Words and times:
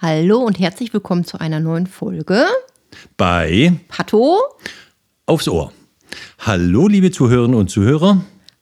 Hallo 0.00 0.38
und 0.38 0.60
herzlich 0.60 0.94
willkommen 0.94 1.24
zu 1.24 1.40
einer 1.40 1.58
neuen 1.58 1.88
Folge 1.88 2.46
bei 3.16 3.72
Pato 3.88 4.38
aufs 5.26 5.48
Ohr. 5.48 5.72
Hallo, 6.38 6.86
liebe 6.86 7.10
Zuhörerinnen 7.10 7.58
und 7.58 7.68
Zuhörer. 7.68 8.20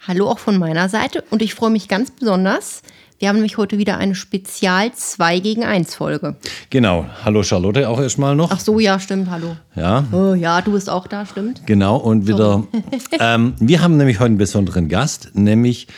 Hallo 0.09 0.31
auch 0.31 0.39
von 0.39 0.57
meiner 0.57 0.89
Seite 0.89 1.23
und 1.29 1.43
ich 1.43 1.55
freue 1.55 1.69
mich 1.69 1.89
ganz 1.89 2.11
besonders. 2.11 2.81
Wir 3.19 3.29
haben 3.29 3.37
nämlich 3.37 3.59
heute 3.59 3.77
wieder 3.77 3.99
eine 3.99 4.15
Spezial 4.15 4.95
2 4.95 5.41
gegen 5.41 5.63
1 5.63 5.95
Folge. 5.95 6.37
Genau. 6.71 7.05
Hallo 7.23 7.43
Charlotte 7.43 7.87
auch 7.87 8.01
erstmal 8.01 8.35
noch. 8.35 8.51
Ach 8.51 8.61
so, 8.61 8.81
ja, 8.81 8.99
stimmt. 8.99 9.29
Hallo. 9.31 9.59
Ja. 9.75 10.07
Oh, 10.13 10.33
ja, 10.33 10.63
du 10.63 10.73
bist 10.73 10.89
auch 10.89 11.07
da, 11.07 11.27
stimmt. 11.27 11.67
Genau. 11.67 11.99
Und 11.99 12.27
wieder. 12.27 12.67
ähm, 13.21 13.53
wir 13.59 13.83
haben 13.83 13.99
nämlich 13.99 14.21
heute 14.21 14.29
einen 14.29 14.39
besonderen 14.39 14.89
Gast, 14.89 15.33
nämlich 15.35 15.89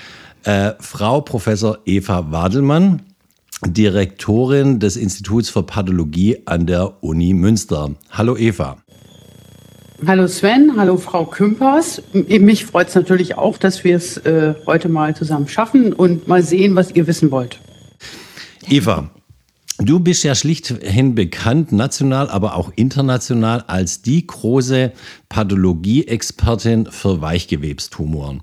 äh, 0.42 0.72
Frau 0.80 1.20
Professor 1.20 1.78
Eva 1.84 2.32
Wadelmann. 2.32 3.02
Direktorin 3.66 4.78
des 4.78 4.96
Instituts 4.96 5.48
für 5.48 5.62
Pathologie 5.62 6.38
an 6.44 6.66
der 6.66 7.02
Uni 7.02 7.34
Münster. 7.34 7.94
Hallo 8.10 8.36
Eva. 8.36 8.78
Hallo 10.06 10.28
Sven, 10.28 10.74
hallo 10.76 10.96
Frau 10.96 11.24
Kümpers. 11.24 12.00
Mich 12.12 12.66
freut 12.66 12.88
es 12.88 12.94
natürlich 12.94 13.36
auch, 13.36 13.58
dass 13.58 13.82
wir 13.82 13.96
es 13.96 14.16
äh, 14.18 14.54
heute 14.64 14.88
mal 14.88 15.16
zusammen 15.16 15.48
schaffen 15.48 15.92
und 15.92 16.28
mal 16.28 16.42
sehen, 16.44 16.76
was 16.76 16.92
ihr 16.92 17.08
wissen 17.08 17.32
wollt. 17.32 17.58
Eva, 18.68 19.10
du 19.78 19.98
bist 19.98 20.22
ja 20.22 20.36
schlichthin 20.36 21.16
bekannt, 21.16 21.72
national, 21.72 22.30
aber 22.30 22.54
auch 22.54 22.70
international, 22.76 23.64
als 23.66 24.00
die 24.02 24.24
große 24.24 24.92
Pathologie-Expertin 25.30 26.86
für 26.86 27.20
Weichgewebstumoren. 27.20 28.42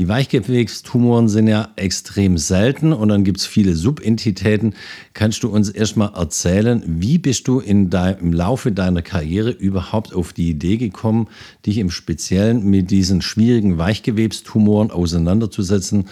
Die 0.00 0.08
Weichgewebstumoren 0.08 1.28
sind 1.28 1.46
ja 1.46 1.68
extrem 1.76 2.38
selten 2.38 2.94
und 2.94 3.10
dann 3.10 3.22
gibt 3.22 3.36
es 3.36 3.44
viele 3.44 3.76
Subentitäten. 3.76 4.72
Kannst 5.12 5.42
du 5.42 5.50
uns 5.50 5.68
erstmal 5.68 6.14
erzählen, 6.14 6.82
wie 6.86 7.18
bist 7.18 7.46
du 7.46 7.60
in 7.60 7.90
dein, 7.90 8.16
im 8.16 8.32
Laufe 8.32 8.72
deiner 8.72 9.02
Karriere 9.02 9.50
überhaupt 9.50 10.14
auf 10.14 10.32
die 10.32 10.48
Idee 10.48 10.78
gekommen, 10.78 11.28
dich 11.66 11.76
im 11.76 11.90
Speziellen 11.90 12.64
mit 12.64 12.90
diesen 12.90 13.20
schwierigen 13.20 13.76
Weichgewebstumoren 13.76 14.90
auseinanderzusetzen? 14.90 16.08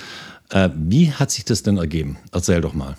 Äh, 0.51 0.69
wie 0.77 1.13
hat 1.13 1.31
sich 1.31 1.47
das 1.47 1.63
denn 1.63 1.79
ergeben? 1.79 2.19
Erzähl 2.31 2.61
doch 2.61 2.75
mal. 2.75 2.95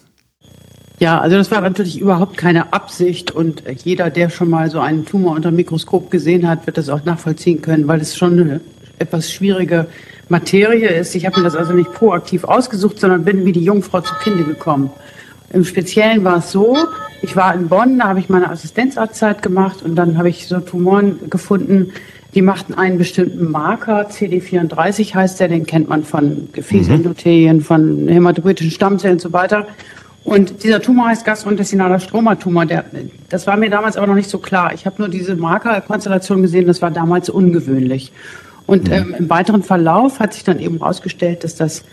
Ja, 1.00 1.22
also 1.22 1.38
das 1.38 1.52
war 1.52 1.62
natürlich 1.62 2.00
überhaupt 2.00 2.36
keine 2.36 2.73
Absicht 2.73 3.30
und 3.30 3.62
jeder, 3.86 4.10
der 4.10 4.32
schon 4.32 4.50
mal 4.50 4.72
so 4.72 4.80
einen 4.80 5.06
Tumor 5.06 5.36
unter 5.36 5.52
dem 5.52 5.56
Mikroskop 5.58 6.10
gesehen 6.10 6.48
hat, 6.48 6.66
wird 6.66 6.80
das 6.80 6.90
auch 6.90 7.06
nachvollziehen 7.06 7.62
können, 7.62 7.88
weil 7.88 8.02
es 8.02 8.17
schon 8.17 8.40
eine 8.40 8.62
etwas 9.00 9.31
schwierige 9.31 9.88
Materie 10.30 10.89
ist. 10.89 11.16
Ich 11.16 11.25
habe 11.25 11.39
mir 11.39 11.45
das 11.45 11.55
also 11.55 11.73
nicht 11.73 11.92
proaktiv 11.94 12.44
ausgesucht, 12.44 13.00
sondern 13.00 13.23
bin 13.23 13.45
wie 13.45 13.52
die 13.52 13.64
Jungfrau 13.64 14.02
zu 14.02 14.14
Kinde 14.23 14.44
gekommen. 14.44 14.92
Im 15.52 15.66
Speziellen 15.66 16.23
war 16.23 16.38
es 16.38 16.52
so, 16.52 16.78
ich 17.23 17.36
war 17.36 17.55
in 17.55 17.70
Bonn, 17.70 17.97
da 17.97 18.09
habe 18.09 18.20
ich 18.20 18.30
meine 18.30 18.50
Assistenzarztzeit 18.50 19.42
gemacht 19.42 19.81
und 19.81 19.95
dann 19.95 20.17
habe 20.17 20.30
ich 20.30 20.47
so 20.47 20.59
Tumoren 20.59 21.30
gefunden, 21.30 21.92
die 22.36 22.44
machten 22.44 22.75
einen 22.75 23.00
bestimmten 23.00 23.50
Marker, 23.50 24.08
CD34 24.08 25.16
heißt 25.16 25.39
der, 25.39 25.47
den 25.47 25.66
kennt 25.66 25.89
man 25.89 26.03
von 26.03 26.50
Gefäßendothelien, 26.52 27.58
mhm. 27.58 27.61
von 27.61 28.08
hämatopoetischen 28.08 28.72
Stammzellen 28.72 29.16
und 29.16 29.22
so 29.22 29.33
weiter. 29.33 29.66
Und 30.23 30.64
dieser 30.64 30.80
Tumor 30.80 31.08
heißt 31.08 31.25
gastrointestinaler 31.25 32.00
Stromatumor. 32.00 32.67
Der, 32.67 32.86
das 33.30 33.47
war 33.47 33.58
mir 33.58 33.72
damals 33.72 33.97
aber 33.97 34.05
noch 34.05 34.16
nicht 34.16 34.30
so 34.30 34.38
klar. 34.38 34.73
Ich 34.75 34.86
habe 34.86 34.97
nur 35.00 35.09
diese 35.09 35.36
Markerkonstellation 35.36 36.44
gesehen, 36.44 36.67
das 36.67 36.83
war 36.83 36.92
damals 36.92 37.30
ungewöhnlich. 37.30 38.11
Und 38.70 38.88
mhm. 38.88 38.94
ähm, 38.94 39.16
im 39.17 39.30
weiteren 39.31 39.64
Verlauf 39.64 40.20
hat 40.20 40.36
sich 40.36 40.44
dann 40.44 40.59
eben 40.59 40.78
herausgestellt, 40.78 41.44
dass 41.44 41.56
das 41.56 41.84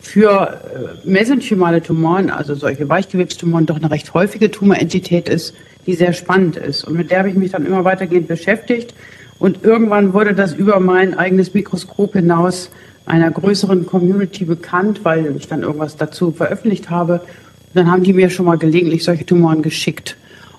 für 0.00 0.58
äh, 1.04 1.06
mesenchymale 1.06 1.82
Tumoren, 1.82 2.30
also 2.30 2.54
solche 2.54 2.88
Weichgewebstumoren, 2.88 3.66
doch 3.66 3.76
eine 3.76 3.90
recht 3.90 4.14
häufige 4.14 4.50
Tumorentität 4.50 5.28
ist, 5.28 5.52
die 5.86 5.92
sehr 5.92 6.14
spannend 6.14 6.56
ist. 6.56 6.84
Und 6.84 6.96
mit 6.96 7.10
der 7.10 7.18
habe 7.18 7.28
ich 7.28 7.34
mich 7.34 7.50
dann 7.50 7.66
immer 7.66 7.84
weitergehend 7.84 8.26
beschäftigt. 8.26 8.94
Und 9.38 9.64
irgendwann 9.64 10.14
wurde 10.14 10.32
das 10.32 10.54
über 10.54 10.80
mein 10.80 11.12
eigenes 11.12 11.52
Mikroskop 11.52 12.14
hinaus 12.14 12.70
einer 13.04 13.30
größeren 13.30 13.84
Community 13.84 14.46
bekannt, 14.46 15.00
weil 15.02 15.36
ich 15.36 15.46
dann 15.46 15.60
irgendwas 15.62 15.98
dazu 15.98 16.32
veröffentlicht 16.32 16.88
habe. 16.88 17.20
Und 17.20 17.74
dann 17.74 17.90
haben 17.90 18.02
die 18.02 18.14
mir 18.14 18.30
schon 18.30 18.46
mal 18.46 18.56
gelegentlich 18.56 19.04
solche 19.04 19.26
Tumoren 19.26 19.60
geschickt. 19.60 20.16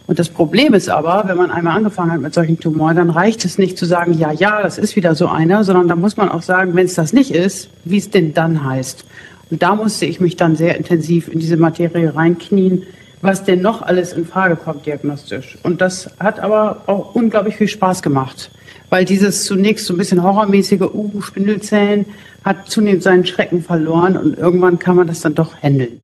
Und 0.09 0.17
das 0.17 0.29
Problem 0.29 0.73
ist 0.73 0.89
aber, 0.89 1.25
wenn 1.27 1.37
man 1.37 1.51
einmal 1.51 1.77
angefangen 1.77 2.11
hat 2.11 2.21
mit 2.21 2.33
solchen 2.33 2.59
Tumoren, 2.59 2.95
dann 2.95 3.11
reicht 3.11 3.45
es 3.45 3.59
nicht 3.59 3.77
zu 3.77 3.85
sagen, 3.85 4.17
ja, 4.17 4.31
ja, 4.31 4.63
das 4.63 4.79
ist 4.79 4.95
wieder 4.95 5.13
so 5.13 5.27
einer, 5.27 5.63
sondern 5.63 5.87
da 5.87 5.95
muss 5.95 6.17
man 6.17 6.29
auch 6.29 6.41
sagen, 6.41 6.73
wenn 6.73 6.87
es 6.87 6.95
das 6.95 7.13
nicht 7.13 7.29
ist, 7.29 7.69
wie 7.85 7.99
es 7.99 8.09
denn 8.09 8.33
dann 8.33 8.63
heißt. 8.63 9.05
Und 9.51 9.61
da 9.61 9.75
musste 9.75 10.07
ich 10.07 10.19
mich 10.19 10.35
dann 10.35 10.55
sehr 10.55 10.77
intensiv 10.77 11.27
in 11.27 11.37
diese 11.37 11.57
Materie 11.57 12.15
reinknien, 12.15 12.87
was 13.21 13.43
denn 13.43 13.61
noch 13.61 13.83
alles 13.83 14.13
in 14.13 14.25
Frage 14.25 14.55
kommt 14.55 14.87
diagnostisch. 14.87 15.59
Und 15.61 15.79
das 15.79 16.09
hat 16.19 16.39
aber 16.39 16.81
auch 16.87 17.13
unglaublich 17.13 17.57
viel 17.57 17.67
Spaß 17.67 18.01
gemacht, 18.01 18.49
weil 18.89 19.05
dieses 19.05 19.45
zunächst 19.45 19.85
so 19.85 19.93
ein 19.93 19.97
bisschen 19.97 20.23
horrormäßige, 20.23 20.89
uh, 20.91 21.21
Spindelzellen, 21.21 22.07
hat 22.43 22.67
zunehmend 22.67 23.03
seinen 23.03 23.27
Schrecken 23.27 23.61
verloren 23.61 24.17
und 24.17 24.39
irgendwann 24.39 24.79
kann 24.79 24.95
man 24.95 25.05
das 25.05 25.21
dann 25.21 25.35
doch 25.35 25.55
handeln. 25.61 26.01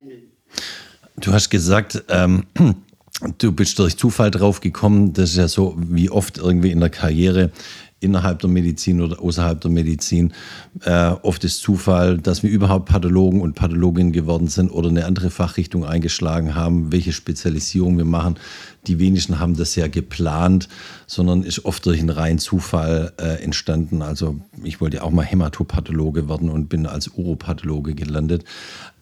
Du 1.18 1.32
hast 1.32 1.50
gesagt, 1.50 2.04
ähm, 2.08 2.44
Du 3.38 3.52
bist 3.52 3.78
durch 3.78 3.96
Zufall 3.96 4.30
drauf 4.30 4.60
gekommen, 4.60 5.14
das 5.14 5.30
ist 5.30 5.36
ja 5.36 5.48
so 5.48 5.74
wie 5.78 6.10
oft 6.10 6.36
irgendwie 6.36 6.70
in 6.70 6.80
der 6.80 6.90
Karriere 6.90 7.50
innerhalb 7.98 8.40
der 8.40 8.50
Medizin 8.50 9.00
oder 9.00 9.20
außerhalb 9.22 9.60
der 9.60 9.70
Medizin. 9.70 10.32
Äh, 10.82 11.12
oft 11.22 11.42
ist 11.44 11.60
Zufall, 11.60 12.18
dass 12.18 12.42
wir 12.42 12.50
überhaupt 12.50 12.86
Pathologen 12.86 13.40
und 13.40 13.54
Pathologinnen 13.54 14.12
geworden 14.12 14.48
sind 14.48 14.70
oder 14.70 14.90
eine 14.90 15.06
andere 15.06 15.30
Fachrichtung 15.30 15.84
eingeschlagen 15.84 16.54
haben, 16.54 16.92
welche 16.92 17.12
Spezialisierung 17.12 17.96
wir 17.96 18.04
machen. 18.04 18.36
Die 18.86 18.98
wenigsten 18.98 19.38
haben 19.38 19.56
das 19.56 19.74
ja 19.74 19.88
geplant, 19.88 20.68
sondern 21.06 21.42
ist 21.42 21.64
oft 21.64 21.84
durch 21.86 22.00
einen 22.00 22.10
reinen 22.10 22.38
Zufall 22.38 23.12
äh, 23.18 23.42
entstanden. 23.42 24.02
Also 24.02 24.40
ich 24.62 24.80
wollte 24.80 24.98
ja 24.98 25.02
auch 25.02 25.10
mal 25.10 25.24
Hämatopathologe 25.24 26.28
werden 26.28 26.48
und 26.48 26.68
bin 26.68 26.86
als 26.86 27.08
Uropathologe 27.08 27.94
gelandet. 27.94 28.44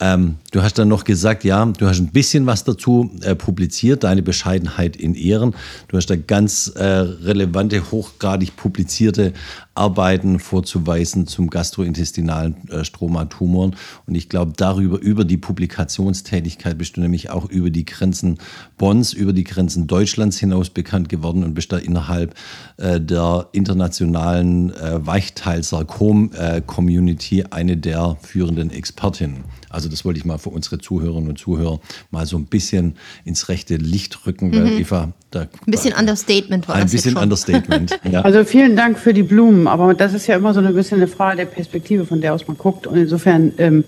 Ähm, 0.00 0.36
du 0.52 0.62
hast 0.62 0.78
dann 0.78 0.88
noch 0.88 1.04
gesagt, 1.04 1.44
ja, 1.44 1.64
du 1.64 1.86
hast 1.86 2.00
ein 2.00 2.08
bisschen 2.08 2.46
was 2.46 2.64
dazu 2.64 3.10
äh, 3.22 3.34
publiziert, 3.34 4.04
deine 4.04 4.22
Bescheidenheit 4.22 4.96
in 4.96 5.14
Ehren. 5.14 5.54
Du 5.88 5.96
hast 5.96 6.10
da 6.10 6.16
ganz 6.16 6.68
äh, 6.68 6.84
relevante, 6.84 7.90
hochgradig 7.90 8.56
publizierte 8.56 9.32
Arbeiten 9.74 10.38
vorzuweisen 10.38 11.26
zum 11.26 11.50
gastrointestinalen 11.50 12.68
äh, 12.68 12.84
Stromatumoren. 12.84 13.74
Und 14.06 14.14
ich 14.14 14.28
glaube, 14.28 14.52
darüber, 14.56 15.00
über 15.00 15.24
die 15.24 15.36
Publikationstätigkeit 15.36 16.78
bist 16.78 16.96
du 16.96 17.00
nämlich 17.00 17.30
auch 17.30 17.50
über 17.50 17.70
die 17.70 17.84
Grenzen 17.84 18.38
Bonns, 18.78 19.12
über 19.12 19.32
die 19.32 19.44
Grenzen 19.44 19.86
Deutschlands 19.86 20.38
hinaus 20.38 20.70
bekannt 20.70 21.08
geworden 21.08 21.44
und 21.44 21.54
bist 21.54 21.70
da 21.72 21.78
innerhalb 21.78 22.34
äh, 22.76 23.00
der 23.00 23.48
internationalen 23.52 24.74
äh, 24.74 25.04
Weichteil-Sarkom-Community 25.04 27.40
äh, 27.40 27.44
eine 27.50 27.76
der 27.76 28.16
führenden 28.22 28.70
Expertinnen. 28.70 29.42
Also 29.70 29.88
das 29.88 30.04
wollte 30.04 30.18
ich 30.18 30.24
mal 30.24 30.38
für 30.38 30.50
unsere 30.50 30.78
Zuhörerinnen 30.78 31.30
und 31.30 31.38
Zuhörer 31.38 31.80
mal 32.10 32.26
so 32.26 32.36
ein 32.36 32.46
bisschen 32.46 32.94
ins 33.24 33.48
rechte 33.48 33.76
Licht 33.76 34.26
rücken, 34.26 34.52
weil 34.52 34.66
mhm. 34.66 34.78
Eva 34.78 35.12
da 35.32 35.40
ein 35.40 35.48
bisschen 35.66 35.94
Understatement 35.94 36.68
war 36.68 36.76
ein 36.76 36.82
das 36.82 36.92
Ein 36.92 36.96
bisschen 36.96 37.16
Understatement. 37.16 37.98
Ja. 38.10 38.20
Also 38.20 38.44
vielen 38.44 38.76
Dank 38.76 38.98
für 38.98 39.14
die 39.14 39.22
Blumen, 39.22 39.63
aber 39.68 39.94
das 39.94 40.14
ist 40.14 40.26
ja 40.26 40.36
immer 40.36 40.54
so 40.54 40.60
ein 40.60 40.74
bisschen 40.74 40.98
eine 40.98 41.08
Frage 41.08 41.38
der 41.38 41.44
Perspektive, 41.46 42.06
von 42.06 42.20
der 42.20 42.34
aus 42.34 42.46
man 42.46 42.56
guckt. 42.56 42.86
Und 42.86 42.96
insofern 42.96 43.52
ähm, 43.58 43.84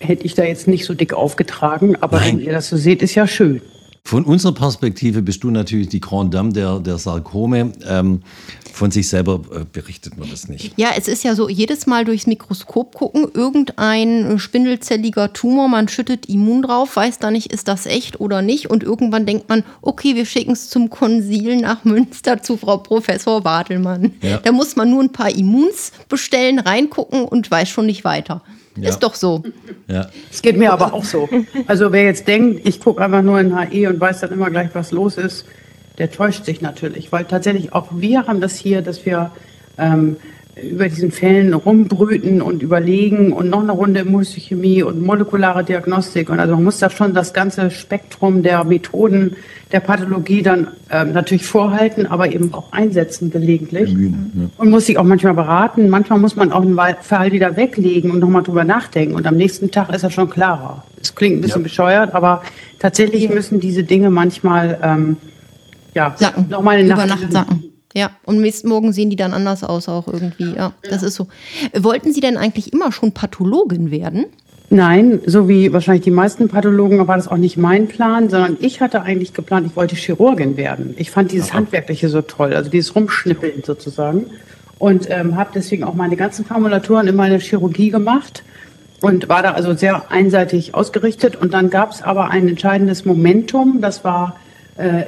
hätte 0.00 0.24
ich 0.24 0.34
da 0.34 0.44
jetzt 0.44 0.68
nicht 0.68 0.84
so 0.84 0.94
dick 0.94 1.14
aufgetragen, 1.14 1.96
aber 2.00 2.18
Nein. 2.18 2.38
wenn 2.38 2.40
ihr 2.46 2.52
das 2.52 2.68
so 2.68 2.76
seht, 2.76 3.02
ist 3.02 3.14
ja 3.14 3.26
schön. 3.26 3.60
Von 4.08 4.24
unserer 4.24 4.54
Perspektive 4.54 5.20
bist 5.20 5.44
du 5.44 5.50
natürlich 5.50 5.90
die 5.90 6.00
Grand 6.00 6.32
Dame 6.32 6.50
der, 6.50 6.78
der 6.80 6.96
Sarkome. 6.96 7.74
Ähm, 7.86 8.22
von 8.72 8.90
sich 8.90 9.06
selber 9.06 9.42
äh, 9.52 9.66
berichtet 9.70 10.16
man 10.16 10.30
das 10.30 10.48
nicht. 10.48 10.72
Ja, 10.78 10.92
es 10.96 11.08
ist 11.08 11.24
ja 11.24 11.34
so, 11.34 11.50
jedes 11.50 11.86
Mal 11.86 12.06
durchs 12.06 12.26
Mikroskop 12.26 12.94
gucken, 12.94 13.26
irgendein 13.34 14.38
spindelzelliger 14.38 15.34
Tumor, 15.34 15.68
man 15.68 15.88
schüttet 15.88 16.24
Immun 16.26 16.62
drauf, 16.62 16.96
weiß 16.96 17.18
da 17.18 17.30
nicht, 17.30 17.52
ist 17.52 17.68
das 17.68 17.84
echt 17.84 18.18
oder 18.18 18.40
nicht. 18.40 18.70
Und 18.70 18.82
irgendwann 18.82 19.26
denkt 19.26 19.50
man, 19.50 19.62
okay, 19.82 20.14
wir 20.14 20.24
schicken 20.24 20.52
es 20.52 20.70
zum 20.70 20.88
Konsil 20.88 21.58
nach 21.58 21.84
Münster 21.84 22.42
zu 22.42 22.56
Frau 22.56 22.78
Professor 22.78 23.44
Wadelmann. 23.44 24.14
Ja. 24.22 24.38
Da 24.38 24.52
muss 24.52 24.74
man 24.74 24.88
nur 24.88 25.02
ein 25.02 25.12
paar 25.12 25.36
Immuns 25.36 25.92
bestellen, 26.08 26.60
reingucken 26.60 27.26
und 27.26 27.50
weiß 27.50 27.68
schon 27.68 27.84
nicht 27.84 28.04
weiter. 28.04 28.42
Ja. 28.82 28.90
Ist 28.90 29.00
doch 29.00 29.14
so. 29.14 29.42
Ja. 29.86 30.08
Es 30.30 30.42
geht 30.42 30.56
mir 30.56 30.72
aber 30.72 30.92
auch 30.92 31.04
so. 31.04 31.28
Also 31.66 31.92
wer 31.92 32.04
jetzt 32.04 32.28
denkt, 32.28 32.66
ich 32.66 32.80
gucke 32.80 33.02
einfach 33.02 33.22
nur 33.22 33.40
in 33.40 33.56
HE 33.56 33.88
und 33.88 34.00
weiß 34.00 34.20
dann 34.20 34.32
immer 34.32 34.50
gleich, 34.50 34.70
was 34.74 34.92
los 34.92 35.16
ist, 35.16 35.46
der 35.98 36.10
täuscht 36.10 36.44
sich 36.44 36.60
natürlich. 36.60 37.10
Weil 37.12 37.24
tatsächlich 37.24 37.72
auch 37.72 37.88
wir 37.92 38.26
haben 38.26 38.40
das 38.40 38.56
hier, 38.56 38.82
dass 38.82 39.04
wir 39.04 39.30
ähm, 39.78 40.16
über 40.62 40.88
diesen 40.88 41.10
Fällen 41.10 41.54
rumbrüten 41.54 42.42
und 42.42 42.62
überlegen 42.62 43.32
und 43.32 43.50
noch 43.50 43.62
eine 43.62 43.72
Runde 43.72 44.00
Immunchemie 44.00 44.82
und 44.82 45.04
molekulare 45.04 45.64
Diagnostik. 45.64 46.30
Und 46.30 46.40
also 46.40 46.54
man 46.54 46.64
muss 46.64 46.78
da 46.78 46.90
schon 46.90 47.14
das 47.14 47.32
ganze 47.32 47.70
Spektrum 47.70 48.42
der 48.42 48.64
Methoden 48.64 49.36
der 49.72 49.80
Pathologie 49.80 50.42
dann 50.42 50.68
ähm, 50.90 51.12
natürlich 51.12 51.44
vorhalten, 51.44 52.06
aber 52.06 52.32
eben 52.32 52.54
auch 52.54 52.72
einsetzen 52.72 53.30
gelegentlich. 53.30 53.92
Bemühen, 53.92 54.32
ja. 54.34 54.48
Und 54.56 54.70
muss 54.70 54.86
sich 54.86 54.96
auch 54.96 55.04
manchmal 55.04 55.34
beraten. 55.34 55.90
Manchmal 55.90 56.18
muss 56.18 56.36
man 56.36 56.52
auch 56.52 56.62
einen 56.62 56.78
Fall 57.02 57.32
wieder 57.32 57.56
weglegen 57.56 58.10
und 58.10 58.20
nochmal 58.20 58.42
drüber 58.42 58.64
nachdenken. 58.64 59.14
Und 59.14 59.26
am 59.26 59.36
nächsten 59.36 59.70
Tag 59.70 59.94
ist 59.94 60.02
er 60.02 60.10
schon 60.10 60.30
klarer. 60.30 60.84
Es 61.00 61.14
klingt 61.14 61.38
ein 61.38 61.40
bisschen 61.42 61.60
ja. 61.60 61.64
bescheuert, 61.64 62.14
aber 62.14 62.42
tatsächlich 62.78 63.28
müssen 63.28 63.60
diese 63.60 63.84
Dinge 63.84 64.08
manchmal 64.08 64.78
ähm, 64.82 65.16
ja, 65.94 66.14
nochmal 66.48 66.78
eine 66.78 66.88
Nacht, 66.88 67.06
Nacht 67.06 67.32
sacken. 67.32 67.67
Ja, 67.98 68.10
und 68.24 68.40
nächsten 68.40 68.68
Morgen 68.68 68.92
sehen 68.92 69.10
die 69.10 69.16
dann 69.16 69.34
anders 69.34 69.64
aus 69.64 69.88
auch 69.88 70.06
irgendwie. 70.06 70.54
Ja, 70.54 70.72
das 70.88 71.02
ist 71.02 71.16
so. 71.16 71.26
Wollten 71.74 72.12
Sie 72.12 72.20
denn 72.20 72.36
eigentlich 72.36 72.72
immer 72.72 72.92
schon 72.92 73.10
Pathologin 73.10 73.90
werden? 73.90 74.26
Nein, 74.70 75.18
so 75.26 75.48
wie 75.48 75.72
wahrscheinlich 75.72 76.04
die 76.04 76.12
meisten 76.12 76.48
Pathologen 76.48 77.08
war 77.08 77.16
das 77.16 77.26
auch 77.26 77.38
nicht 77.38 77.56
mein 77.56 77.88
Plan, 77.88 78.30
sondern 78.30 78.56
ich 78.60 78.80
hatte 78.80 79.02
eigentlich 79.02 79.32
geplant, 79.32 79.66
ich 79.66 79.74
wollte 79.74 79.96
Chirurgin 79.96 80.56
werden. 80.56 80.94
Ich 80.96 81.10
fand 81.10 81.32
dieses. 81.32 81.52
Handwerkliche 81.52 82.08
so 82.08 82.22
toll, 82.22 82.54
also 82.54 82.70
dieses 82.70 82.94
Rumschnippeln 82.94 83.64
sozusagen. 83.64 84.26
Und 84.78 85.10
ähm, 85.10 85.34
habe 85.34 85.50
deswegen 85.52 85.82
auch 85.82 85.94
meine 85.94 86.14
ganzen 86.14 86.44
Formulaturen 86.44 87.08
in 87.08 87.16
meine 87.16 87.38
Chirurgie 87.38 87.90
gemacht 87.90 88.44
und 89.00 89.28
war 89.28 89.42
da 89.42 89.54
also 89.54 89.74
sehr 89.74 90.12
einseitig 90.12 90.72
ausgerichtet. 90.76 91.34
Und 91.34 91.52
dann 91.52 91.68
gab 91.68 91.90
es 91.90 92.02
aber 92.02 92.30
ein 92.30 92.46
entscheidendes 92.46 93.04
Momentum, 93.04 93.80
das 93.80 94.04
war 94.04 94.36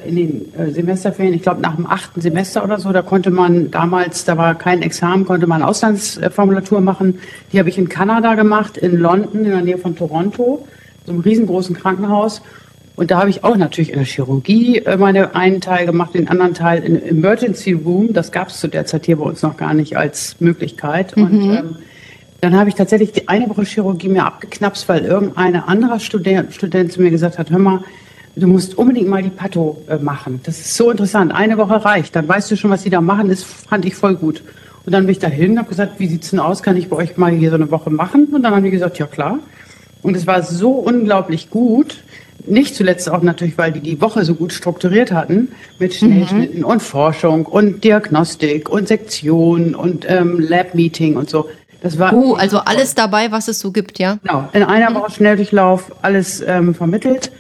in 0.09 0.17
den 0.17 0.55
äh, 0.59 0.71
Semesterferien, 0.73 1.35
ich 1.35 1.43
glaube 1.43 1.61
nach 1.61 1.77
dem 1.77 1.87
achten 1.87 2.21
Semester 2.21 2.65
oder 2.65 2.79
so, 2.81 2.93
da 2.93 3.03
konnte 3.03 3.31
man 3.31 3.71
damals, 3.71 4.25
da 4.25 4.37
war 4.37 4.57
kein 4.57 4.83
Examen, 4.83 5.25
konnte 5.25 5.47
man 5.47 5.63
Auslandsformulatur 5.63 6.81
machen. 6.81 7.21
Die 7.53 7.59
habe 7.59 7.69
ich 7.69 7.79
in 7.79 7.89
Kanada 7.89 8.35
gemacht, 8.35 8.77
in 8.77 8.97
London, 8.97 9.45
in 9.45 9.51
der 9.51 9.63
Nähe 9.63 9.79
von 9.79 9.95
Toronto, 9.95 10.67
so 11.07 11.13
einem 11.13 11.21
riesengroßen 11.21 11.77
Krankenhaus. 11.77 12.43
Und 12.97 13.11
da 13.11 13.21
habe 13.21 13.31
ich 13.31 13.45
auch 13.45 13.57
natürlich 13.57 13.91
in 13.91 13.97
der 13.97 14.05
Chirurgie 14.05 14.79
äh, 14.79 14.97
meine 14.97 15.35
einen 15.35 15.61
Teil 15.61 15.87
gemacht, 15.87 16.15
den 16.15 16.29
anderen 16.29 16.55
Teil 16.55 16.83
in 16.83 17.03
Emergency 17.03 17.73
Room. 17.73 18.13
Das 18.13 18.33
gab 18.33 18.49
es 18.49 18.59
zu 18.59 18.69
der 18.69 18.87
Zeit 18.87 19.07
hier 19.07 19.17
bei 19.17 19.25
uns 19.25 19.41
noch 19.43 19.57
gar 19.57 19.73
nicht 19.73 19.97
als 19.97 20.37
Möglichkeit. 20.41 21.17
Mhm. 21.17 21.23
Und 21.23 21.43
ähm, 21.43 21.77
dann 22.41 22.59
habe 22.59 22.69
ich 22.69 22.75
tatsächlich 22.75 23.13
die 23.13 23.29
eine 23.29 23.49
Woche 23.49 23.63
Chirurgie 23.63 24.09
mir 24.09 24.25
abgeknapst, 24.25 24.89
weil 24.89 25.05
irgendein 25.05 25.57
anderer 25.57 26.01
Student, 26.01 26.53
Student 26.53 26.93
zu 26.93 27.01
mir 27.01 27.11
gesagt 27.11 27.39
hat, 27.39 27.51
hör 27.51 27.59
mal, 27.59 27.81
du 28.37 28.47
musst 28.47 28.77
unbedingt 28.79 29.09
mal 29.09 29.23
die 29.23 29.31
Patho 29.31 29.83
äh, 29.89 29.97
machen. 29.97 30.41
Das 30.45 30.59
ist 30.59 30.77
so 30.77 30.91
interessant. 30.91 31.33
Eine 31.33 31.59
Woche 31.59 31.85
reicht. 31.85 32.17
Dann 32.17 32.29
weißt 32.29 32.51
du 32.51 32.57
schon, 32.57 32.71
was 32.71 32.83
sie 32.83 32.91
da 32.91 33.01
machen. 33.01 33.29
Das 33.29 33.43
fand 33.43 33.85
ich 33.85 33.95
voll 33.95 34.15
gut. 34.15 34.43
Und 34.87 34.93
dann 34.93 35.05
bin 35.05 35.13
ich 35.13 35.19
dahin 35.19 35.53
und 35.53 35.59
habe 35.59 35.69
gesagt, 35.69 35.99
wie 35.99 36.07
sieht's 36.07 36.31
denn 36.31 36.41
aus? 36.41 36.63
Kann 36.63 36.77
ich 36.77 36.89
bei 36.89 36.97
euch 36.97 37.17
mal 37.17 37.33
hier 37.33 37.51
so 37.51 37.57
eine 37.57 37.71
Woche 37.71 37.91
machen? 37.91 38.27
Und 38.33 38.43
dann 38.43 38.55
haben 38.55 38.65
die 38.65 38.71
gesagt, 38.71 38.99
ja 38.99 39.07
klar. 39.07 39.39
Und 40.03 40.17
es 40.17 40.27
war 40.27 40.43
so 40.43 40.71
unglaublich 40.71 41.51
gut. 41.51 42.03
Nicht 42.47 42.75
zuletzt 42.75 43.11
auch 43.11 43.21
natürlich, 43.21 43.59
weil 43.59 43.73
die 43.73 43.81
die 43.81 44.01
Woche 44.01 44.25
so 44.25 44.35
gut 44.35 44.55
strukturiert 44.55 45.13
hatten 45.13 45.49
mit 45.79 45.95
Schnellschnitten 45.95 46.61
mhm. 46.61 46.65
und 46.65 46.81
Forschung 46.81 47.45
und 47.45 47.85
Diagnostik 47.85 48.71
und 48.71 48.89
Sektion 48.89 49.75
und 49.75 50.07
ähm, 50.09 50.41
Lab-Meeting 50.41 51.17
und 51.17 51.29
so. 51.29 51.51
Das 51.83 51.99
war 51.99 52.15
uh, 52.15 52.35
also 52.35 52.59
alles 52.59 52.95
dabei, 52.95 53.31
was 53.31 53.49
es 53.49 53.61
so 53.61 53.73
gibt, 53.73 53.99
ja? 53.99 54.19
Genau. 54.23 54.49
In 54.55 54.63
einer 54.63 54.95
Woche 54.95 55.11
Schnelldurchlauf 55.13 55.93
alles 56.01 56.43
ähm, 56.47 56.75
vermittelt. 56.75 57.31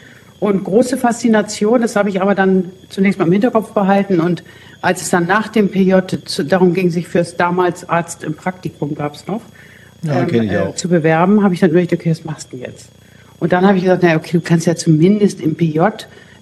Und 0.40 0.64
große 0.64 0.96
Faszination, 0.96 1.82
das 1.82 1.96
habe 1.96 2.08
ich 2.08 2.22
aber 2.22 2.34
dann 2.34 2.72
zunächst 2.88 3.19
mal 3.19 3.26
im 3.26 3.32
Hinterkopf 3.32 3.72
behalten. 3.72 4.20
Und 4.20 4.42
als 4.81 5.02
es 5.02 5.10
dann 5.10 5.26
nach 5.26 5.48
dem 5.48 5.70
PJ 5.70 5.94
darum 6.46 6.72
ging, 6.72 6.90
sich 6.90 7.06
fürs 7.08 7.37
damals 7.37 7.88
Arzt 7.88 8.25
im 8.25 8.34
Praktikum 8.34 8.94
gab 8.94 9.14
es 9.14 9.26
noch, 9.26 9.42
ja, 10.02 10.26
ähm, 10.26 10.50
äh, 10.50 10.75
zu 10.75 10.88
bewerben, 10.88 11.44
habe 11.44 11.52
ich 11.52 11.60
dann 11.60 11.70
überlegt, 11.70 11.92
okay, 11.92 12.10
was 12.10 12.25
machst 12.25 12.52
du 12.52 12.56
jetzt? 12.56 12.88
Und 13.38 13.52
dann 13.52 13.66
habe 13.66 13.76
ich 13.76 13.84
gesagt, 13.84 14.02
naja, 14.02 14.16
okay, 14.16 14.38
du 14.38 14.40
kannst 14.40 14.66
ja 14.66 14.75
zumindest 14.75 15.40
im 15.42 15.56
PJ, 15.56 15.81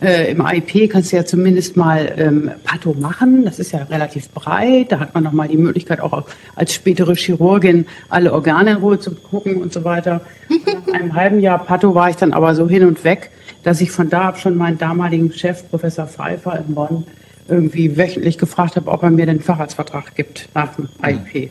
äh, 0.01 0.31
im 0.31 0.41
IP 0.41 0.91
kannst 0.91 1.13
du 1.13 1.17
ja 1.17 1.25
zumindest 1.25 1.77
mal 1.77 2.13
ähm, 2.17 2.51
Patho 2.65 2.95
machen. 2.95 3.45
Das 3.45 3.59
ist 3.59 3.73
ja 3.73 3.83
relativ 3.85 4.29
breit. 4.31 4.93
Da 4.93 5.01
hat 5.01 5.15
man 5.15 5.25
nochmal 5.25 5.49
die 5.49 5.57
Möglichkeit, 5.57 6.01
auch 6.01 6.25
als 6.55 6.75
spätere 6.75 7.15
Chirurgin 7.15 7.87
alle 8.09 8.33
Organe 8.33 8.73
in 8.73 8.77
Ruhe 8.79 8.99
zu 8.99 9.15
gucken 9.15 9.57
und 9.57 9.73
so 9.73 9.85
weiter. 9.85 10.21
Nach 10.49 10.93
einem 10.95 11.15
halben 11.15 11.41
Jahr 11.41 11.65
Patho 11.65 11.95
war 11.95 12.11
ich 12.11 12.17
dann 12.17 12.33
aber 12.33 12.55
so 12.55 12.69
hin 12.69 12.85
und 12.85 13.05
weg 13.05 13.31
dass 13.63 13.81
ich 13.81 13.91
von 13.91 14.09
da 14.09 14.29
ab 14.29 14.39
schon 14.39 14.57
meinen 14.57 14.79
damaligen 14.79 15.33
Chef, 15.33 15.69
Professor 15.69 16.07
Pfeiffer 16.07 16.59
in 16.59 16.75
Bonn, 16.75 17.05
irgendwie 17.49 17.97
wöchentlich 17.97 18.39
gefragt 18.39 18.77
habe, 18.77 18.91
ob 18.91 19.03
er 19.03 19.11
mir 19.11 19.27
den 19.27 19.41
Fahrradsvertrag 19.41 20.15
gibt 20.15 20.49
nach 20.55 20.75
dem 20.77 20.89
IP. 21.03 21.51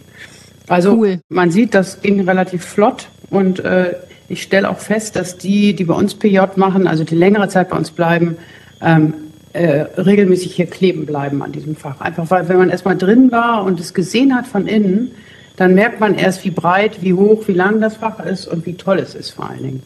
Also 0.68 0.94
cool. 0.94 1.20
man 1.30 1.52
sieht, 1.52 1.74
das 1.74 2.02
ging 2.02 2.20
relativ 2.22 2.66
flott 2.66 3.10
und 3.30 3.60
äh, 3.60 3.96
ich 4.30 4.44
stelle 4.44 4.70
auch 4.70 4.80
fest, 4.80 5.16
dass 5.16 5.38
die, 5.38 5.74
die 5.74 5.86
bei 5.86 5.94
uns 5.94 6.16
PJ 6.16 6.40
machen, 6.56 6.88
also 6.88 7.04
die 7.04 7.16
längere 7.16 7.48
Zeit 7.48 7.70
bei 7.70 7.78
uns 7.78 7.92
bleiben, 7.92 8.38
ähm, 8.82 9.14
äh, 9.54 9.86
regelmäßig 9.98 10.56
hier 10.56 10.68
kleben 10.68 11.06
bleiben 11.06 11.42
an 11.42 11.52
diesem 11.52 11.76
Fach. 11.76 12.02
Einfach 12.02 12.30
weil, 12.30 12.48
wenn 12.50 12.58
man 12.58 12.70
erstmal 12.70 12.98
drin 12.98 13.32
war 13.32 13.64
und 13.64 13.80
es 13.80 13.94
gesehen 13.94 14.36
hat 14.36 14.46
von 14.46 14.68
innen, 14.68 15.12
dann 15.56 15.74
merkt 15.74 16.00
man 16.00 16.16
erst, 16.16 16.46
wie 16.46 16.52
breit, 16.52 17.02
wie 17.02 17.14
hoch, 17.14 17.48
wie 17.48 17.54
lang 17.54 17.82
das 17.82 17.98
Fach 17.98 18.20
ist 18.20 18.48
und 18.48 18.66
wie 18.66 18.76
toll 18.76 19.00
es 19.00 19.16
ist 19.16 19.32
vor 19.32 19.50
allen 19.50 19.64
Dingen. 19.64 19.84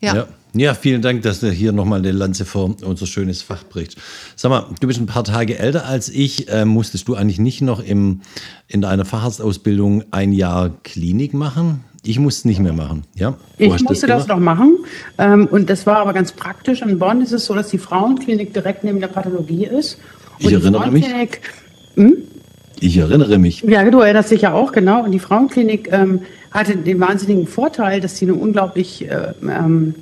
Ja. 0.00 0.14
ja. 0.14 0.26
Ja, 0.56 0.74
vielen 0.74 1.02
Dank, 1.02 1.22
dass 1.22 1.40
du 1.40 1.50
hier 1.50 1.72
nochmal 1.72 1.98
eine 1.98 2.12
Lanze 2.12 2.44
vor 2.44 2.76
unser 2.84 3.06
schönes 3.06 3.42
Fach 3.42 3.64
brichst. 3.64 3.98
Sag 4.36 4.50
mal, 4.50 4.66
du 4.78 4.86
bist 4.86 5.00
ein 5.00 5.06
paar 5.06 5.24
Tage 5.24 5.58
älter 5.58 5.86
als 5.86 6.08
ich. 6.08 6.48
Äh, 6.48 6.64
musstest 6.64 7.08
du 7.08 7.16
eigentlich 7.16 7.40
nicht 7.40 7.60
noch 7.60 7.82
im, 7.82 8.20
in 8.68 8.80
deiner 8.80 9.04
Facharztausbildung 9.04 10.04
ein 10.12 10.32
Jahr 10.32 10.70
Klinik 10.84 11.34
machen? 11.34 11.82
Ich 12.04 12.20
musste 12.20 12.40
es 12.40 12.44
nicht 12.44 12.60
mehr 12.60 12.72
machen. 12.72 13.02
Ja? 13.16 13.34
ich 13.58 13.68
musste 13.82 14.06
das, 14.06 14.26
das, 14.26 14.28
noch 14.28 14.38
machen. 14.38 14.76
Ähm, 15.18 15.48
und 15.50 15.68
das 15.68 15.86
war 15.86 15.96
aber 15.96 16.12
ganz 16.12 16.30
praktisch. 16.30 16.82
In 16.82 17.00
Bonn 17.00 17.20
ist 17.20 17.32
es 17.32 17.46
so, 17.46 17.54
dass 17.54 17.70
die 17.70 17.78
Frauenklinik 17.78 18.54
direkt 18.54 18.84
neben 18.84 19.00
der 19.00 19.08
Pathologie 19.08 19.66
ist. 19.66 19.98
Und 20.38 20.46
ich 20.46 20.52
erinnere 20.52 20.88
mich. 20.92 21.06
Hm? 21.96 22.16
Ich 22.78 22.96
erinnere 22.96 23.38
mich. 23.38 23.62
Ja, 23.62 23.90
du 23.90 24.00
erinnerst 24.00 24.30
dich 24.30 24.42
ja 24.42 24.52
auch, 24.52 24.70
genau. 24.70 25.02
Und 25.02 25.10
die 25.10 25.18
Frauenklinik 25.18 25.88
ähm, 25.90 26.20
hatte 26.52 26.76
den 26.76 27.00
wahnsinnigen 27.00 27.48
Vorteil, 27.48 28.00
dass 28.00 28.18
sie 28.18 28.26
eine 28.26 28.34
unglaublich 28.34 29.08
äh, 29.10 29.32
ähm, 29.42 29.94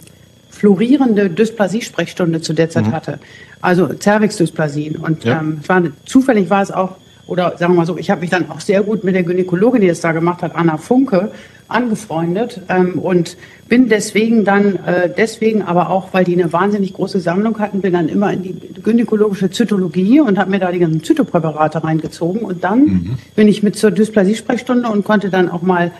florierende 0.62 1.28
Dysplasie-Sprechstunde 1.28 2.40
zu 2.40 2.52
der 2.52 2.70
Zeit 2.70 2.86
mhm. 2.86 2.92
hatte. 2.92 3.18
Also 3.60 3.88
Cervix-Dysplasien. 3.98 4.94
Und 4.94 5.24
ja. 5.24 5.40
ähm, 5.40 5.58
war, 5.66 5.82
zufällig 6.04 6.50
war 6.50 6.62
es 6.62 6.70
auch, 6.70 6.98
oder 7.26 7.58
sagen 7.58 7.72
wir 7.72 7.78
mal 7.78 7.86
so, 7.86 7.98
ich 7.98 8.10
habe 8.10 8.20
mich 8.20 8.30
dann 8.30 8.48
auch 8.48 8.60
sehr 8.60 8.84
gut 8.84 9.02
mit 9.02 9.16
der 9.16 9.24
Gynäkologin, 9.24 9.80
die 9.80 9.88
das 9.88 10.00
da 10.02 10.12
gemacht 10.12 10.40
hat, 10.40 10.54
Anna 10.54 10.76
Funke, 10.76 11.32
angefreundet 11.66 12.60
ähm, 12.68 13.00
und 13.00 13.36
bin 13.68 13.88
deswegen 13.88 14.44
dann, 14.44 14.76
äh, 14.86 15.10
deswegen 15.16 15.62
aber 15.62 15.90
auch, 15.90 16.12
weil 16.12 16.22
die 16.22 16.40
eine 16.40 16.52
wahnsinnig 16.52 16.92
große 16.92 17.18
Sammlung 17.18 17.58
hatten, 17.58 17.80
bin 17.80 17.94
dann 17.94 18.08
immer 18.08 18.32
in 18.32 18.44
die 18.44 18.54
gynäkologische 18.84 19.50
Zytologie 19.50 20.20
und 20.20 20.38
habe 20.38 20.50
mir 20.50 20.60
da 20.60 20.70
die 20.70 20.78
ganzen 20.78 21.02
Zytopräparate 21.02 21.82
reingezogen 21.82 22.42
und 22.42 22.62
dann 22.62 22.84
mhm. 22.84 23.18
bin 23.34 23.48
ich 23.48 23.64
mit 23.64 23.74
zur 23.74 23.90
Dysplasie-Sprechstunde 23.90 24.88
und 24.88 25.02
konnte 25.02 25.28
dann 25.28 25.48
auch 25.48 25.62
mal 25.62 25.90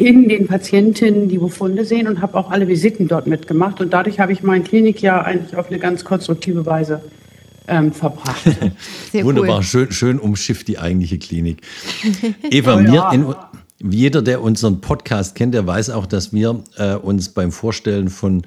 in 0.00 0.30
den 0.30 0.46
Patientinnen 0.46 1.28
die 1.28 1.36
Befunde 1.36 1.84
sehen 1.84 2.08
und 2.08 2.22
habe 2.22 2.38
auch 2.38 2.50
alle 2.50 2.66
Visiten 2.66 3.06
dort 3.06 3.26
mitgemacht. 3.26 3.82
Und 3.82 3.92
dadurch 3.92 4.18
habe 4.18 4.32
ich 4.32 4.42
mein 4.42 4.64
Klinikjahr 4.64 5.26
eigentlich 5.26 5.54
auf 5.56 5.68
eine 5.68 5.78
ganz 5.78 6.04
konstruktive 6.04 6.64
Weise 6.64 7.02
ähm, 7.68 7.92
verbracht. 7.92 8.46
Wunderbar, 9.12 9.58
cool. 9.58 9.62
schön, 9.62 9.92
schön 9.92 10.18
umschifft 10.18 10.68
die 10.68 10.78
eigentliche 10.78 11.18
Klinik. 11.18 11.60
Eva, 12.50 12.76
oh, 12.76 12.80
ja. 12.80 13.12
in, 13.12 13.34
jeder, 13.82 14.22
der 14.22 14.40
unseren 14.42 14.80
Podcast 14.80 15.34
kennt, 15.34 15.52
der 15.52 15.66
weiß 15.66 15.90
auch, 15.90 16.06
dass 16.06 16.32
wir 16.32 16.64
äh, 16.78 16.94
uns 16.94 17.28
beim 17.28 17.52
Vorstellen 17.52 18.08
von 18.08 18.42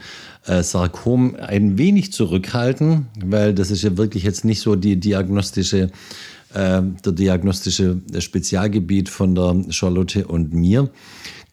äh, 0.48 0.64
Sarkom 0.64 1.36
ein 1.36 1.78
wenig 1.78 2.14
zurückhalten, 2.14 3.06
weil 3.24 3.54
das 3.54 3.70
ist 3.70 3.84
ja 3.84 3.96
wirklich 3.96 4.24
jetzt 4.24 4.44
nicht 4.44 4.62
so 4.62 4.76
die 4.76 5.00
diagnostische 5.00 5.92
äh, 6.54 6.82
der 7.06 7.12
diagnostische 7.14 8.02
Spezialgebiet 8.20 9.10
von 9.10 9.36
der 9.36 9.56
Charlotte 9.70 10.28
und 10.28 10.54
mir. 10.54 10.90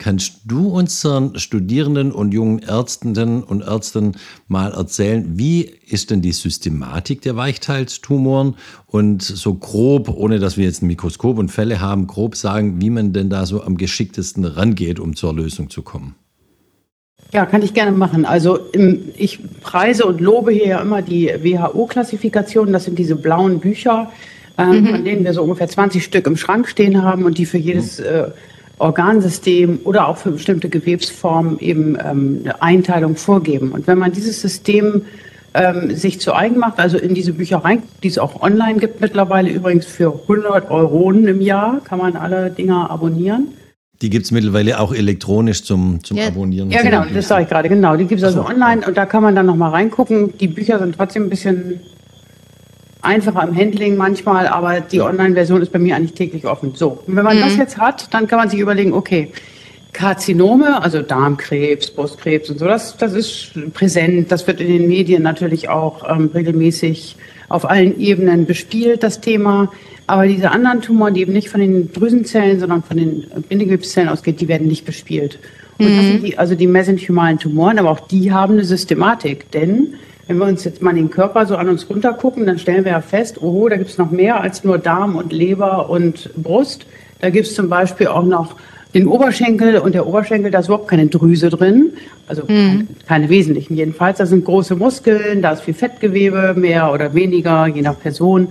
Kannst 0.01 0.41
du 0.47 0.69
unseren 0.69 1.39
Studierenden 1.39 2.11
und 2.11 2.33
jungen 2.33 2.61
Ärztinnen 2.61 3.43
und 3.45 3.61
Ärzten 3.61 4.13
mal 4.49 4.73
erzählen, 4.73 5.37
wie 5.37 5.61
ist 5.61 6.11
denn 6.11 6.23
die 6.23 6.33
Systematik 6.33 7.21
der 7.21 7.37
Weichteilstumoren 7.37 8.55
und 8.87 9.21
so 9.21 9.53
grob, 9.53 10.09
ohne 10.09 10.39
dass 10.39 10.57
wir 10.57 10.65
jetzt 10.65 10.83
ein 10.83 10.87
Mikroskop 10.87 11.37
und 11.37 11.51
Fälle 11.51 11.83
haben, 11.83 12.07
grob 12.07 12.35
sagen, 12.35 12.81
wie 12.81 12.89
man 12.89 13.13
denn 13.13 13.29
da 13.29 13.45
so 13.45 13.63
am 13.63 13.77
geschicktesten 13.77 14.47
rangeht, 14.47 14.99
um 14.99 15.17
zur 15.17 15.35
Lösung 15.35 15.69
zu 15.69 15.83
kommen? 15.83 16.15
Ja, 17.35 17.45
kann 17.45 17.61
ich 17.61 17.75
gerne 17.75 17.93
machen. 17.93 18.25
Also 18.25 18.59
ich 19.19 19.39
preise 19.61 20.07
und 20.07 20.23
lobe 20.23 20.51
hier 20.53 20.67
ja 20.67 20.81
immer 20.81 21.03
die 21.03 21.27
WHO-Klassifikation. 21.27 22.73
Das 22.73 22.85
sind 22.87 22.99
diese 22.99 23.17
blauen 23.17 23.61
Bücher, 23.61 24.11
ähm, 24.57 24.81
mhm. 24.81 24.87
von 24.89 25.05
denen 25.05 25.25
wir 25.25 25.35
so 25.35 25.43
ungefähr 25.43 25.69
20 25.69 26.03
Stück 26.03 26.27
im 26.27 26.39
Schrank 26.39 26.69
stehen 26.69 27.03
haben 27.03 27.27
und 27.27 27.37
die 27.37 27.45
für 27.45 27.59
jedes 27.59 27.99
mhm. 27.99 28.07
äh, 28.07 28.25
Organsystem 28.81 29.81
oder 29.85 30.09
auch 30.09 30.17
für 30.17 30.31
bestimmte 30.31 30.69
Gewebsformen 30.69 31.59
eben 31.59 31.97
ähm, 32.03 32.41
eine 32.43 32.63
Einteilung 32.63 33.17
vorgeben. 33.17 33.73
Und 33.73 33.87
wenn 33.87 33.99
man 33.99 34.13
dieses 34.13 34.41
System 34.41 35.03
ähm, 35.55 35.95
sich 35.95 36.21
zu 36.21 36.35
eigen 36.35 36.59
macht, 36.59 36.79
also 36.79 36.97
in 36.97 37.15
diese 37.15 37.33
Bücher 37.33 37.59
rein, 37.59 37.83
die 38.03 38.09
es 38.09 38.19
auch 38.19 38.41
online 38.41 38.79
gibt 38.79 39.01
mittlerweile 39.01 39.51
übrigens 39.51 39.87
für 39.87 40.13
100 40.23 40.71
Euronen 40.71 41.27
im 41.29 41.41
Jahr, 41.41 41.81
kann 41.85 41.99
man 41.99 42.17
alle 42.17 42.51
Dinger 42.51 42.91
abonnieren. 42.91 43.49
Die 44.01 44.09
gibt 44.09 44.25
es 44.25 44.31
mittlerweile 44.31 44.81
auch 44.81 44.95
elektronisch 44.95 45.63
zum, 45.63 46.03
zum 46.03 46.17
ja. 46.17 46.29
Abonnieren. 46.29 46.71
Ja, 46.71 46.83
genau, 46.83 47.05
das 47.13 47.29
sage 47.29 47.43
ich 47.43 47.49
gerade, 47.51 47.69
genau. 47.69 47.97
Die 47.97 48.07
gibt 48.07 48.23
es 48.23 48.27
also 48.27 48.47
online 48.47 48.87
und 48.87 48.97
da 48.97 49.05
kann 49.05 49.23
man 49.23 49.37
dann 49.37 49.45
nochmal 49.45 49.73
reingucken. 49.73 50.39
Die 50.39 50.49
Bücher 50.49 50.79
sind 50.79 50.97
trotzdem 50.97 51.25
ein 51.25 51.31
bisschen 51.31 51.81
einfacher 53.03 53.47
im 53.47 53.57
Handling 53.57 53.97
manchmal, 53.97 54.47
aber 54.47 54.81
die 54.81 55.01
Online-Version 55.01 55.63
ist 55.63 55.73
bei 55.73 55.79
mir 55.79 55.97
eigentlich 55.97 56.15
täglich 56.15 56.47
offen. 56.47 56.73
So, 56.75 57.03
und 57.07 57.17
wenn 57.17 57.25
man 57.25 57.37
mhm. 57.37 57.43
das 57.43 57.57
jetzt 57.57 57.79
hat, 57.79 58.13
dann 58.13 58.27
kann 58.27 58.39
man 58.39 58.49
sich 58.51 58.61
überlegen, 58.61 58.93
okay, 58.93 59.33
Karzinome, 59.93 60.83
also 60.83 61.03
Darmkrebs, 61.03 61.91
Brustkrebs 61.91 62.51
und 62.51 62.59
so, 62.59 62.67
das, 62.67 62.97
das 62.97 63.13
ist 63.13 63.53
präsent. 63.75 64.31
Das 64.31 64.47
wird 64.47 64.61
in 64.61 64.69
den 64.69 64.89
Medien 64.89 65.23
natürlich 65.23 65.69
auch 65.69 66.09
ähm, 66.09 66.31
regelmäßig 66.33 67.17
auf 67.49 67.69
allen 67.69 67.99
Ebenen 67.99 68.47
bespielt, 68.47 69.03
das 69.03 69.21
Thema. 69.21 69.73
Aber 70.07 70.27
diese 70.27 70.51
anderen 70.51 70.81
Tumoren, 70.81 71.15
die 71.15 71.21
eben 71.21 71.33
nicht 71.33 71.49
von 71.49 71.61
den 71.61 71.93
Drüsenzellen, 71.93 72.61
sondern 72.61 72.83
von 72.83 72.97
den 72.97 73.27
Bindegewebszellen 73.49 74.09
ausgeht, 74.09 74.41
die 74.41 74.49
werden 74.49 74.69
nicht 74.69 74.85
bespielt. 74.85 75.39
Und 75.79 75.93
mhm. 75.93 75.97
das 75.97 76.07
sind 76.07 76.23
die, 76.25 76.39
also 76.39 76.55
die 76.55 76.67
mesenchymalen 76.67 77.39
Tumoren, 77.39 77.79
aber 77.79 77.91
auch 77.91 78.01
die 78.01 78.33
haben 78.33 78.55
eine 78.55 78.65
Systematik. 78.65 79.51
Denn 79.51 79.95
wenn 80.31 80.39
wir 80.39 80.47
uns 80.47 80.63
jetzt 80.63 80.81
mal 80.81 80.95
den 80.95 81.11
Körper 81.11 81.45
so 81.45 81.57
an 81.57 81.69
uns 81.69 81.91
runtergucken, 81.91 82.47
dann 82.47 82.57
stellen 82.57 82.85
wir 82.85 82.93
ja 82.93 83.01
fest, 83.01 83.43
oh, 83.43 83.69
da 83.69 83.77
gibt 83.77 83.91
es 83.91 83.99
noch 83.99 84.13
mehr 84.13 84.41
als 84.41 84.63
nur 84.63 84.79
Darm 84.79 85.17
und 85.17 85.33
Leber 85.33 85.91
und 85.91 86.31
Brust. 86.41 86.87
Da 87.21 87.31
gibt 87.31 87.49
es 87.49 87.55
zum 87.57 87.69
Beispiel 87.69 88.07
auch 88.07 88.23
noch 88.23 88.55
den 88.95 89.09
Oberschenkel 89.09 89.79
und 89.79 89.93
der 89.93 90.07
Oberschenkel, 90.07 90.53
da 90.53 90.61
ist 90.61 90.67
überhaupt 90.67 90.87
keine 90.87 91.09
Drüse 91.09 91.51
drin, 91.51 91.95
also 92.29 92.43
mhm. 92.43 92.47
keine, 92.47 92.87
keine, 93.09 93.29
wesentlichen 93.29 93.77
jedenfalls. 93.77 94.19
Da 94.19 94.27
sind 94.27 94.45
große 94.45 94.77
Muskeln, 94.77 95.43
da 95.43 95.51
ist 95.51 95.63
viel 95.63 95.75
Fettgewebe, 95.75 96.55
mehr 96.57 96.93
oder 96.93 97.13
weniger, 97.13 97.67
je 97.67 97.83
nach 97.83 97.99
Person. 97.99 98.47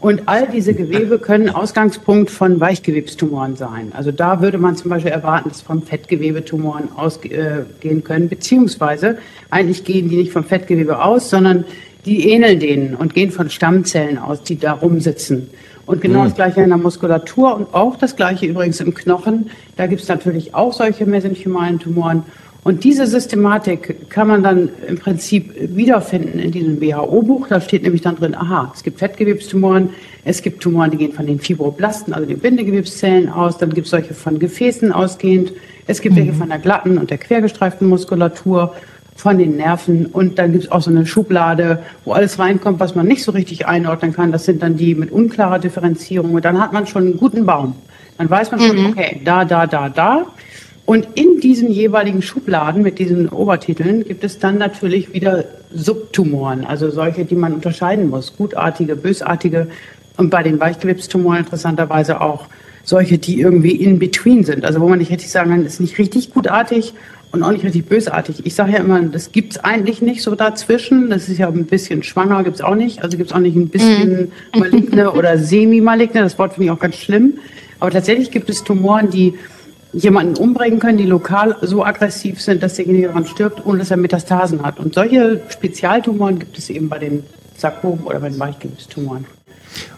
Und 0.00 0.22
all 0.26 0.46
diese 0.48 0.74
Gewebe 0.74 1.18
können 1.18 1.48
Ausgangspunkt 1.48 2.30
von 2.30 2.60
Weichgewebstumoren 2.60 3.56
sein. 3.56 3.92
Also 3.94 4.12
da 4.12 4.42
würde 4.42 4.58
man 4.58 4.76
zum 4.76 4.90
Beispiel 4.90 5.12
erwarten, 5.12 5.48
dass 5.48 5.62
von 5.62 5.82
Fettgewebetumoren 5.82 6.92
ausgehen 6.94 7.98
äh, 7.98 8.00
können, 8.02 8.28
beziehungsweise 8.28 9.18
eigentlich 9.50 9.84
gehen 9.84 10.10
die 10.10 10.16
nicht 10.16 10.32
vom 10.32 10.44
Fettgewebe 10.44 11.02
aus, 11.02 11.30
sondern 11.30 11.64
die 12.04 12.28
ähneln 12.30 12.60
denen 12.60 12.94
und 12.94 13.14
gehen 13.14 13.30
von 13.30 13.48
Stammzellen 13.48 14.18
aus, 14.18 14.42
die 14.42 14.58
da 14.58 14.72
rumsitzen. 14.72 15.48
Und 15.86 16.00
genau 16.00 16.20
mhm. 16.20 16.24
das 16.24 16.34
Gleiche 16.34 16.62
in 16.62 16.68
der 16.68 16.78
Muskulatur 16.78 17.54
und 17.54 17.74
auch 17.74 17.96
das 17.96 18.16
Gleiche 18.16 18.46
übrigens 18.46 18.80
im 18.80 18.94
Knochen. 18.94 19.50
Da 19.76 19.86
gibt 19.86 20.02
es 20.02 20.08
natürlich 20.08 20.54
auch 20.54 20.72
solche 20.72 21.04
mesenchymalen 21.06 21.78
Tumoren. 21.78 22.24
Und 22.64 22.82
diese 22.82 23.06
Systematik 23.06 24.08
kann 24.08 24.26
man 24.26 24.42
dann 24.42 24.70
im 24.88 24.96
Prinzip 24.96 25.54
wiederfinden 25.76 26.38
in 26.38 26.50
diesem 26.50 26.80
WHO-Buch. 26.80 27.46
Da 27.48 27.60
steht 27.60 27.82
nämlich 27.82 28.00
dann 28.00 28.16
drin, 28.16 28.34
aha, 28.34 28.72
es 28.74 28.82
gibt 28.82 28.98
Fettgewebstumoren, 28.98 29.90
es 30.24 30.40
gibt 30.40 30.62
Tumoren, 30.62 30.90
die 30.90 30.96
gehen 30.96 31.12
von 31.12 31.26
den 31.26 31.38
Fibroblasten, 31.38 32.14
also 32.14 32.26
den 32.26 32.38
Bindegewebszellen 32.38 33.28
aus, 33.28 33.58
dann 33.58 33.70
gibt 33.74 33.84
es 33.84 33.90
solche 33.90 34.14
von 34.14 34.38
Gefäßen 34.38 34.92
ausgehend, 34.92 35.52
es 35.86 36.00
gibt 36.00 36.14
mhm. 36.14 36.20
welche 36.20 36.32
von 36.32 36.48
der 36.48 36.58
glatten 36.58 36.96
und 36.96 37.10
der 37.10 37.18
quergestreiften 37.18 37.86
Muskulatur 37.86 38.74
von 39.14 39.36
den 39.36 39.56
Nerven. 39.56 40.06
Und 40.06 40.38
dann 40.38 40.52
gibt 40.52 40.64
es 40.64 40.72
auch 40.72 40.80
so 40.80 40.90
eine 40.90 41.04
Schublade, 41.04 41.82
wo 42.06 42.12
alles 42.12 42.38
reinkommt, 42.38 42.80
was 42.80 42.94
man 42.94 43.06
nicht 43.06 43.22
so 43.22 43.32
richtig 43.32 43.66
einordnen 43.66 44.14
kann. 44.14 44.32
Das 44.32 44.46
sind 44.46 44.62
dann 44.62 44.76
die 44.76 44.94
mit 44.94 45.12
unklarer 45.12 45.58
Differenzierung. 45.58 46.32
Und 46.32 46.44
dann 46.44 46.58
hat 46.58 46.72
man 46.72 46.86
schon 46.86 47.04
einen 47.04 47.16
guten 47.18 47.44
Baum. 47.44 47.74
Dann 48.16 48.30
weiß 48.30 48.50
man 48.50 48.60
schon, 48.60 48.80
mhm. 48.80 48.86
okay, 48.86 49.20
da, 49.22 49.44
da, 49.44 49.66
da, 49.66 49.88
da. 49.88 50.26
Und 50.86 51.08
in 51.14 51.40
diesen 51.40 51.70
jeweiligen 51.70 52.20
Schubladen 52.20 52.82
mit 52.82 52.98
diesen 52.98 53.30
Obertiteln 53.30 54.04
gibt 54.04 54.22
es 54.22 54.38
dann 54.38 54.58
natürlich 54.58 55.14
wieder 55.14 55.44
Subtumoren, 55.72 56.64
also 56.64 56.90
solche, 56.90 57.24
die 57.24 57.36
man 57.36 57.54
unterscheiden 57.54 58.10
muss. 58.10 58.36
Gutartige, 58.36 58.94
bösartige 58.94 59.68
und 60.18 60.30
bei 60.30 60.42
den 60.42 60.60
Weichgewebstumoren 60.60 61.38
interessanterweise 61.38 62.20
auch 62.20 62.46
solche, 62.84 63.16
die 63.16 63.40
irgendwie 63.40 63.72
in 63.72 63.98
between 63.98 64.44
sind. 64.44 64.64
Also 64.64 64.80
wo 64.80 64.88
man 64.88 64.98
nicht 64.98 65.10
richtig 65.10 65.30
sagen 65.30 65.50
kann, 65.50 65.64
ist 65.64 65.80
nicht 65.80 65.98
richtig 65.98 66.34
gutartig 66.34 66.92
und 67.32 67.42
auch 67.42 67.50
nicht 67.50 67.64
richtig 67.64 67.86
bösartig. 67.86 68.44
Ich 68.44 68.54
sage 68.54 68.72
ja 68.72 68.78
immer, 68.78 69.00
das 69.00 69.32
gibt's 69.32 69.56
eigentlich 69.58 70.02
nicht 70.02 70.22
so 70.22 70.34
dazwischen. 70.34 71.08
Das 71.08 71.30
ist 71.30 71.38
ja 71.38 71.48
ein 71.48 71.64
bisschen 71.64 72.02
schwanger, 72.02 72.44
gibt's 72.44 72.60
auch 72.60 72.74
nicht. 72.74 73.02
Also 73.02 73.16
gibt's 73.16 73.32
auch 73.32 73.38
nicht 73.38 73.56
ein 73.56 73.68
bisschen 73.68 74.30
mhm. 74.54 74.60
maligne 74.60 75.12
oder 75.12 75.38
semi-maligne. 75.38 76.20
Das 76.20 76.38
Wort 76.38 76.52
finde 76.52 76.66
ich 76.66 76.70
auch 76.70 76.78
ganz 76.78 76.96
schlimm. 76.96 77.38
Aber 77.80 77.90
tatsächlich 77.90 78.30
gibt 78.30 78.50
es 78.50 78.62
Tumoren, 78.62 79.10
die 79.10 79.34
jemanden 79.94 80.36
umbringen 80.36 80.78
können, 80.78 80.98
die 80.98 81.06
lokal 81.06 81.56
so 81.62 81.84
aggressiv 81.84 82.40
sind, 82.40 82.62
dass 82.62 82.74
derjenige 82.74 83.08
daran 83.08 83.26
stirbt, 83.26 83.64
ohne 83.64 83.78
dass 83.78 83.90
er 83.90 83.96
Metastasen 83.96 84.62
hat. 84.62 84.78
Und 84.78 84.94
solche 84.94 85.40
Spezialtumoren 85.48 86.38
gibt 86.38 86.58
es 86.58 86.70
eben 86.70 86.88
bei 86.88 86.98
den 86.98 87.24
Sarkomen 87.56 88.04
oder 88.04 88.20
bei 88.20 88.28
den 88.28 88.38
Weichgewebstumoren. 88.38 89.26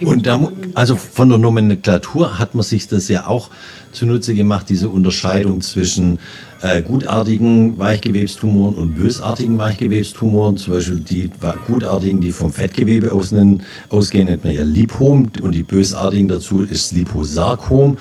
Und 0.00 0.26
da, 0.26 0.40
also 0.74 0.96
von 0.96 1.28
der 1.28 1.38
Nomenklatur 1.38 2.38
hat 2.38 2.54
man 2.54 2.64
sich 2.64 2.88
das 2.88 3.08
ja 3.08 3.26
auch 3.26 3.50
zunutze 3.92 4.34
gemacht, 4.34 4.68
diese 4.68 4.88
Unterscheidung 4.88 5.60
zwischen 5.60 6.18
äh, 6.62 6.82
gutartigen 6.82 7.78
Weichgewebstumoren 7.78 8.74
und 8.74 8.94
bösartigen 8.94 9.58
Weichgewebstumoren. 9.58 10.56
Zum 10.56 10.74
Beispiel 10.74 11.00
die 11.00 11.30
gutartigen, 11.66 12.20
die 12.20 12.32
vom 12.32 12.52
Fettgewebe 12.52 13.12
ausgehen, 13.12 14.26
nennt 14.26 14.44
man 14.44 14.54
ja 14.54 14.62
Lipom 14.62 15.30
und 15.42 15.54
die 15.54 15.62
bösartigen 15.62 16.28
dazu 16.28 16.62
ist 16.62 16.92
Liposarkom. 16.92 17.98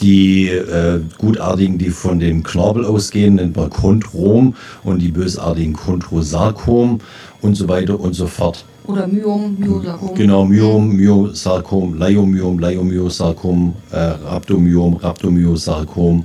Die 0.00 0.48
äh, 0.48 1.00
gutartigen, 1.18 1.78
die 1.78 1.90
von 1.90 2.18
dem 2.18 2.42
Knorpel 2.42 2.84
ausgehen, 2.84 3.34
nennt 3.34 3.56
man 3.56 3.70
Chondrom 3.70 4.54
und 4.82 5.00
die 5.00 5.10
bösartigen 5.10 5.74
Chondrosarkom 5.74 7.00
und 7.42 7.54
so 7.54 7.68
weiter 7.68 8.00
und 8.00 8.14
so 8.14 8.26
fort. 8.26 8.64
Oder 8.86 9.06
Myom, 9.06 9.56
Myosarkom. 9.58 10.14
Genau, 10.14 10.44
Myom, 10.44 10.96
Myosarkom, 10.96 11.94
Leiomyom, 11.94 12.58
Leiomyosarkom, 12.58 13.74
äh, 13.92 13.96
Rhabdomyom, 13.96 14.96
Rhabdomyosarkom. 14.96 16.24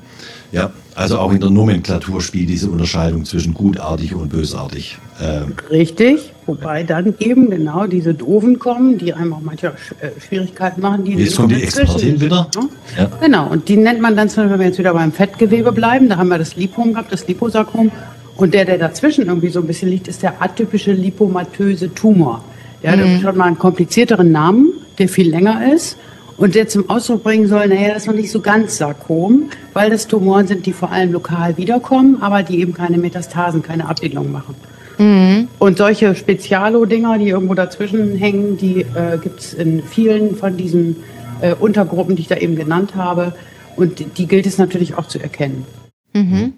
Ja, 0.51 0.72
also 0.96 1.20
auch 1.20 1.32
in 1.34 1.41
der 1.41 1.50
Nomenklatur 1.50 2.22
spielt 2.22 2.50
diese 2.50 2.70
Unterscheidung 2.70 3.25
zwischen 3.25 3.53
gutartig 3.53 4.15
und 4.15 4.29
bösartig. 4.29 4.98
Ähm. 5.22 5.53
Richtig, 5.70 6.32
wobei 6.45 6.83
dann 6.83 7.15
eben 7.19 7.49
genau 7.49 7.87
diese 7.87 8.13
Doofen 8.13 8.59
kommen, 8.59 8.97
die 8.97 9.13
einem 9.13 9.33
auch 9.33 9.41
manchmal 9.41 9.73
äh, 10.01 10.19
Schwierigkeiten 10.19 10.81
machen. 10.81 11.05
Die 11.05 11.13
jetzt 11.13 11.37
kommt 11.37 11.51
die 11.51 11.63
Expertin 11.63 12.19
wieder. 12.21 12.49
Ne? 12.55 12.69
Ja. 12.97 13.09
Genau, 13.21 13.47
und 13.47 13.67
die 13.67 13.77
nennt 13.77 14.01
man 14.01 14.15
dann, 14.15 14.29
wenn 14.35 14.59
wir 14.59 14.65
jetzt 14.67 14.79
wieder 14.79 14.93
beim 14.93 15.11
Fettgewebe 15.11 15.71
bleiben, 15.71 16.09
da 16.09 16.17
haben 16.17 16.29
wir 16.29 16.37
das 16.37 16.55
Lipom 16.55 16.93
gehabt, 16.93 17.11
das 17.11 17.27
Liposarkom. 17.27 17.91
Und 18.35 18.53
der, 18.53 18.65
der 18.65 18.77
dazwischen 18.77 19.27
irgendwie 19.27 19.49
so 19.49 19.61
ein 19.61 19.67
bisschen 19.67 19.89
liegt, 19.89 20.07
ist 20.07 20.21
der 20.21 20.41
atypische 20.41 20.91
lipomatöse 20.91 21.93
Tumor. 21.93 22.43
Der 22.83 22.97
mhm. 22.97 23.15
hat 23.15 23.21
schon 23.21 23.37
mal 23.37 23.45
einen 23.45 23.57
komplizierteren 23.57 24.31
Namen, 24.31 24.73
der 24.97 25.07
viel 25.07 25.29
länger 25.29 25.73
ist 25.73 25.97
und 26.37 26.55
der 26.55 26.67
zum 26.67 26.89
Ausdruck 26.89 27.23
bringen 27.23 27.47
soll, 27.47 27.67
naja, 27.67 27.89
das 27.89 28.03
ist 28.03 28.07
noch 28.07 28.13
nicht 28.13 28.31
so 28.31 28.41
ganz 28.41 28.77
Sarkom, 28.77 29.49
weil 29.73 29.89
das 29.89 30.07
Tumoren 30.07 30.47
sind, 30.47 30.65
die 30.65 30.73
vor 30.73 30.91
allem 30.91 31.13
lokal 31.13 31.57
wiederkommen, 31.57 32.21
aber 32.21 32.43
die 32.43 32.59
eben 32.59 32.73
keine 32.73 32.97
Metastasen, 32.97 33.61
keine 33.63 33.87
Abwicklung 33.87 34.31
machen. 34.31 34.55
Mhm. 34.97 35.47
Und 35.59 35.77
solche 35.77 36.15
Spezialo-Dinger, 36.15 37.17
die 37.17 37.29
irgendwo 37.29 37.53
dazwischen 37.53 38.15
hängen, 38.15 38.57
die 38.57 38.81
äh, 38.81 39.17
gibt 39.21 39.39
es 39.39 39.53
in 39.53 39.83
vielen 39.83 40.35
von 40.35 40.57
diesen 40.57 40.97
äh, 41.41 41.53
Untergruppen, 41.53 42.15
die 42.15 42.23
ich 42.23 42.27
da 42.27 42.37
eben 42.37 42.55
genannt 42.55 42.95
habe. 42.95 43.33
Und 43.75 44.17
die 44.17 44.27
gilt 44.27 44.45
es 44.45 44.57
natürlich 44.57 44.95
auch 44.95 45.07
zu 45.07 45.19
erkennen. 45.19 45.65
Mhm. 46.13 46.53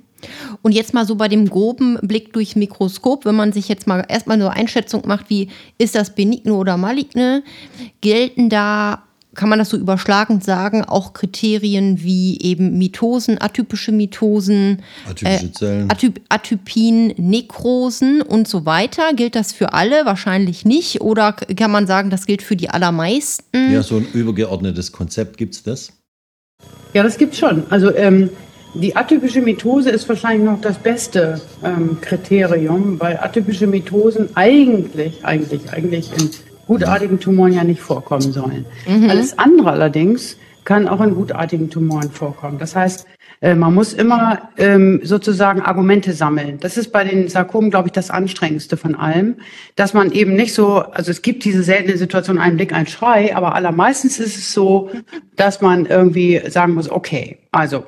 Und 0.61 0.71
jetzt 0.71 0.93
mal 0.93 1.05
so 1.05 1.15
bei 1.15 1.27
dem 1.27 1.47
groben 1.47 1.97
Blick 2.01 2.33
durch 2.33 2.55
Mikroskop, 2.55 3.25
wenn 3.25 3.35
man 3.35 3.53
sich 3.53 3.67
jetzt 3.67 3.87
mal 3.87 4.03
erstmal 4.07 4.35
eine 4.35 4.51
Einschätzung 4.51 5.03
macht, 5.05 5.29
wie 5.29 5.49
ist 5.77 5.95
das 5.95 6.15
benigne 6.15 6.53
oder 6.53 6.77
maligne, 6.77 7.43
gelten 8.01 8.49
da 8.49 9.03
kann 9.37 9.49
man 9.49 9.59
das 9.59 9.69
so 9.69 9.77
überschlagend 9.77 10.43
sagen, 10.43 10.83
auch 10.83 11.13
Kriterien 11.13 12.03
wie 12.03 12.41
eben 12.41 12.77
Mitosen, 12.77 13.39
atypische 13.39 13.91
Mitosen, 13.93 14.81
Atypische 15.07 15.51
Zellen. 15.53 15.89
Äh, 15.89 15.93
Atyp 15.93 16.21
Atypien, 16.27 17.13
Nekrosen 17.17 18.21
und 18.21 18.47
so 18.47 18.65
weiter. 18.65 19.13
Gilt 19.15 19.35
das 19.35 19.53
für 19.53 19.73
alle? 19.73 20.05
Wahrscheinlich 20.05 20.65
nicht. 20.65 21.01
Oder 21.01 21.33
kann 21.33 21.71
man 21.71 21.87
sagen, 21.87 22.09
das 22.09 22.25
gilt 22.25 22.41
für 22.41 22.55
die 22.55 22.69
allermeisten? 22.69 23.71
Ja, 23.71 23.83
so 23.83 23.97
ein 23.97 24.07
übergeordnetes 24.11 24.91
Konzept 24.91 25.37
gibt 25.37 25.53
es 25.53 25.63
das? 25.63 25.93
Ja, 26.93 27.03
das 27.03 27.17
gibt 27.17 27.33
es 27.33 27.39
schon. 27.39 27.63
Also 27.69 27.95
ähm, 27.95 28.31
die 28.73 28.95
atypische 28.95 29.41
Mitose 29.41 29.91
ist 29.91 30.09
wahrscheinlich 30.09 30.45
noch 30.45 30.61
das 30.61 30.79
beste 30.79 31.39
ähm, 31.63 31.99
Kriterium, 32.01 32.99
weil 32.99 33.17
atypische 33.17 33.67
Mitosen 33.67 34.29
eigentlich, 34.35 35.23
eigentlich, 35.23 35.71
eigentlich 35.71 36.11
in 36.19 36.31
gutartigen 36.67 37.19
Tumoren 37.19 37.53
ja 37.53 37.63
nicht 37.63 37.81
vorkommen 37.81 38.31
sollen. 38.31 38.65
Mhm. 38.87 39.09
Alles 39.09 39.39
andere 39.39 39.71
allerdings 39.71 40.37
kann 40.65 40.87
auch 40.87 40.99
in 40.99 41.15
gutartigen 41.15 41.69
Tumoren 41.69 42.11
vorkommen. 42.11 42.59
Das 42.59 42.75
heißt, 42.75 43.07
äh, 43.39 43.55
man 43.55 43.73
muss 43.73 43.93
immer 43.93 44.49
ähm, 44.57 44.99
sozusagen 45.03 45.61
Argumente 45.61 46.11
sammeln. 46.13 46.57
Das 46.59 46.75
ist 46.75 46.91
bei 46.91 47.03
den 47.03 47.29
Sarkomen, 47.29 47.69
glaube 47.69 47.87
ich, 47.87 47.93
das 47.93 48.09
anstrengendste 48.09 48.77
von 48.77 48.95
allem, 48.95 49.35
dass 49.75 49.93
man 49.93 50.11
eben 50.11 50.33
nicht 50.33 50.53
so, 50.53 50.79
also 50.79 51.11
es 51.11 51.21
gibt 51.21 51.45
diese 51.45 51.63
seltene 51.63 51.97
Situation, 51.97 52.39
ein 52.39 52.57
Blick, 52.57 52.73
ein 52.73 52.87
Schrei, 52.87 53.35
aber 53.35 53.55
allermeistens 53.55 54.19
ist 54.19 54.37
es 54.37 54.53
so, 54.53 54.89
dass 55.35 55.61
man 55.61 55.85
irgendwie 55.85 56.41
sagen 56.49 56.73
muss, 56.73 56.89
okay, 56.89 57.37
also 57.51 57.85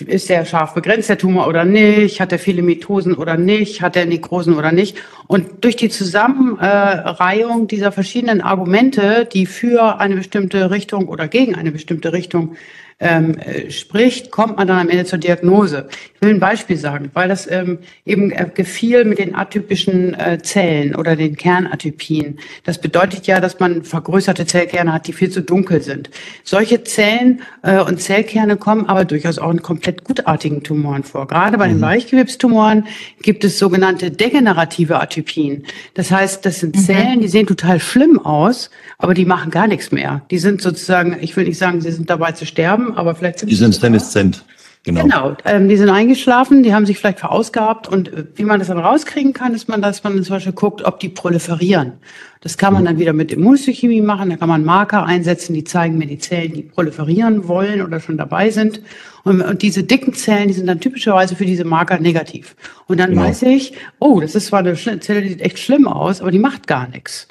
ist 0.00 0.30
der 0.30 0.46
scharf 0.46 0.72
begrenzt, 0.74 1.10
der 1.10 1.18
Tumor 1.18 1.46
oder 1.48 1.64
nicht? 1.64 2.20
Hat 2.20 2.32
er 2.32 2.38
viele 2.38 2.62
Mitosen 2.62 3.14
oder 3.14 3.36
nicht? 3.36 3.82
Hat 3.82 3.94
er 3.96 4.06
Nekrosen 4.06 4.54
oder 4.54 4.72
nicht? 4.72 4.96
Und 5.26 5.64
durch 5.64 5.76
die 5.76 5.90
Zusammenreihung 5.90 7.66
dieser 7.66 7.92
verschiedenen 7.92 8.40
Argumente, 8.40 9.28
die 9.30 9.44
für 9.46 10.00
eine 10.00 10.16
bestimmte 10.16 10.70
Richtung 10.70 11.08
oder 11.08 11.28
gegen 11.28 11.54
eine 11.54 11.72
bestimmte 11.72 12.12
Richtung 12.12 12.56
ähm, 13.02 13.36
äh, 13.38 13.70
spricht, 13.70 14.30
kommt 14.30 14.56
man 14.56 14.68
dann 14.68 14.78
am 14.78 14.88
Ende 14.88 15.04
zur 15.04 15.18
Diagnose. 15.18 15.88
Ich 16.14 16.22
will 16.22 16.30
ein 16.30 16.40
Beispiel 16.40 16.76
sagen, 16.76 17.10
weil 17.14 17.28
das 17.28 17.50
ähm, 17.50 17.78
eben 18.06 18.30
äh, 18.30 18.48
gefiel 18.54 19.04
mit 19.04 19.18
den 19.18 19.34
atypischen 19.34 20.14
äh, 20.14 20.38
Zellen 20.40 20.94
oder 20.94 21.16
den 21.16 21.36
Kernatypien. 21.36 22.38
Das 22.62 22.80
bedeutet 22.80 23.26
ja, 23.26 23.40
dass 23.40 23.58
man 23.58 23.82
vergrößerte 23.82 24.46
Zellkerne 24.46 24.92
hat, 24.92 25.08
die 25.08 25.12
viel 25.12 25.30
zu 25.30 25.42
dunkel 25.42 25.82
sind. 25.82 26.10
Solche 26.44 26.84
Zellen 26.84 27.42
äh, 27.62 27.80
und 27.80 28.00
Zellkerne 28.00 28.56
kommen 28.56 28.86
aber 28.86 29.04
durchaus 29.04 29.38
auch 29.38 29.50
in 29.50 29.62
komplett 29.62 30.04
gutartigen 30.04 30.62
Tumoren 30.62 31.02
vor. 31.02 31.26
Gerade 31.26 31.58
bei 31.58 31.66
mhm. 31.66 31.72
den 31.72 31.80
Weichgewebstumoren 31.80 32.86
gibt 33.22 33.42
es 33.42 33.58
sogenannte 33.58 34.12
degenerative 34.12 35.00
Atypien. 35.00 35.64
Das 35.94 36.12
heißt, 36.12 36.46
das 36.46 36.60
sind 36.60 36.76
mhm. 36.76 36.80
Zellen, 36.80 37.20
die 37.20 37.28
sehen 37.28 37.48
total 37.48 37.80
schlimm 37.80 38.20
aus, 38.20 38.70
aber 38.98 39.14
die 39.14 39.24
machen 39.24 39.50
gar 39.50 39.66
nichts 39.66 39.90
mehr. 39.90 40.22
Die 40.30 40.38
sind 40.38 40.62
sozusagen, 40.62 41.16
ich 41.20 41.36
will 41.36 41.46
nicht 41.46 41.58
sagen, 41.58 41.80
sie 41.80 41.90
sind 41.90 42.08
dabei 42.08 42.30
zu 42.30 42.46
sterben, 42.46 42.91
aber 42.96 43.14
vielleicht 43.14 43.40
sind 43.40 43.50
die 43.50 43.54
sind 43.54 43.74
seneszent. 43.74 44.44
Genau, 44.84 45.02
genau 45.02 45.36
ähm, 45.44 45.68
die 45.68 45.76
sind 45.76 45.90
eingeschlafen, 45.90 46.64
die 46.64 46.74
haben 46.74 46.86
sich 46.86 46.98
vielleicht 46.98 47.20
verausgabt 47.20 47.86
und 47.86 48.12
äh, 48.12 48.24
wie 48.34 48.42
man 48.42 48.58
das 48.58 48.66
dann 48.66 48.78
rauskriegen 48.78 49.32
kann, 49.32 49.54
ist 49.54 49.68
man, 49.68 49.80
dass 49.80 50.02
man 50.02 50.20
zum 50.24 50.34
Beispiel 50.34 50.52
guckt, 50.52 50.84
ob 50.84 50.98
die 50.98 51.08
proliferieren. 51.08 51.92
Das 52.40 52.58
kann 52.58 52.72
man 52.72 52.82
mhm. 52.82 52.86
dann 52.86 52.98
wieder 52.98 53.12
mit 53.12 53.30
Immunhistochemie 53.30 54.00
machen, 54.00 54.30
da 54.30 54.36
kann 54.36 54.48
man 54.48 54.64
Marker 54.64 55.06
einsetzen, 55.06 55.54
die 55.54 55.62
zeigen 55.62 55.98
mir 55.98 56.08
die 56.08 56.18
Zellen, 56.18 56.52
die 56.52 56.62
proliferieren 56.62 57.46
wollen 57.46 57.80
oder 57.80 58.00
schon 58.00 58.16
dabei 58.16 58.50
sind. 58.50 58.82
Und, 59.22 59.40
und 59.40 59.62
diese 59.62 59.84
dicken 59.84 60.14
Zellen, 60.14 60.48
die 60.48 60.54
sind 60.54 60.66
dann 60.66 60.80
typischerweise 60.80 61.36
für 61.36 61.46
diese 61.46 61.64
Marker 61.64 62.00
negativ. 62.00 62.56
Und 62.88 62.98
dann 62.98 63.10
genau. 63.10 63.22
weiß 63.22 63.42
ich, 63.42 63.74
oh, 64.00 64.20
das 64.20 64.34
ist 64.34 64.46
zwar 64.46 64.60
eine 64.60 64.74
Zelle, 64.74 65.22
die 65.22 65.28
sieht 65.28 65.42
echt 65.42 65.60
schlimm 65.60 65.86
aus, 65.86 66.20
aber 66.20 66.32
die 66.32 66.40
macht 66.40 66.66
gar 66.66 66.88
nichts. 66.88 67.28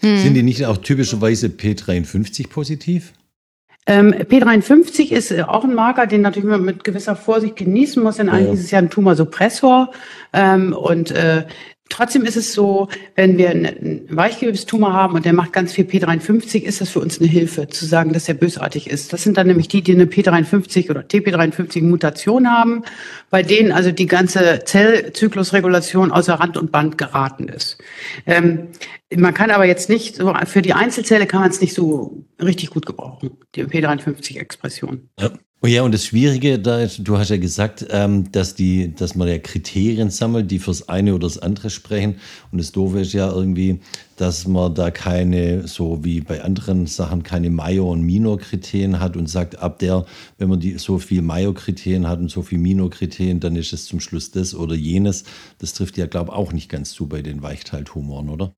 Hm. 0.00 0.18
Sind 0.18 0.34
die 0.34 0.44
nicht 0.44 0.66
auch 0.66 0.76
typischerweise 0.76 1.48
P53 1.48 2.48
positiv? 2.48 3.12
Ähm, 3.86 4.14
P53 4.14 5.10
ist 5.10 5.32
äh, 5.32 5.42
auch 5.42 5.64
ein 5.64 5.74
Marker, 5.74 6.06
den 6.06 6.20
natürlich 6.20 6.48
man 6.48 6.64
mit 6.64 6.84
gewisser 6.84 7.16
Vorsicht 7.16 7.56
genießen 7.56 8.02
muss, 8.02 8.16
denn 8.16 8.28
eigentlich 8.28 8.54
ist 8.54 8.64
es 8.64 8.70
ja 8.70 8.78
ein 8.78 8.90
Tumorsuppressor. 8.90 9.90
Ähm, 10.32 10.72
und 10.72 11.10
äh, 11.10 11.44
Trotzdem 11.92 12.24
ist 12.24 12.38
es 12.38 12.54
so, 12.54 12.88
wenn 13.16 13.36
wir 13.36 13.50
einen 13.50 14.06
Weichgewebstumor 14.08 14.94
haben 14.94 15.14
und 15.14 15.26
der 15.26 15.34
macht 15.34 15.52
ganz 15.52 15.74
viel 15.74 15.84
P53, 15.84 16.62
ist 16.62 16.80
das 16.80 16.88
für 16.88 17.00
uns 17.00 17.20
eine 17.20 17.28
Hilfe, 17.28 17.68
zu 17.68 17.84
sagen, 17.84 18.14
dass 18.14 18.26
er 18.30 18.34
bösartig 18.34 18.88
ist. 18.88 19.12
Das 19.12 19.22
sind 19.22 19.36
dann 19.36 19.46
nämlich 19.46 19.68
die, 19.68 19.82
die 19.82 19.92
eine 19.92 20.06
P53 20.06 20.88
oder 20.88 21.02
TP53-Mutation 21.02 22.50
haben, 22.50 22.82
bei 23.28 23.42
denen 23.42 23.72
also 23.72 23.92
die 23.92 24.06
ganze 24.06 24.62
Zellzyklusregulation 24.64 26.12
außer 26.12 26.32
Rand 26.32 26.56
und 26.56 26.72
Band 26.72 26.96
geraten 26.96 27.48
ist. 27.48 27.76
Ähm, 28.24 28.68
man 29.14 29.34
kann 29.34 29.50
aber 29.50 29.66
jetzt 29.66 29.90
nicht, 29.90 30.16
für 30.46 30.62
die 30.62 30.72
Einzelzelle 30.72 31.26
kann 31.26 31.42
man 31.42 31.50
es 31.50 31.60
nicht 31.60 31.74
so 31.74 32.24
richtig 32.40 32.70
gut 32.70 32.86
gebrauchen, 32.86 33.32
die 33.54 33.64
P53-Expression. 33.64 35.10
Ja. 35.20 35.32
Oh 35.64 35.68
ja, 35.68 35.82
und 35.82 35.94
das 35.94 36.06
Schwierige, 36.06 36.58
da 36.58 36.80
ist, 36.80 37.06
du 37.06 37.18
hast 37.18 37.28
ja 37.28 37.36
gesagt, 37.36 37.86
ähm, 37.90 38.32
dass, 38.32 38.56
die, 38.56 38.92
dass 38.96 39.14
man 39.14 39.28
ja 39.28 39.38
Kriterien 39.38 40.10
sammelt, 40.10 40.50
die 40.50 40.58
fürs 40.58 40.88
eine 40.88 41.14
oder 41.14 41.28
das 41.28 41.38
andere 41.38 41.70
sprechen. 41.70 42.16
Und 42.50 42.58
das 42.58 42.72
Doofe 42.72 42.98
ist 42.98 43.12
ja 43.12 43.30
irgendwie, 43.30 43.78
dass 44.16 44.48
man 44.48 44.74
da 44.74 44.90
keine, 44.90 45.68
so 45.68 46.02
wie 46.02 46.20
bei 46.20 46.42
anderen 46.42 46.88
Sachen, 46.88 47.22
keine 47.22 47.48
Major- 47.48 47.90
und 47.92 48.02
Minor-Kriterien 48.02 48.98
hat 48.98 49.16
und 49.16 49.28
sagt, 49.28 49.56
ab 49.60 49.78
der, 49.78 50.04
wenn 50.36 50.48
man 50.48 50.58
die, 50.58 50.78
so 50.78 50.98
viel 50.98 51.22
Major-Kriterien 51.22 52.08
hat 52.08 52.18
und 52.18 52.28
so 52.28 52.42
viel 52.42 52.58
Minor-Kriterien, 52.58 53.38
dann 53.38 53.54
ist 53.54 53.72
es 53.72 53.84
zum 53.84 54.00
Schluss 54.00 54.32
das 54.32 54.56
oder 54.56 54.74
jenes. 54.74 55.22
Das 55.58 55.74
trifft 55.74 55.96
ja, 55.96 56.06
glaube 56.06 56.32
ich, 56.32 56.36
auch 56.36 56.52
nicht 56.52 56.70
ganz 56.70 56.90
zu 56.90 57.06
bei 57.06 57.22
den 57.22 57.40
Weichteiltumoren, 57.40 58.30
oder? 58.30 58.52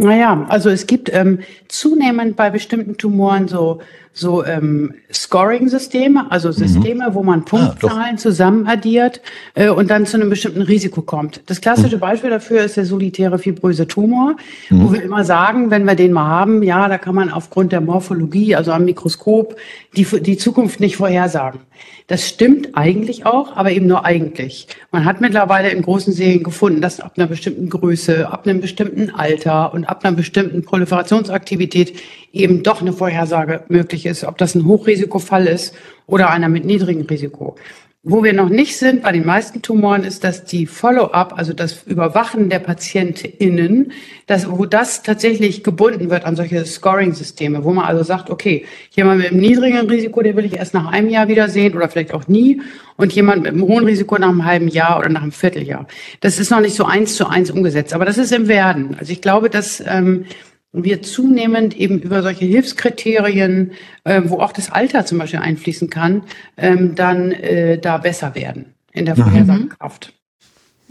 Naja, 0.00 0.46
also 0.48 0.70
es 0.70 0.86
gibt 0.86 1.12
ähm, 1.12 1.40
zunehmend 1.66 2.36
bei 2.36 2.50
bestimmten 2.50 2.96
Tumoren 2.96 3.48
so, 3.48 3.80
so 4.12 4.44
ähm, 4.44 4.94
Scoring-Systeme, 5.12 6.30
also 6.30 6.50
mhm. 6.50 6.52
Systeme, 6.52 7.10
mhm. 7.10 7.14
wo 7.14 7.24
man 7.24 7.40
ah, 7.40 7.44
Punktzahlen 7.44 8.14
ah, 8.14 8.16
zusammen 8.16 8.68
addiert 8.68 9.20
äh, 9.54 9.68
und 9.68 9.90
dann 9.90 10.06
zu 10.06 10.16
einem 10.16 10.30
bestimmten 10.30 10.62
Risiko 10.62 11.02
kommt. 11.02 11.42
Das 11.46 11.60
klassische 11.60 11.96
mhm. 11.96 12.00
Beispiel 12.00 12.30
dafür 12.30 12.62
ist 12.62 12.76
der 12.76 12.84
solitäre 12.84 13.40
fibröse 13.40 13.88
Tumor, 13.88 14.36
mhm. 14.70 14.84
wo 14.84 14.92
wir 14.92 15.02
immer 15.02 15.24
sagen, 15.24 15.72
wenn 15.72 15.84
wir 15.84 15.96
den 15.96 16.12
mal 16.12 16.28
haben, 16.28 16.62
ja, 16.62 16.88
da 16.88 16.96
kann 16.96 17.16
man 17.16 17.32
aufgrund 17.32 17.72
der 17.72 17.80
Morphologie, 17.80 18.54
also 18.54 18.70
am 18.70 18.84
Mikroskop, 18.84 19.56
die, 19.96 20.04
die 20.04 20.36
Zukunft 20.36 20.78
nicht 20.78 20.96
vorhersagen. 20.96 21.58
Das 22.06 22.26
stimmt 22.26 22.70
eigentlich 22.74 23.26
auch, 23.26 23.54
aber 23.54 23.70
eben 23.70 23.86
nur 23.86 24.04
eigentlich. 24.04 24.66
Man 24.90 25.04
hat 25.04 25.20
mittlerweile 25.20 25.70
in 25.70 25.82
großen 25.82 26.12
Serien 26.12 26.42
gefunden, 26.42 26.80
dass 26.80 27.00
ab 27.00 27.12
einer 27.16 27.26
bestimmten 27.26 27.68
Größe, 27.68 28.30
ab 28.30 28.46
einem 28.46 28.62
bestimmten 28.62 29.10
Alter 29.10 29.74
und 29.74 29.87
ab 29.88 30.04
einer 30.04 30.16
bestimmten 30.16 30.62
Proliferationsaktivität 30.62 32.00
eben 32.32 32.62
doch 32.62 32.80
eine 32.80 32.92
Vorhersage 32.92 33.64
möglich 33.68 34.06
ist, 34.06 34.24
ob 34.24 34.38
das 34.38 34.54
ein 34.54 34.66
Hochrisikofall 34.66 35.46
ist 35.46 35.74
oder 36.06 36.30
einer 36.30 36.48
mit 36.48 36.64
niedrigem 36.64 37.06
Risiko. 37.06 37.56
Wo 38.04 38.22
wir 38.22 38.32
noch 38.32 38.48
nicht 38.48 38.76
sind 38.76 39.02
bei 39.02 39.10
den 39.10 39.26
meisten 39.26 39.60
Tumoren 39.60 40.04
ist, 40.04 40.22
dass 40.22 40.44
die 40.44 40.66
Follow-up, 40.66 41.36
also 41.36 41.52
das 41.52 41.82
Überwachen 41.82 42.48
der 42.48 42.60
PatientInnen, 42.60 43.90
dass, 44.28 44.48
wo 44.48 44.66
das 44.66 45.02
tatsächlich 45.02 45.64
gebunden 45.64 46.08
wird 46.08 46.24
an 46.24 46.36
solche 46.36 46.64
Scoring-Systeme, 46.64 47.64
wo 47.64 47.72
man 47.72 47.86
also 47.86 48.04
sagt, 48.04 48.30
okay, 48.30 48.64
jemand 48.92 49.18
mit 49.18 49.32
einem 49.32 49.40
niedrigen 49.40 49.90
Risiko, 49.90 50.22
den 50.22 50.36
will 50.36 50.44
ich 50.44 50.56
erst 50.56 50.74
nach 50.74 50.86
einem 50.92 51.08
Jahr 51.08 51.26
wiedersehen 51.26 51.74
oder 51.74 51.88
vielleicht 51.88 52.14
auch 52.14 52.28
nie 52.28 52.62
und 52.96 53.12
jemand 53.12 53.42
mit 53.42 53.52
einem 53.52 53.62
hohen 53.62 53.84
Risiko 53.84 54.16
nach 54.16 54.28
einem 54.28 54.44
halben 54.44 54.68
Jahr 54.68 55.00
oder 55.00 55.08
nach 55.08 55.22
einem 55.22 55.32
Vierteljahr. 55.32 55.88
Das 56.20 56.38
ist 56.38 56.50
noch 56.50 56.60
nicht 56.60 56.76
so 56.76 56.84
eins 56.84 57.16
zu 57.16 57.26
eins 57.26 57.50
umgesetzt, 57.50 57.94
aber 57.94 58.04
das 58.04 58.16
ist 58.16 58.30
im 58.30 58.46
Werden. 58.46 58.96
Also 59.00 59.12
ich 59.12 59.20
glaube, 59.20 59.50
dass 59.50 59.82
ähm, 59.84 60.24
wir 60.72 61.02
zunehmend 61.02 61.76
eben 61.76 62.00
über 62.00 62.22
solche 62.22 62.44
Hilfskriterien, 62.44 63.72
äh, 64.04 64.22
wo 64.26 64.40
auch 64.40 64.52
das 64.52 64.70
Alter 64.70 65.06
zum 65.06 65.18
Beispiel 65.18 65.40
einfließen 65.40 65.90
kann, 65.90 66.22
ähm, 66.56 66.94
dann 66.94 67.32
äh, 67.32 67.78
da 67.78 67.98
besser 67.98 68.34
werden 68.34 68.74
in 68.92 69.06
der 69.06 69.16
mhm. 69.16 69.22
Vorhersagekraft. 69.22 70.12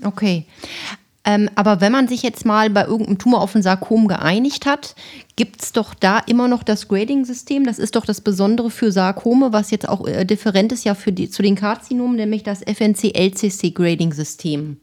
Okay. 0.03 0.45
Ähm, 1.27 1.49
aber 1.55 1.81
wenn 1.81 1.91
man 1.91 2.07
sich 2.07 2.23
jetzt 2.23 2.45
mal 2.45 2.69
bei 2.69 2.85
irgendeinem 2.85 3.17
Tumor 3.17 3.41
auf 3.41 3.53
ein 3.53 3.61
Sarkom 3.61 4.07
geeinigt 4.07 4.65
hat, 4.65 4.95
gibt 5.35 5.61
es 5.61 5.73
doch 5.73 5.93
da 5.93 6.19
immer 6.19 6.47
noch 6.47 6.63
das 6.63 6.87
Grading-System. 6.87 7.65
Das 7.65 7.79
ist 7.79 7.97
doch 7.97 8.05
das 8.05 8.21
Besondere 8.21 8.71
für 8.71 8.93
Sarkome, 8.93 9.51
was 9.51 9.71
jetzt 9.71 9.89
auch 9.89 10.07
äh, 10.07 10.23
different 10.23 10.71
ist 10.71 10.85
ja 10.85 10.95
für 10.95 11.11
die, 11.11 11.29
zu 11.29 11.41
den 11.41 11.55
Karzinomen, 11.55 12.15
nämlich 12.15 12.43
das 12.43 12.63
FNC-LCC-Grading-System. 12.63 14.77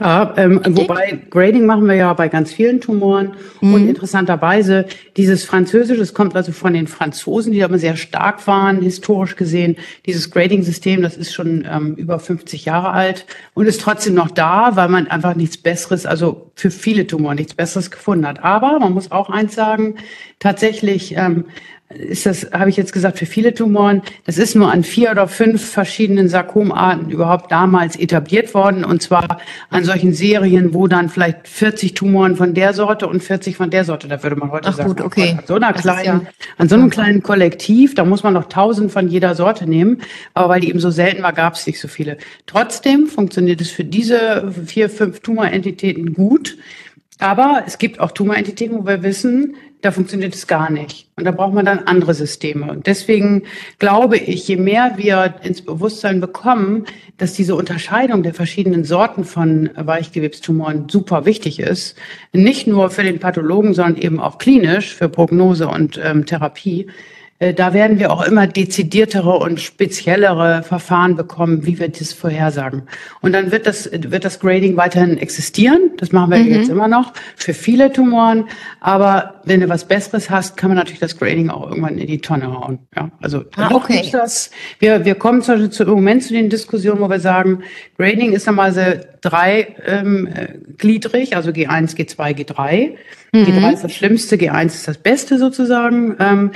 Ja, 0.00 0.34
ähm, 0.36 0.60
wobei 0.70 1.20
Grading 1.30 1.66
machen 1.66 1.86
wir 1.86 1.94
ja 1.94 2.12
bei 2.14 2.26
ganz 2.26 2.52
vielen 2.52 2.80
Tumoren 2.80 3.36
mhm. 3.60 3.74
und 3.74 3.88
interessanterweise 3.88 4.86
dieses 5.16 5.44
Französische, 5.44 6.00
das 6.00 6.14
kommt 6.14 6.34
also 6.34 6.50
von 6.50 6.74
den 6.74 6.88
Franzosen, 6.88 7.52
die 7.52 7.62
aber 7.62 7.78
sehr 7.78 7.94
stark 7.94 8.44
waren, 8.48 8.82
historisch 8.82 9.36
gesehen. 9.36 9.76
Dieses 10.04 10.32
Grading-System, 10.32 11.00
das 11.00 11.16
ist 11.16 11.32
schon 11.32 11.64
ähm, 11.70 11.94
über 11.94 12.18
50 12.18 12.64
Jahre 12.64 12.90
alt 12.90 13.24
und 13.54 13.66
ist 13.66 13.82
trotzdem 13.82 14.14
noch 14.14 14.32
da, 14.32 14.72
weil 14.74 14.88
man 14.88 15.06
einfach 15.06 15.36
nichts 15.36 15.58
Besseres, 15.58 16.06
also 16.06 16.50
für 16.56 16.72
viele 16.72 17.06
Tumoren 17.06 17.36
nichts 17.36 17.54
Besseres 17.54 17.92
gefunden 17.92 18.26
hat. 18.26 18.42
Aber 18.42 18.80
man 18.80 18.94
muss 18.94 19.12
auch 19.12 19.30
eins 19.30 19.54
sagen, 19.54 19.94
tatsächlich 20.40 21.14
ähm, 21.16 21.44
ist 21.90 22.26
das, 22.26 22.50
habe 22.52 22.70
ich 22.70 22.76
jetzt 22.76 22.92
gesagt, 22.92 23.18
für 23.18 23.26
viele 23.26 23.52
Tumoren, 23.52 24.02
das 24.24 24.38
ist 24.38 24.56
nur 24.56 24.72
an 24.72 24.84
vier 24.84 25.10
oder 25.10 25.28
fünf 25.28 25.64
verschiedenen 25.64 26.28
Sarkomarten 26.28 27.10
überhaupt 27.10 27.52
damals 27.52 27.96
etabliert 27.96 28.54
worden. 28.54 28.84
Und 28.84 29.02
zwar 29.02 29.38
an 29.70 29.84
solchen 29.84 30.14
Serien, 30.14 30.74
wo 30.74 30.86
dann 30.86 31.08
vielleicht 31.08 31.46
40 31.46 31.94
Tumoren 31.94 32.36
von 32.36 32.54
der 32.54 32.72
Sorte 32.72 33.06
und 33.06 33.22
40 33.22 33.56
von 33.56 33.70
der 33.70 33.84
Sorte, 33.84 34.08
da 34.08 34.22
würde 34.22 34.36
man 34.36 34.50
heute 34.50 34.68
Ach 34.68 34.74
sagen. 34.74 34.88
Gut, 34.88 35.00
okay. 35.02 35.36
An 35.38 35.44
so, 35.46 35.54
einer 35.54 35.72
kleinen, 35.72 36.22
ja 36.22 36.30
an 36.56 36.68
so 36.68 36.74
einem 36.74 36.90
kleinen 36.90 37.22
Kollektiv, 37.22 37.94
da 37.94 38.04
muss 38.04 38.22
man 38.22 38.34
noch 38.34 38.48
tausend 38.48 38.90
von 38.90 39.08
jeder 39.08 39.34
Sorte 39.34 39.68
nehmen. 39.68 40.00
Aber 40.32 40.48
weil 40.48 40.60
die 40.60 40.70
eben 40.70 40.80
so 40.80 40.90
selten 40.90 41.22
war, 41.22 41.32
gab 41.32 41.54
es 41.54 41.66
nicht 41.66 41.80
so 41.80 41.88
viele. 41.88 42.16
Trotzdem 42.46 43.06
funktioniert 43.06 43.60
es 43.60 43.70
für 43.70 43.84
diese 43.84 44.52
vier, 44.66 44.88
fünf 44.88 45.20
Tumorentitäten 45.20 46.14
gut. 46.14 46.56
Aber 47.20 47.62
es 47.66 47.78
gibt 47.78 48.00
auch 48.00 48.10
Tumorentitäten, 48.10 48.76
wo 48.76 48.86
wir 48.86 49.02
wissen, 49.02 49.54
da 49.84 49.90
funktioniert 49.90 50.34
es 50.34 50.46
gar 50.46 50.70
nicht. 50.70 51.08
Und 51.16 51.24
da 51.24 51.30
braucht 51.30 51.52
man 51.52 51.66
dann 51.66 51.80
andere 51.80 52.14
Systeme. 52.14 52.70
Und 52.70 52.86
deswegen 52.86 53.42
glaube 53.78 54.16
ich, 54.16 54.48
je 54.48 54.56
mehr 54.56 54.94
wir 54.96 55.34
ins 55.42 55.60
Bewusstsein 55.62 56.22
bekommen, 56.22 56.86
dass 57.18 57.34
diese 57.34 57.54
Unterscheidung 57.54 58.22
der 58.22 58.32
verschiedenen 58.32 58.84
Sorten 58.84 59.24
von 59.24 59.68
Weichgewebstumoren 59.76 60.88
super 60.88 61.26
wichtig 61.26 61.60
ist, 61.60 61.96
nicht 62.32 62.66
nur 62.66 62.88
für 62.88 63.02
den 63.02 63.20
Pathologen, 63.20 63.74
sondern 63.74 63.96
eben 63.96 64.20
auch 64.20 64.38
klinisch 64.38 64.94
für 64.94 65.10
Prognose 65.10 65.68
und 65.68 66.00
ähm, 66.02 66.24
Therapie, 66.24 66.86
da 67.40 67.74
werden 67.74 67.98
wir 67.98 68.12
auch 68.12 68.24
immer 68.24 68.46
dezidiertere 68.46 69.36
und 69.38 69.60
speziellere 69.60 70.62
Verfahren 70.62 71.16
bekommen, 71.16 71.66
wie 71.66 71.80
wir 71.80 71.88
das 71.88 72.12
vorhersagen. 72.12 72.84
Und 73.22 73.32
dann 73.32 73.50
wird 73.50 73.66
das, 73.66 73.90
wird 73.92 74.24
das 74.24 74.38
Grading 74.38 74.76
weiterhin 74.76 75.18
existieren. 75.18 75.90
Das 75.96 76.12
machen 76.12 76.30
wir 76.30 76.38
mhm. 76.38 76.54
jetzt 76.54 76.68
immer 76.68 76.86
noch 76.86 77.12
für 77.34 77.52
viele 77.52 77.92
Tumoren. 77.92 78.44
Aber 78.80 79.40
wenn 79.44 79.60
du 79.60 79.68
was 79.68 79.84
Besseres 79.84 80.30
hast, 80.30 80.56
kann 80.56 80.70
man 80.70 80.78
natürlich 80.78 81.00
das 81.00 81.18
Grading 81.18 81.50
auch 81.50 81.68
irgendwann 81.68 81.98
in 81.98 82.06
die 82.06 82.20
Tonne 82.20 82.52
hauen. 82.52 82.78
Ja, 82.94 83.10
also 83.20 83.42
ah, 83.56 83.74
okay. 83.74 84.08
das. 84.12 84.52
Wir, 84.78 85.04
wir 85.04 85.16
kommen 85.16 85.42
zum, 85.42 85.72
zu, 85.72 85.82
im 85.82 85.90
Moment 85.90 86.22
zu 86.22 86.34
den 86.34 86.48
Diskussionen, 86.48 87.00
wo 87.00 87.10
wir 87.10 87.20
sagen, 87.20 87.64
Grading 87.98 88.32
ist 88.32 88.46
normalerweise 88.46 89.08
dreigliedrig, 89.20 91.32
ähm, 91.32 91.36
also 91.36 91.50
G1, 91.50 91.96
G2, 91.96 92.36
G3. 92.36 92.90
Mhm. 93.32 93.42
G3 93.42 93.72
ist 93.72 93.84
das 93.84 93.92
Schlimmste, 93.92 94.36
G1 94.36 94.66
ist 94.66 94.86
das 94.86 94.98
Beste 94.98 95.38
sozusagen. 95.38 96.14
Ähm, 96.20 96.52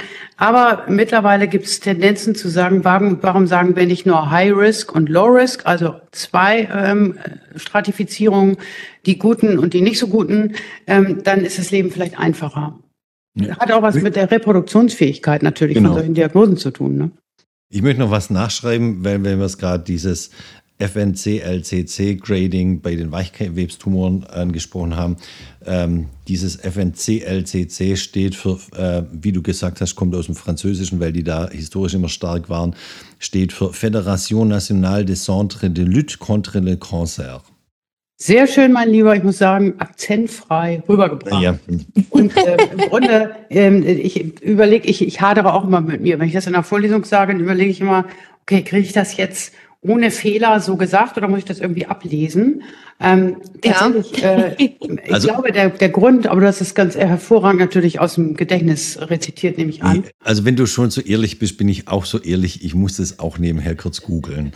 aber 0.68 0.90
mittlerweile 0.90 1.48
gibt 1.48 1.66
es 1.66 1.81
Tendenzen 1.81 2.35
zu 2.35 2.48
sagen, 2.48 2.85
warum, 2.85 3.18
warum 3.22 3.46
sagen 3.46 3.76
wir 3.76 3.87
nicht 3.87 4.07
nur 4.07 4.31
High 4.31 4.54
Risk 4.54 4.94
und 4.94 5.09
Low 5.09 5.26
Risk, 5.26 5.66
also 5.66 5.96
zwei 6.12 6.68
ähm, 6.72 7.18
Stratifizierungen, 7.57 8.57
die 9.07 9.18
guten 9.18 9.59
und 9.59 9.74
die 9.74 9.81
nicht 9.81 9.98
so 9.98 10.09
guten, 10.09 10.54
ähm, 10.87 11.22
dann 11.24 11.40
ist 11.40 11.59
das 11.59 11.70
Leben 11.70 11.90
vielleicht 11.90 12.18
einfacher. 12.18 12.78
Ja. 13.35 13.59
Hat 13.59 13.72
auch 13.72 13.83
was 13.83 13.94
mit 13.96 14.16
der 14.16 14.31
Reproduktionsfähigkeit 14.31 15.42
natürlich 15.42 15.76
genau. 15.76 15.90
von 15.90 15.98
solchen 15.98 16.14
Diagnosen 16.14 16.57
zu 16.57 16.70
tun. 16.70 16.96
Ne? 16.96 17.11
Ich 17.70 17.83
möchte 17.83 18.00
noch 18.00 18.11
was 18.11 18.31
nachschreiben, 18.31 19.04
weil 19.04 19.22
wenn 19.24 19.38
wir 19.38 19.46
es 19.46 19.59
gerade 19.59 19.85
dieses 19.85 20.31
FNC-LCC-Grading 20.78 22.80
bei 22.80 22.94
den 22.94 23.10
Weichgewebstumoren 23.10 24.24
angesprochen 24.24 24.96
haben. 24.96 25.16
Ähm, 25.66 26.06
dieses 26.28 26.56
FNC-LCC 26.56 27.96
steht 27.96 28.34
für, 28.34 28.58
äh, 28.76 29.02
wie 29.12 29.32
du 29.32 29.42
gesagt 29.42 29.80
hast, 29.80 29.96
kommt 29.96 30.14
aus 30.14 30.26
dem 30.26 30.36
Französischen, 30.36 31.00
weil 31.00 31.12
die 31.12 31.24
da 31.24 31.50
historisch 31.50 31.94
immer 31.94 32.08
stark 32.08 32.48
waren, 32.48 32.74
steht 33.18 33.52
für 33.52 33.72
Fédération 33.72 34.46
Nationale 34.46 35.04
des 35.04 35.24
Centres 35.24 35.72
de 35.72 35.84
Lutte 35.84 36.18
contre 36.18 36.60
le 36.60 36.76
Cancer. 36.76 37.42
Sehr 38.20 38.48
schön, 38.48 38.72
mein 38.72 38.90
Lieber. 38.90 39.14
Ich 39.14 39.22
muss 39.22 39.38
sagen, 39.38 39.74
akzentfrei 39.78 40.82
rübergebracht. 40.88 41.40
Ja. 41.40 41.56
Und 42.10 42.36
äh, 42.36 42.56
im 42.72 42.78
Grunde, 42.88 43.30
äh, 43.48 43.92
ich 43.92 44.42
überlege, 44.42 44.88
ich, 44.88 45.06
ich 45.06 45.20
hadere 45.20 45.54
auch 45.54 45.64
immer 45.64 45.80
mit 45.80 46.00
mir. 46.00 46.18
Wenn 46.18 46.26
ich 46.26 46.34
das 46.34 46.48
in 46.48 46.54
der 46.54 46.64
Vorlesung 46.64 47.04
sage, 47.04 47.32
dann 47.32 47.40
überlege 47.40 47.70
ich 47.70 47.80
immer, 47.80 48.06
okay, 48.42 48.62
kriege 48.62 48.82
ich 48.82 48.92
das 48.92 49.16
jetzt 49.16 49.52
ohne 49.80 50.10
Fehler 50.10 50.60
so 50.60 50.76
gesagt 50.76 51.16
oder 51.16 51.28
muss 51.28 51.40
ich 51.40 51.44
das 51.44 51.60
irgendwie 51.60 51.86
ablesen? 51.86 52.62
Ähm, 53.00 53.37
tatsächlich, 53.62 54.20
ja. 54.20 54.32
äh, 54.32 54.54
ich 54.58 55.14
also, 55.14 55.28
glaube, 55.28 55.52
der, 55.52 55.70
der 55.70 55.88
Grund, 55.88 56.26
aber 56.26 56.40
du 56.40 56.46
hast 56.46 56.61
es 56.61 56.74
ganz 56.74 56.96
hervorragend 56.96 57.61
natürlich 57.61 58.00
aus 58.00 58.16
dem 58.16 58.37
Gedächtnis 58.37 58.98
rezitiert, 59.00 59.56
nehme 59.56 59.70
ich 59.70 59.84
an. 59.84 60.04
Also 60.24 60.44
wenn 60.44 60.56
du 60.56 60.66
schon 60.66 60.90
so 60.90 61.00
ehrlich 61.00 61.38
bist, 61.38 61.58
bin 61.58 61.68
ich 61.68 61.87
auch 61.87 62.04
so 62.04 62.18
ehrlich, 62.18 62.64
ich 62.64 62.74
muss 62.74 62.96
das 62.96 63.20
auch 63.20 63.38
nebenher 63.38 63.76
kurz 63.76 64.02
googeln. 64.02 64.52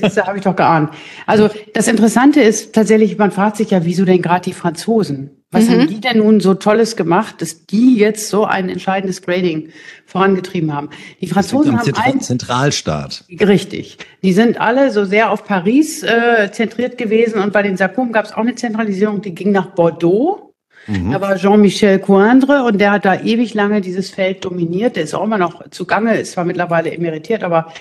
Das 0.00 0.16
habe 0.16 0.38
ich 0.38 0.44
doch 0.44 0.54
geahnt. 0.54 0.90
Also 1.26 1.50
das 1.74 1.88
Interessante 1.88 2.40
ist 2.40 2.72
tatsächlich, 2.72 3.18
man 3.18 3.32
fragt 3.32 3.56
sich 3.56 3.70
ja, 3.70 3.84
wieso 3.84 4.04
denn 4.04 4.22
gerade 4.22 4.44
die 4.44 4.52
Franzosen? 4.52 5.30
Was 5.52 5.68
mhm. 5.68 5.72
haben 5.72 5.88
die 5.88 6.00
denn 6.00 6.18
nun 6.18 6.40
so 6.40 6.54
Tolles 6.54 6.96
gemacht, 6.96 7.42
dass 7.42 7.66
die 7.66 7.96
jetzt 7.96 8.30
so 8.30 8.46
ein 8.46 8.70
entscheidendes 8.70 9.20
Grading 9.20 9.68
vorangetrieben 10.06 10.72
haben? 10.72 10.88
Die 11.20 11.26
Franzosen 11.26 11.78
haben 11.78 11.94
einen 11.94 12.22
Zentralstaat. 12.22 13.24
Richtig. 13.38 13.98
Die 14.22 14.32
sind 14.32 14.58
alle 14.58 14.90
so 14.90 15.04
sehr 15.04 15.30
auf 15.30 15.44
Paris 15.44 16.02
äh, 16.02 16.50
zentriert 16.50 16.96
gewesen 16.96 17.38
und 17.38 17.52
bei 17.52 17.62
den 17.62 17.71
Sarkomen 17.76 18.12
gab 18.12 18.24
es 18.24 18.32
auch 18.32 18.38
eine 18.38 18.54
Zentralisierung, 18.54 19.22
die 19.22 19.34
ging 19.34 19.52
nach 19.52 19.66
Bordeaux. 19.66 20.54
Mhm. 20.86 21.12
Da 21.12 21.20
war 21.20 21.36
Jean-Michel 21.36 22.00
Coindre 22.00 22.64
und 22.64 22.78
der 22.78 22.92
hat 22.92 23.04
da 23.04 23.20
ewig 23.20 23.54
lange 23.54 23.80
dieses 23.80 24.10
Feld 24.10 24.44
dominiert. 24.44 24.96
Der 24.96 25.04
ist 25.04 25.14
auch 25.14 25.24
immer 25.24 25.38
noch 25.38 25.68
zugange, 25.70 26.16
ist 26.16 26.32
zwar 26.32 26.44
mittlerweile 26.44 26.92
emeritiert, 26.92 27.44
aber 27.44 27.72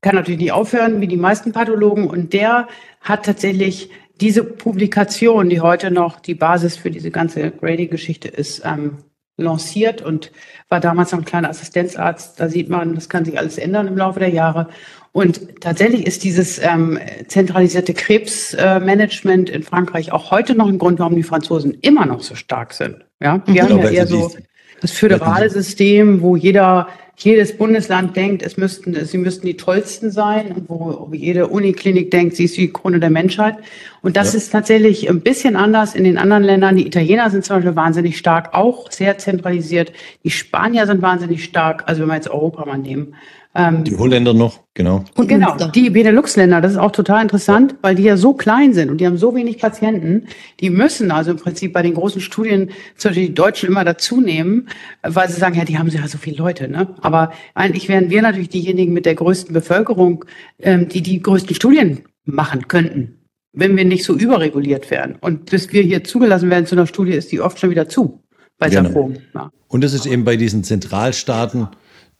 kann 0.00 0.16
natürlich 0.16 0.40
nicht 0.40 0.52
aufhören, 0.52 1.00
wie 1.00 1.06
die 1.06 1.16
meisten 1.16 1.52
Pathologen. 1.52 2.08
Und 2.08 2.32
der 2.32 2.68
hat 3.00 3.24
tatsächlich 3.24 3.90
diese 4.20 4.44
Publikation, 4.44 5.48
die 5.48 5.60
heute 5.60 5.90
noch 5.90 6.20
die 6.20 6.34
Basis 6.34 6.76
für 6.76 6.90
diese 6.90 7.10
ganze 7.10 7.50
Grading-Geschichte 7.50 8.28
ist, 8.28 8.62
ähm, 8.64 8.98
lanciert 9.36 10.02
und 10.02 10.30
war 10.68 10.80
damals 10.80 11.12
noch 11.12 11.20
ein 11.20 11.24
kleiner 11.24 11.50
Assistenzarzt. 11.50 12.38
Da 12.38 12.48
sieht 12.48 12.68
man, 12.68 12.94
das 12.94 13.08
kann 13.08 13.24
sich 13.24 13.38
alles 13.38 13.58
ändern 13.58 13.88
im 13.88 13.96
Laufe 13.96 14.20
der 14.20 14.28
Jahre. 14.28 14.68
Und 15.14 15.60
tatsächlich 15.60 16.08
ist 16.08 16.24
dieses 16.24 16.58
ähm, 16.58 16.98
zentralisierte 17.28 17.94
Krebsmanagement 17.94 19.48
äh, 19.48 19.54
in 19.54 19.62
Frankreich 19.62 20.10
auch 20.10 20.32
heute 20.32 20.56
noch 20.56 20.66
ein 20.66 20.76
Grund, 20.76 20.98
warum 20.98 21.14
die 21.14 21.22
Franzosen 21.22 21.78
immer 21.82 22.04
noch 22.04 22.20
so 22.20 22.34
stark 22.34 22.72
sind. 22.72 22.96
Ja, 23.22 23.40
wir 23.46 23.62
mhm. 23.62 23.68
haben 23.68 23.78
ja 23.78 23.90
eher 23.90 24.06
so 24.08 24.32
das 24.80 24.90
föderale 24.90 25.48
System, 25.50 26.20
wo 26.20 26.34
jeder 26.34 26.88
jedes 27.16 27.56
Bundesland 27.56 28.16
denkt, 28.16 28.42
es 28.42 28.56
müssten, 28.56 29.04
sie 29.04 29.18
müssten 29.18 29.46
die 29.46 29.56
tollsten 29.56 30.10
sein 30.10 30.50
und 30.50 30.68
wo 30.68 31.08
jede 31.12 31.46
Uniklinik 31.46 32.10
denkt, 32.10 32.34
sie 32.34 32.46
ist 32.46 32.56
die 32.56 32.72
Krone 32.72 32.98
der 32.98 33.10
Menschheit. 33.10 33.54
Und 34.02 34.16
das 34.16 34.32
ja. 34.32 34.38
ist 34.38 34.50
tatsächlich 34.50 35.08
ein 35.08 35.20
bisschen 35.20 35.54
anders 35.54 35.94
in 35.94 36.02
den 36.02 36.18
anderen 36.18 36.42
Ländern. 36.42 36.74
Die 36.74 36.88
Italiener 36.88 37.30
sind 37.30 37.44
zum 37.44 37.58
Beispiel 37.58 37.76
wahnsinnig 37.76 38.18
stark, 38.18 38.52
auch 38.52 38.90
sehr 38.90 39.16
zentralisiert. 39.18 39.92
Die 40.24 40.30
Spanier 40.30 40.86
sind 40.86 41.02
wahnsinnig 41.02 41.44
stark, 41.44 41.84
also 41.86 42.02
wenn 42.02 42.08
wir 42.08 42.16
jetzt 42.16 42.30
Europa 42.30 42.66
mal 42.66 42.78
nehmen. 42.78 43.14
Ähm, 43.56 43.84
die 43.84 43.96
Holländer 43.96 44.34
noch, 44.34 44.60
genau. 44.74 45.04
Und 45.14 45.28
genau, 45.28 45.56
die 45.68 45.88
Benelux-Länder, 45.88 46.60
das 46.60 46.72
ist 46.72 46.78
auch 46.78 46.90
total 46.90 47.22
interessant, 47.22 47.72
ja. 47.72 47.78
weil 47.82 47.94
die 47.94 48.02
ja 48.02 48.16
so 48.16 48.34
klein 48.34 48.74
sind 48.74 48.90
und 48.90 49.00
die 49.00 49.06
haben 49.06 49.16
so 49.16 49.34
wenig 49.34 49.58
Patienten. 49.58 50.26
Die 50.58 50.70
müssen 50.70 51.12
also 51.12 51.30
im 51.30 51.36
Prinzip 51.36 51.72
bei 51.72 51.82
den 51.82 51.94
großen 51.94 52.20
Studien 52.20 52.70
zum 52.96 53.10
Beispiel 53.10 53.28
die 53.28 53.34
Deutschen 53.34 53.68
immer 53.68 53.84
dazu 53.84 54.20
nehmen, 54.20 54.68
weil 55.02 55.28
sie 55.28 55.38
sagen, 55.38 55.54
ja, 55.54 55.64
die 55.64 55.78
haben 55.78 55.88
ja 55.88 56.08
so 56.08 56.18
viele 56.18 56.36
Leute. 56.36 56.68
Ne? 56.68 56.88
Aber 57.00 57.32
eigentlich 57.54 57.88
wären 57.88 58.10
wir 58.10 58.22
natürlich 58.22 58.48
diejenigen 58.48 58.92
mit 58.92 59.06
der 59.06 59.14
größten 59.14 59.54
Bevölkerung, 59.54 60.24
ähm, 60.58 60.88
die 60.88 61.02
die 61.02 61.22
größten 61.22 61.54
Studien 61.54 62.00
machen 62.24 62.66
könnten, 62.66 63.20
wenn 63.52 63.76
wir 63.76 63.84
nicht 63.84 64.02
so 64.02 64.14
überreguliert 64.14 64.90
wären. 64.90 65.14
Und 65.20 65.50
bis 65.50 65.72
wir 65.72 65.82
hier 65.82 66.02
zugelassen 66.02 66.50
werden 66.50 66.66
zu 66.66 66.74
einer 66.74 66.88
Studie, 66.88 67.12
ist 67.12 67.30
die 67.30 67.40
oft 67.40 67.60
schon 67.60 67.70
wieder 67.70 67.88
zu 67.88 68.20
bei 68.58 68.68
genau. 68.68 68.82
Sarkom. 68.82 69.14
Ja. 69.32 69.52
Und 69.68 69.84
das 69.84 69.92
ist 69.92 70.06
eben 70.06 70.24
bei 70.24 70.36
diesen 70.36 70.64
Zentralstaaten 70.64 71.68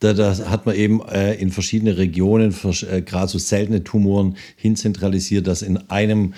da, 0.01 0.13
da 0.13 0.37
hat 0.51 0.67
man 0.67 0.75
eben 0.75 1.01
äh, 1.09 1.35
in 1.35 1.51
verschiedene 1.51 1.97
Regionen, 1.97 2.55
äh, 2.91 3.03
gerade 3.03 3.29
so 3.29 3.39
seltene 3.39 3.85
Tumoren, 3.85 4.37
hinzentralisiert, 4.57 5.47
dass 5.47 5.63
in 5.63 5.77
einem 5.91 6.35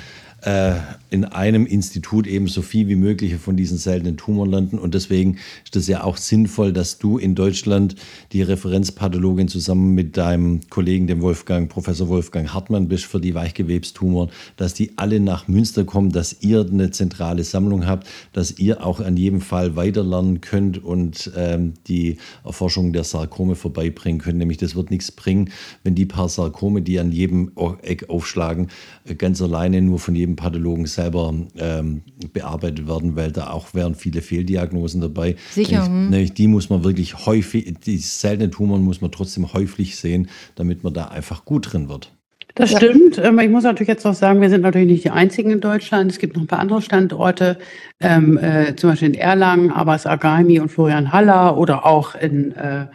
in 1.11 1.25
einem 1.25 1.67
Institut 1.67 2.27
eben 2.27 2.47
so 2.47 2.63
viel 2.63 2.87
wie 2.87 2.95
möglich 2.95 3.35
von 3.37 3.57
diesen 3.57 3.79
seltenen 3.79 4.17
Tumoren 4.17 4.51
landen. 4.51 4.79
Und 4.79 4.95
deswegen 4.95 5.39
ist 5.65 5.75
es 5.75 5.89
ja 5.89 6.05
auch 6.05 6.17
sinnvoll, 6.17 6.73
dass 6.73 6.99
du 6.99 7.19
in 7.19 7.35
Deutschland 7.35 7.97
die 8.33 8.43
Referenzpathologin 8.43 9.49
zusammen 9.49 9.95
mit 9.95 10.17
deinem 10.17 10.61
Kollegen, 10.71 11.09
dem 11.09 11.21
Wolfgang, 11.21 11.69
Professor 11.69 12.09
Wolfgang 12.09 12.53
Hartmann 12.55 12.87
bist 12.87 13.07
für 13.07 13.21
die 13.21 13.35
Weichgewebstumoren, 13.35 14.31
dass 14.57 14.75
die 14.75 14.93
alle 14.97 15.19
nach 15.19 15.49
Münster 15.49 15.85
kommen, 15.85 16.13
dass 16.13 16.37
ihr 16.43 16.61
eine 16.61 16.93
zentrale 16.93 17.43
Sammlung 17.43 17.87
habt, 17.87 18.07
dass 18.33 18.57
ihr 18.59 18.85
auch 18.87 19.01
an 19.01 19.17
jedem 19.17 19.41
Fall 19.41 19.75
weiterlernen 19.75 20.41
könnt 20.41 20.83
und 20.83 21.31
ähm, 21.37 21.75
die 21.89 22.19
Erforschung 22.45 22.93
der 22.93 23.05
Sarkome 23.05 23.57
vorbeibringen 23.57 24.21
könnt. 24.21 24.39
Nämlich 24.39 24.59
das 24.59 24.77
wird 24.77 24.91
nichts 24.91 25.11
bringen, 25.11 25.51
wenn 25.83 25.95
die 25.95 26.07
paar 26.07 26.29
Sarkome, 26.29 26.83
die 26.83 27.01
an 27.01 27.11
jedem 27.11 27.51
Eck 27.83 28.09
aufschlagen, 28.09 28.69
äh, 29.05 29.15
ganz 29.17 29.43
alleine 29.43 29.83
nur 29.83 29.99
von 29.99 30.15
jedem 30.15 30.36
Pathologen 30.37 30.87
selber 30.87 31.35
ähm, 31.59 32.03
bearbeitet 32.33 32.87
werden, 32.87 33.17
weil 33.17 33.33
da 33.33 33.51
auch 33.51 33.75
wären 33.75 33.95
viele 33.95 34.23
Fehldiagnosen 34.23 35.01
dabei. 35.01 35.37
Sicher. 35.51 35.83
Nämlich, 35.83 35.89
hm. 35.89 36.11
nämlich 36.11 36.35
die 36.35 36.49
muss 36.49 36.71
man 36.71 36.85
wirklich 36.85 37.27
häufig, 37.27 37.75
die 37.85 37.99
seltenen 37.99 38.51
Tumoren 38.51 38.83
muss 38.83 39.01
man 39.01 39.11
trotzdem 39.11 39.53
häufig 39.53 39.97
sehen, 39.97 40.29
damit 40.55 40.85
man 40.85 40.95
da 40.95 41.07
einfach 41.07 41.45
gut 41.45 41.73
drin 41.73 41.89
wird. 41.89 42.13
Das 42.57 42.71
ja. 42.71 42.79
stimmt. 42.79 43.19
Ähm, 43.19 43.39
ich 43.39 43.51
muss 43.51 43.65
natürlich 43.65 43.89
jetzt 43.89 44.05
noch 44.05 44.15
sagen, 44.15 44.41
wir 44.41 44.49
sind 44.49 44.63
natürlich 44.63 44.89
nicht 44.89 45.05
die 45.05 45.11
einzigen 45.11 45.51
in 45.51 45.61
Deutschland. 45.61 46.11
Es 46.11 46.19
gibt 46.19 46.37
noch 46.37 46.43
ein 46.43 46.47
paar 46.47 46.59
andere 46.59 46.81
Standorte, 46.81 47.59
ähm, 48.01 48.39
äh, 48.39 48.75
zum 48.77 48.91
Beispiel 48.91 49.09
in 49.09 49.15
Erlangen, 49.15 49.71
Abbas 49.71 50.07
Agami 50.07 50.59
und 50.59 50.71
Florian 50.71 51.13
Haller 51.13 51.59
oder 51.59 51.85
auch 51.85 52.15
in, 52.15 52.53
äh, 52.53 52.87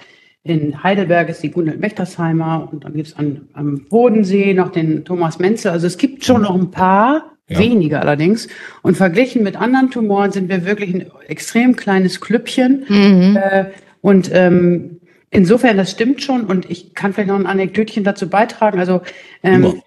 in 0.44 0.84
Heidelberg 0.84 1.30
ist 1.30 1.44
die 1.44 1.52
Gunhild 1.52 1.80
Mechtersheimer 1.80 2.68
und 2.72 2.84
dann 2.84 2.94
gibt 2.94 3.08
es 3.08 3.16
am 3.16 3.86
Bodensee 3.90 4.54
noch 4.54 4.72
den 4.72 5.06
Thomas 5.06 5.38
Menzel. 5.38 5.72
Also 5.72 5.86
es 5.88 5.98
gibt 5.98 6.26
schon 6.26 6.42
noch 6.42 6.56
ein 6.56 6.72
paar, 6.72 7.32
ja. 7.48 7.60
weniger 7.60 8.02
allerdings. 8.02 8.48
Und 8.82 8.98
verglichen 8.98 9.44
mit 9.44 9.56
anderen 9.56 9.92
Tumoren 9.92 10.32
sind 10.32 10.50
wir 10.50 10.66
wirklich 10.66 10.96
ein 10.96 11.12
extrem 11.28 11.76
kleines 11.76 12.22
Klüppchen. 12.22 12.86
Mhm. 12.88 13.38
Äh, 13.38 13.66
und 14.02 14.32
ähm, 14.34 15.02
insofern, 15.30 15.78
das 15.78 15.92
stimmt 15.92 16.24
schon. 16.24 16.46
Und 16.46 16.70
ich 16.72 16.96
kann 16.96 17.14
vielleicht 17.14 17.30
noch 17.30 17.40
ein 17.40 17.46
Anekdötchen 17.46 18.04
dazu 18.04 18.28
beitragen. 18.28 18.80
Also 18.80 19.02
ähm, 19.44 19.82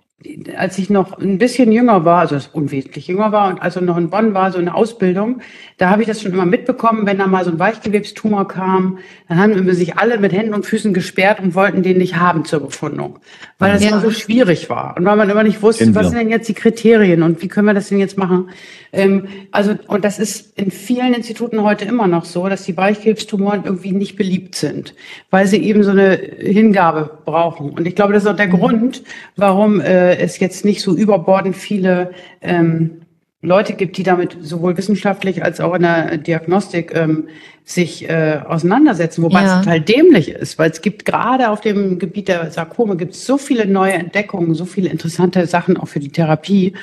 als 0.57 0.79
ich 0.79 0.89
noch 0.89 1.19
ein 1.19 1.39
bisschen 1.39 1.71
jünger 1.71 2.05
war, 2.05 2.21
also 2.21 2.39
unwesentlich 2.53 3.09
jünger 3.09 3.33
war 3.33 3.51
und 3.51 3.61
also 3.61 3.81
noch 3.81 3.99
in 3.99 4.09
Bonn 4.09 4.33
war, 4.33 4.53
so 4.53 4.59
eine 4.59 4.75
Ausbildung, 4.75 5.41
da 5.77 5.91
habe 5.91 6.03
ich 6.03 6.09
das 6.09 6.23
schon 6.23 6.33
immer 6.33 6.47
mitbekommen, 6.47 7.05
wenn 7.05 7.19
da 7.19 7.27
mal 7.27 7.45
so 7.45 7.51
ein 7.51 7.59
Weichgewebstumor 7.59 8.49
kam, 8.49 8.99
dann 9.29 9.39
haben 9.39 9.67
wir 9.67 9.75
sich 9.75 9.99
alle 9.99 10.19
mit 10.19 10.33
Händen 10.33 10.55
und 10.55 10.65
Füßen 10.65 10.95
gesperrt 10.95 11.41
und 11.41 11.55
wollten 11.55 11.83
den 11.83 11.99
nicht 11.99 12.17
haben 12.17 12.45
zur 12.45 12.61
Befundung, 12.61 13.19
weil 13.59 13.73
das 13.73 13.83
ja. 13.83 13.91
immer 13.91 14.01
so 14.01 14.11
schwierig 14.11 14.71
war 14.71 14.97
und 14.97 15.05
weil 15.05 15.17
man 15.17 15.29
immer 15.29 15.43
nicht 15.43 15.61
wusste, 15.63 15.95
was 15.95 16.09
sind 16.09 16.19
denn 16.19 16.31
jetzt 16.31 16.49
die 16.49 16.55
Kriterien 16.55 17.23
und 17.23 17.43
wie 17.43 17.49
können 17.49 17.67
wir 17.67 17.75
das 17.75 17.89
denn 17.89 17.99
jetzt 17.99 18.17
machen. 18.17 18.49
Ähm, 18.93 19.27
also 19.51 19.75
und 19.89 20.05
das 20.05 20.19
ist 20.19 20.57
in 20.57 20.71
vielen 20.71 21.13
Instituten 21.13 21.63
heute 21.63 21.85
immer 21.85 22.07
noch 22.07 22.25
so, 22.25 22.49
dass 22.49 22.65
die 22.65 22.77
Weichgewebstumoren 22.77 23.65
irgendwie 23.65 23.93
nicht 23.93 24.17
beliebt 24.17 24.55
sind, 24.55 24.95
weil 25.31 25.47
sie 25.47 25.59
eben 25.59 25.83
so 25.83 25.91
eine 25.91 26.15
Hingabe 26.15 27.19
brauchen. 27.25 27.71
Und 27.71 27.87
ich 27.87 27.95
glaube, 27.97 28.13
das 28.13 28.23
ist 28.23 28.29
auch 28.29 28.37
der 28.37 28.47
mhm. 28.47 28.53
Grund, 28.53 29.03
warum 29.37 29.81
äh, 29.81 30.04
es 30.05 30.39
jetzt 30.39 30.65
nicht 30.65 30.83
so 30.83 30.95
überbordend 30.95 31.57
viele 31.57 32.13
ähm, 32.41 33.03
Leute 33.45 33.75
gibt, 33.75 33.99
die 33.99 34.03
damit 34.03 34.39
sowohl 34.41 34.77
wissenschaftlich 34.77 35.45
als 35.45 35.61
auch 35.61 35.75
in 35.75 35.83
der 35.83 36.17
Diagnostik 36.17 36.95
ähm, 36.95 37.29
sich 37.63 38.09
äh, 38.09 38.41
auseinandersetzen, 38.47 39.23
wobei 39.23 39.43
ja. 39.43 39.59
es 39.59 39.65
total 39.65 39.81
dämlich 39.81 40.31
ist, 40.31 40.59
weil 40.59 40.71
es 40.71 40.81
gibt 40.81 41.05
gerade 41.05 41.51
auf 41.51 41.61
dem 41.61 41.99
Gebiet 41.99 42.29
der 42.29 42.51
Sarkome 42.51 42.97
gibt 42.97 43.15
es 43.15 43.27
so 43.27 43.37
viele 43.39 43.67
neue 43.67 43.93
Entdeckungen, 43.93 44.55
so 44.55 44.65
viele 44.65 44.89
interessante 44.89 45.47
Sachen 45.47 45.77
auch 45.77 45.89
für 45.89 46.01
die 46.01 46.11
Therapie. 46.11 46.75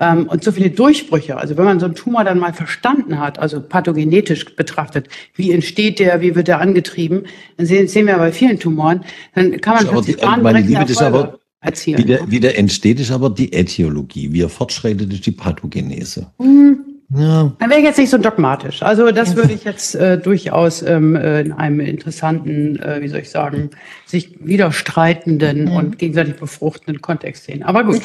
ähm, 0.00 0.28
und 0.28 0.44
so 0.44 0.52
viele 0.52 0.70
Durchbrüche. 0.70 1.36
Also 1.36 1.56
wenn 1.56 1.64
man 1.64 1.80
so 1.80 1.86
einen 1.86 1.94
Tumor 1.94 2.24
dann 2.24 2.38
mal 2.38 2.52
verstanden 2.52 3.18
hat, 3.18 3.38
also 3.38 3.60
pathogenetisch 3.60 4.56
betrachtet, 4.56 5.08
wie 5.34 5.52
entsteht 5.52 5.98
der, 5.98 6.20
wie 6.20 6.34
wird 6.34 6.48
der 6.48 6.60
angetrieben, 6.60 7.24
dann 7.56 7.66
sehen, 7.66 7.88
sehen 7.88 8.06
wir 8.06 8.16
bei 8.18 8.32
vielen 8.32 8.58
Tumoren, 8.58 9.04
dann 9.34 9.60
kann 9.60 9.74
man 9.74 9.88
plötzlich 9.88 10.16
die, 10.16 10.26
meine 10.40 10.60
Liebe, 10.60 10.84
das 10.84 11.02
aber 11.02 11.38
erzielen. 11.60 11.98
Wie 11.98 12.04
der, 12.04 12.30
wie 12.30 12.40
der 12.40 12.58
entsteht, 12.58 13.00
ist 13.00 13.10
aber 13.10 13.30
die 13.30 13.52
Äthiologie. 13.52 14.32
Wie 14.32 14.42
er 14.42 14.48
fortschreitet, 14.48 15.12
ist 15.12 15.26
die 15.26 15.32
Pathogenese. 15.32 16.26
Mhm. 16.38 16.98
Ja. 17.16 17.52
Dann 17.58 17.70
wäre 17.70 17.80
ich 17.80 17.86
jetzt 17.86 17.98
nicht 17.98 18.10
so 18.10 18.18
dogmatisch. 18.18 18.82
Also 18.82 19.10
das 19.12 19.34
würde 19.34 19.54
ich 19.54 19.64
jetzt 19.64 19.94
äh, 19.94 20.18
durchaus 20.18 20.82
ähm, 20.82 21.16
äh, 21.16 21.40
in 21.40 21.52
einem 21.52 21.80
interessanten, 21.80 22.78
äh, 22.80 23.00
wie 23.00 23.08
soll 23.08 23.20
ich 23.20 23.30
sagen, 23.30 23.70
sich 24.04 24.36
widerstreitenden 24.40 25.64
mhm. 25.64 25.72
und 25.72 25.98
gegenseitig 25.98 26.36
befruchtenden 26.36 27.00
Kontext 27.00 27.44
sehen. 27.44 27.62
Aber 27.62 27.84
gut. 27.84 28.02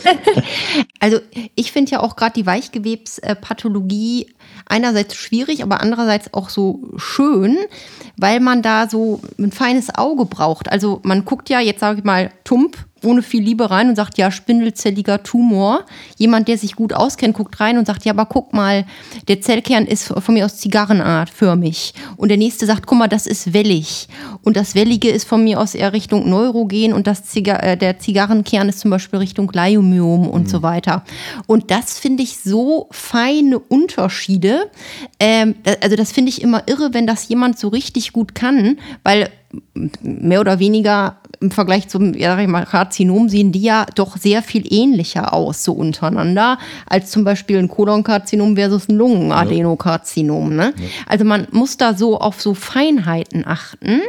also 1.02 1.20
ich 1.56 1.74
finde 1.74 1.92
ja 1.92 2.00
auch 2.00 2.16
gerade 2.16 2.34
die 2.34 2.46
Weichgewebspathologie 2.46 4.28
einerseits 4.68 5.16
schwierig, 5.16 5.64
aber 5.64 5.82
andererseits 5.82 6.34
auch 6.34 6.48
so 6.48 6.94
schön, 6.96 7.58
weil 8.16 8.40
man 8.40 8.62
da 8.62 8.88
so 8.88 9.20
ein 9.38 9.52
feines 9.52 9.94
Auge 9.94 10.24
braucht. 10.24 10.72
Also 10.72 11.02
man 11.04 11.26
guckt 11.26 11.50
ja, 11.50 11.60
jetzt 11.60 11.82
sage 11.82 12.00
ich 12.00 12.06
mal, 12.06 12.32
Tump 12.46 12.78
ohne 13.04 13.22
viel 13.22 13.44
Liebe 13.44 13.70
rein 13.70 13.90
und 13.90 13.96
sagt, 13.96 14.18
ja, 14.18 14.32
spindelzelliger 14.32 15.24
Tumor. 15.24 15.86
Jemand, 16.18 16.48
der 16.48 16.58
sich 16.58 16.76
gut 16.76 16.94
auskennt, 16.94 17.36
guckt 17.36 17.60
rein 17.60 17.78
und 17.78 17.88
sagt, 17.88 18.06
ja, 18.06 18.14
aber 18.14 18.26
guck 18.26 18.54
mal, 18.54 18.86
der 19.28 19.42
Zellkern 19.42 19.86
ist 19.86 20.08
von 20.08 20.34
mir 20.34 20.46
aus 20.46 20.58
Zigarrenart 20.58 21.30
förmig. 21.30 21.94
Und 22.18 22.30
der 22.30 22.38
nächste 22.38 22.66
sagt, 22.66 22.88
guck 22.88 22.98
mal, 22.98 23.08
das 23.08 23.28
ist 23.28 23.54
wellig. 23.54 24.08
Und 24.44 24.58
das 24.58 24.76
Wellige 24.76 25.10
ist 25.10 25.28
von 25.28 25.44
mir 25.44 25.60
aus 25.60 25.76
eher 25.76 25.94
Richtung 25.94 26.30
Neurogen 26.30 26.94
und 26.94 27.08
das 27.08 27.24
Ziga 27.26 27.58
äh, 27.58 27.78
der 27.78 28.00
Zigarrenkern 28.00 28.70
ist 28.70 28.80
zum 28.80 28.92
Beispiel 28.92 29.20
Richtung 29.20 29.52
Leiomyom 29.52 30.28
und 30.28 30.44
mhm. 30.44 30.50
so 30.50 30.62
weiter. 30.62 31.04
Und 31.48 31.72
das 31.72 32.00
finde 32.00 32.24
ich 32.24 32.38
so 32.38 32.88
feine 32.92 33.60
Unterschiede. 33.60 34.70
Ähm, 35.20 35.56
also 35.82 35.96
das 35.96 36.12
finde 36.12 36.30
ich 36.30 36.42
immer 36.42 36.64
irre, 36.68 36.94
wenn 36.94 37.08
das 37.08 37.28
jemand 37.28 37.60
so 37.60 37.68
richtig 37.68 38.14
gut 38.14 38.36
kann, 38.36 38.78
weil 39.04 39.30
mehr 40.02 40.40
oder 40.40 40.60
weniger 40.60 41.18
im 41.40 41.52
Vergleich 41.52 41.90
zum 41.90 42.14
ja, 42.14 42.46
Karzinom 42.66 43.30
sehen 43.30 43.52
die 43.52 43.62
ja 43.62 43.86
doch 43.96 44.18
sehr 44.18 44.42
viel 44.42 44.64
ähnlicher 44.72 45.34
aus, 45.34 45.64
so 45.64 45.74
untereinander, 45.74 46.58
als 46.88 47.12
zum 47.12 47.24
Beispiel 47.24 47.58
ein 47.58 47.68
Kolonkarzinom 47.68 48.56
versus 48.56 48.88
ein 48.88 48.96
Lungenadenokarzinom. 48.96 50.56
Ne? 50.56 50.74
Ja. 50.78 50.88
Also 51.08 51.26
man 51.26 51.48
muss 51.52 51.78
da 51.78 51.94
so 51.96 52.20
auf 52.20 52.42
so 52.42 52.54
Feinheiten 52.54 53.46
achten. 53.46 54.02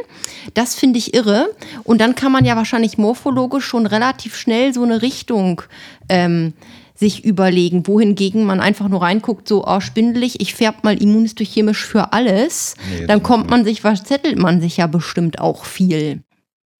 Das 0.53 0.75
finde 0.75 0.99
ich 0.99 1.13
irre. 1.13 1.49
Und 1.83 1.99
dann 1.99 2.15
kann 2.15 2.31
man 2.31 2.45
ja 2.45 2.55
wahrscheinlich 2.55 2.97
morphologisch 2.97 3.65
schon 3.65 3.85
relativ 3.85 4.35
schnell 4.35 4.73
so 4.73 4.83
eine 4.83 5.01
Richtung 5.01 5.61
ähm, 6.07 6.53
sich 6.95 7.25
überlegen, 7.25 7.87
wohingegen 7.87 8.45
man 8.45 8.61
einfach 8.61 8.87
nur 8.87 9.01
reinguckt, 9.01 9.49
so 9.49 9.65
oh, 9.67 9.81
spindelig, 9.81 10.39
ich 10.39 10.55
färbe 10.55 10.79
mal 10.83 11.01
immunhistochemisch 11.01 11.85
für 11.85 12.13
alles, 12.13 12.75
nee, 12.89 13.05
dann 13.05 13.21
kommt 13.21 13.49
man 13.49 13.65
sich, 13.65 13.81
verzettelt 13.81 14.39
man 14.39 14.61
sich 14.61 14.77
ja 14.77 14.87
bestimmt 14.87 15.39
auch 15.39 15.65
viel. 15.65 16.23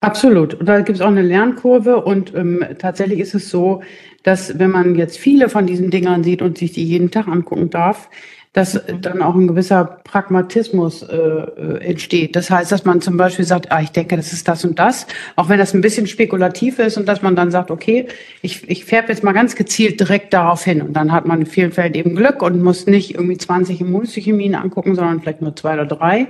Absolut. 0.05 0.53
Und 0.53 0.67
da 0.67 0.81
gibt 0.81 0.97
es 0.97 1.01
auch 1.01 1.07
eine 1.07 1.23
Lernkurve 1.23 1.99
und 2.03 2.31
ähm, 2.35 2.63
tatsächlich 2.77 3.19
ist 3.19 3.33
es 3.33 3.49
so, 3.49 3.81
dass 4.21 4.59
wenn 4.59 4.69
man 4.69 4.93
jetzt 4.93 5.17
viele 5.17 5.49
von 5.49 5.65
diesen 5.65 5.89
Dingern 5.89 6.23
sieht 6.23 6.43
und 6.43 6.59
sich 6.59 6.73
die 6.73 6.85
jeden 6.85 7.09
Tag 7.09 7.27
angucken 7.27 7.71
darf, 7.71 8.07
dass 8.53 8.79
dann 9.01 9.23
auch 9.23 9.33
ein 9.35 9.47
gewisser 9.47 9.83
Pragmatismus 10.03 11.01
äh, 11.01 11.15
äh, 11.17 11.83
entsteht. 11.83 12.35
Das 12.35 12.51
heißt, 12.51 12.71
dass 12.71 12.85
man 12.85 13.01
zum 13.01 13.17
Beispiel 13.17 13.45
sagt, 13.45 13.71
ah, 13.71 13.81
ich 13.81 13.91
denke, 13.91 14.15
das 14.15 14.31
ist 14.31 14.47
das 14.47 14.63
und 14.63 14.77
das, 14.77 15.07
auch 15.35 15.49
wenn 15.49 15.57
das 15.57 15.73
ein 15.73 15.81
bisschen 15.81 16.05
spekulativ 16.05 16.77
ist 16.77 16.97
und 16.97 17.07
dass 17.07 17.23
man 17.23 17.35
dann 17.35 17.49
sagt, 17.49 17.71
okay, 17.71 18.07
ich, 18.43 18.69
ich 18.69 18.85
färbe 18.85 19.09
jetzt 19.09 19.23
mal 19.23 19.33
ganz 19.33 19.55
gezielt 19.55 19.99
direkt 19.99 20.33
darauf 20.33 20.63
hin. 20.63 20.83
Und 20.83 20.93
dann 20.93 21.11
hat 21.11 21.25
man 21.25 21.41
in 21.41 21.47
vielen 21.47 21.71
Fällen 21.71 21.95
eben 21.95 22.15
Glück 22.15 22.43
und 22.43 22.61
muss 22.61 22.85
nicht 22.85 23.15
irgendwie 23.15 23.37
20 23.37 23.81
Immunhistochemien 23.81 24.53
angucken, 24.53 24.93
sondern 24.93 25.19
vielleicht 25.19 25.41
nur 25.41 25.55
zwei 25.55 25.73
oder 25.73 25.87
drei. 25.87 26.27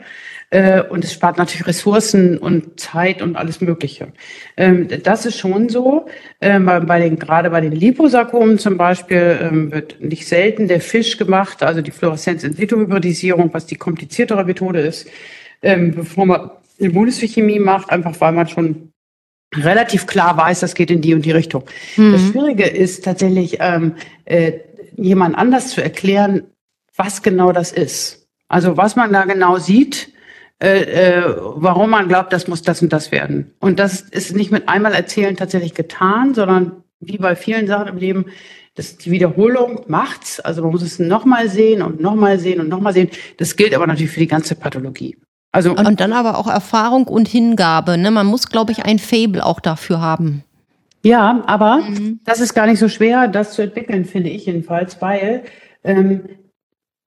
Äh, 0.49 0.81
und 0.83 1.03
es 1.03 1.13
spart 1.13 1.37
natürlich 1.37 1.67
Ressourcen 1.67 2.37
und 2.37 2.79
Zeit 2.79 3.21
und 3.21 3.35
alles 3.35 3.61
Mögliche. 3.61 4.07
Ähm, 4.57 4.87
das 5.03 5.25
ist 5.25 5.37
schon 5.37 5.69
so. 5.69 6.05
Ähm, 6.41 6.65
bei 6.65 6.99
den, 6.99 7.17
gerade 7.17 7.49
bei 7.49 7.61
den 7.61 7.71
Liposarkomen 7.71 8.57
zum 8.57 8.77
Beispiel 8.77 9.39
ähm, 9.41 9.71
wird 9.71 9.99
nicht 9.99 10.27
selten 10.27 10.67
der 10.67 10.81
Fisch 10.81 11.17
gemacht, 11.17 11.63
also 11.63 11.81
die 11.81 11.91
Fluoreszenz-in-situ-Hybridisierung, 11.91 13.53
was 13.53 13.65
die 13.65 13.75
kompliziertere 13.75 14.45
Methode 14.45 14.79
ist, 14.81 15.07
bevor 15.61 16.25
man 16.25 16.51
Immunhistochemie 16.77 17.59
macht, 17.59 17.89
einfach 17.89 18.19
weil 18.19 18.33
man 18.33 18.47
schon 18.47 18.91
relativ 19.55 20.05
klar 20.05 20.37
weiß, 20.37 20.59
das 20.59 20.75
geht 20.75 20.91
in 20.91 21.01
die 21.01 21.13
und 21.13 21.25
die 21.25 21.31
Richtung. 21.31 21.63
Mhm. 21.95 22.11
Das 22.11 22.21
Schwierige 22.21 22.65
ist 22.65 23.03
tatsächlich, 23.03 23.57
ähm, 23.59 23.95
äh, 24.25 24.53
jemand 24.97 25.37
anders 25.37 25.69
zu 25.69 25.81
erklären, 25.81 26.43
was 26.95 27.21
genau 27.21 27.51
das 27.51 27.71
ist. 27.71 28.27
Also 28.47 28.77
was 28.77 28.95
man 28.95 29.11
da 29.11 29.25
genau 29.25 29.57
sieht, 29.57 30.13
äh, 30.65 31.19
äh, 31.19 31.35
warum 31.37 31.91
man 31.91 32.07
glaubt, 32.07 32.33
das 32.33 32.47
muss 32.47 32.63
das 32.63 32.81
und 32.81 32.91
das 32.91 33.11
werden. 33.11 33.51
Und 33.59 33.77
das 33.79 34.01
ist 34.01 34.35
nicht 34.35 34.51
mit 34.51 34.67
einmal 34.67 34.93
erzählen 34.93 35.35
tatsächlich 35.35 35.75
getan, 35.75 36.33
sondern 36.33 36.83
wie 36.99 37.19
bei 37.19 37.35
vielen 37.35 37.67
Sachen 37.67 37.87
im 37.87 37.97
Leben, 37.97 38.25
das, 38.73 38.97
die 38.97 39.11
Wiederholung 39.11 39.81
macht's. 39.87 40.39
Also 40.39 40.63
man 40.63 40.71
muss 40.71 40.81
es 40.81 40.97
nochmal 40.97 41.49
sehen 41.49 41.83
und 41.83 42.01
nochmal 42.01 42.39
sehen 42.39 42.59
und 42.59 42.67
nochmal 42.67 42.93
sehen. 42.93 43.09
Das 43.37 43.55
gilt 43.55 43.75
aber 43.75 43.85
natürlich 43.85 44.11
für 44.11 44.19
die 44.19 44.27
ganze 44.27 44.55
Pathologie. 44.55 45.17
Also 45.51 45.69
und, 45.69 45.85
und 45.85 45.99
dann 45.99 46.13
aber 46.13 46.39
auch 46.39 46.47
Erfahrung 46.47 47.05
und 47.07 47.27
Hingabe. 47.27 47.97
Ne? 47.99 48.09
Man 48.09 48.25
muss, 48.25 48.49
glaube 48.49 48.71
ich, 48.71 48.85
ein 48.85 48.97
Fable 48.97 49.45
auch 49.45 49.59
dafür 49.59 50.01
haben. 50.01 50.43
Ja, 51.03 51.43
aber 51.45 51.77
mhm. 51.77 52.21
das 52.25 52.39
ist 52.39 52.55
gar 52.55 52.65
nicht 52.65 52.79
so 52.79 52.89
schwer, 52.89 53.27
das 53.27 53.53
zu 53.53 53.61
entwickeln, 53.61 54.05
finde 54.05 54.31
ich 54.31 54.47
jedenfalls, 54.47 54.99
weil 54.99 55.43
ähm, 55.83 56.23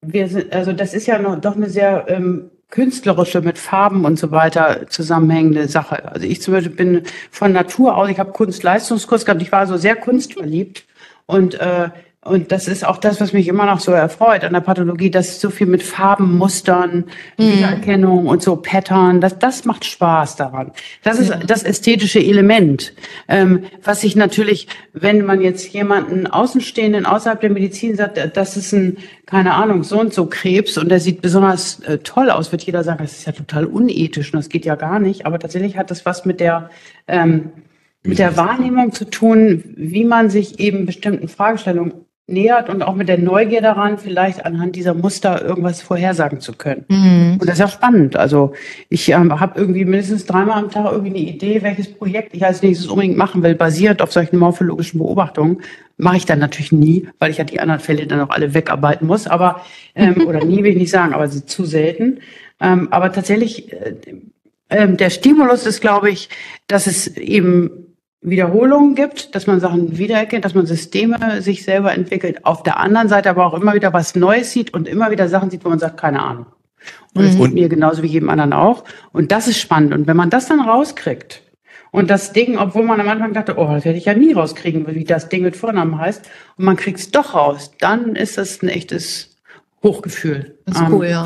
wir 0.00 0.28
sind, 0.28 0.52
also 0.52 0.72
das 0.72 0.94
ist 0.94 1.06
ja 1.06 1.18
noch, 1.18 1.40
doch 1.40 1.56
eine 1.56 1.68
sehr 1.68 2.06
ähm, 2.08 2.52
künstlerische 2.70 3.40
mit 3.40 3.58
Farben 3.58 4.04
und 4.04 4.18
so 4.18 4.30
weiter 4.30 4.86
zusammenhängende 4.88 5.68
Sache. 5.68 6.04
Also 6.12 6.26
ich 6.26 6.42
zum 6.42 6.54
Beispiel 6.54 6.74
bin 6.74 7.02
von 7.30 7.52
Natur 7.52 7.96
aus, 7.96 8.10
ich 8.10 8.18
habe 8.18 8.32
Kunstleistungskurs 8.32 9.24
gehabt, 9.24 9.42
ich 9.42 9.52
war 9.52 9.66
so 9.66 9.76
sehr 9.76 9.96
kunstverliebt 9.96 10.84
und 11.26 11.54
äh, 11.54 11.90
und 12.24 12.50
das 12.50 12.66
ist 12.66 12.84
auch 12.84 12.98
das, 12.98 13.20
was 13.20 13.32
mich 13.32 13.46
immer 13.46 13.64
noch 13.64 13.78
so 13.78 13.92
erfreut 13.92 14.42
an 14.42 14.52
der 14.52 14.60
Pathologie, 14.60 15.08
dass 15.08 15.40
so 15.40 15.50
viel 15.50 15.68
mit 15.68 15.84
Farben, 15.84 16.36
Mustern, 16.36 17.04
mhm. 17.38 17.52
Wiedererkennung 17.52 18.26
und 18.26 18.42
so 18.42 18.56
Pattern, 18.56 19.20
das, 19.20 19.38
das 19.38 19.64
macht 19.64 19.84
Spaß 19.84 20.34
daran. 20.34 20.72
Das 21.04 21.20
ist 21.20 21.32
das 21.46 21.62
ästhetische 21.62 22.18
Element, 22.18 22.92
ähm, 23.28 23.64
was 23.84 24.00
sich 24.00 24.16
natürlich, 24.16 24.66
wenn 24.92 25.24
man 25.24 25.40
jetzt 25.40 25.72
jemanden 25.72 26.26
Außenstehenden 26.26 27.06
außerhalb 27.06 27.40
der 27.40 27.50
Medizin 27.50 27.96
sagt, 27.96 28.18
das 28.36 28.56
ist 28.56 28.72
ein, 28.72 28.96
keine 29.24 29.54
Ahnung, 29.54 29.84
so 29.84 30.00
und 30.00 30.12
so 30.12 30.26
Krebs 30.26 30.76
und 30.76 30.88
der 30.88 30.98
sieht 30.98 31.22
besonders 31.22 31.80
äh, 31.80 31.98
toll 31.98 32.30
aus, 32.30 32.50
wird 32.50 32.64
jeder 32.64 32.82
sagen, 32.82 32.98
das 33.00 33.12
ist 33.12 33.26
ja 33.26 33.32
total 33.32 33.64
unethisch 33.64 34.34
und 34.34 34.38
das 34.38 34.48
geht 34.48 34.64
ja 34.64 34.74
gar 34.74 34.98
nicht. 34.98 35.24
Aber 35.24 35.38
tatsächlich 35.38 35.76
hat 35.76 35.92
das 35.92 36.04
was 36.04 36.24
mit 36.24 36.40
der 36.40 36.70
ähm, 37.06 37.52
mit 38.04 38.18
der 38.18 38.36
Wahrnehmung 38.36 38.92
zu 38.92 39.04
tun, 39.04 39.64
wie 39.76 40.04
man 40.04 40.30
sich 40.30 40.60
eben 40.60 40.86
bestimmten 40.86 41.28
Fragestellungen 41.28 41.92
nähert 42.28 42.68
und 42.68 42.82
auch 42.82 42.94
mit 42.94 43.08
der 43.08 43.18
Neugier 43.18 43.62
daran, 43.62 43.96
vielleicht 43.96 44.44
anhand 44.44 44.76
dieser 44.76 44.92
Muster 44.92 45.42
irgendwas 45.42 45.80
vorhersagen 45.80 46.40
zu 46.40 46.52
können. 46.52 46.84
Mhm. 46.88 47.38
Und 47.40 47.46
das 47.46 47.54
ist 47.54 47.60
ja 47.60 47.68
spannend. 47.68 48.16
Also 48.16 48.52
ich 48.90 49.08
ähm, 49.10 49.40
habe 49.40 49.58
irgendwie 49.58 49.86
mindestens 49.86 50.26
dreimal 50.26 50.62
am 50.62 50.70
Tag 50.70 50.92
irgendwie 50.92 51.10
eine 51.10 51.30
Idee, 51.30 51.62
welches 51.62 51.92
Projekt 51.92 52.34
ich 52.34 52.44
als 52.44 52.62
nächstes 52.62 52.86
unbedingt 52.86 53.16
machen 53.16 53.42
will, 53.42 53.54
basiert 53.54 54.02
auf 54.02 54.12
solchen 54.12 54.36
morphologischen 54.38 54.98
Beobachtungen. 54.98 55.62
Mache 55.96 56.18
ich 56.18 56.26
dann 56.26 56.38
natürlich 56.38 56.70
nie, 56.70 57.08
weil 57.18 57.30
ich 57.30 57.38
ja 57.38 57.44
die 57.44 57.60
anderen 57.60 57.80
Fälle 57.80 58.06
dann 58.06 58.20
auch 58.20 58.30
alle 58.30 58.52
wegarbeiten 58.52 59.06
muss. 59.06 59.26
Aber 59.26 59.62
ähm, 59.94 60.26
oder 60.26 60.44
nie 60.44 60.62
will 60.62 60.72
ich 60.72 60.78
nicht 60.78 60.90
sagen, 60.90 61.14
aber 61.14 61.28
sie 61.28 61.46
zu 61.46 61.64
selten. 61.64 62.20
Ähm, 62.60 62.88
aber 62.90 63.10
tatsächlich, 63.10 63.72
äh, 63.72 63.94
äh, 64.68 64.86
der 64.86 65.08
Stimulus 65.08 65.64
ist, 65.64 65.80
glaube 65.80 66.10
ich, 66.10 66.28
dass 66.66 66.86
es 66.86 67.16
eben 67.16 67.87
Wiederholungen 68.20 68.94
gibt, 68.94 69.34
dass 69.34 69.46
man 69.46 69.60
Sachen 69.60 69.96
wiedererkennt, 69.96 70.44
dass 70.44 70.54
man 70.54 70.66
Systeme 70.66 71.40
sich 71.40 71.64
selber 71.64 71.92
entwickelt. 71.92 72.44
Auf 72.44 72.62
der 72.62 72.78
anderen 72.78 73.08
Seite 73.08 73.30
aber 73.30 73.46
auch 73.46 73.54
immer 73.54 73.74
wieder 73.74 73.92
was 73.92 74.14
Neues 74.16 74.50
sieht 74.50 74.74
und 74.74 74.88
immer 74.88 75.10
wieder 75.10 75.28
Sachen 75.28 75.50
sieht, 75.50 75.64
wo 75.64 75.68
man 75.68 75.78
sagt, 75.78 75.98
keine 75.98 76.22
Ahnung. 76.22 76.46
Und 77.14 77.24
das 77.24 77.34
mhm. 77.34 77.44
geht 77.44 77.54
mir 77.54 77.68
genauso 77.68 78.02
wie 78.02 78.08
jedem 78.08 78.28
anderen 78.28 78.52
auch. 78.52 78.84
Und 79.12 79.30
das 79.32 79.46
ist 79.46 79.60
spannend. 79.60 79.94
Und 79.94 80.06
wenn 80.06 80.16
man 80.16 80.30
das 80.30 80.46
dann 80.46 80.60
rauskriegt 80.60 81.42
und 81.90 82.10
das 82.10 82.32
Ding, 82.32 82.58
obwohl 82.58 82.84
man 82.84 83.00
am 83.00 83.08
Anfang 83.08 83.32
dachte, 83.32 83.56
oh, 83.56 83.68
das 83.68 83.84
werde 83.84 83.98
ich 83.98 84.06
ja 84.06 84.14
nie 84.14 84.32
rauskriegen, 84.32 84.86
wie 84.88 85.04
das 85.04 85.28
Ding 85.28 85.42
mit 85.42 85.56
Vornamen 85.56 85.98
heißt, 85.98 86.28
und 86.56 86.64
man 86.64 86.76
kriegt 86.76 86.98
es 86.98 87.10
doch 87.10 87.34
raus, 87.34 87.72
dann 87.78 88.16
ist 88.16 88.36
das 88.36 88.62
ein 88.62 88.68
echtes 88.68 89.36
Hochgefühl. 89.82 90.58
Das 90.66 90.80
ist 90.80 90.88
cool, 90.90 91.06
ähm, 91.06 91.10
ja. 91.10 91.24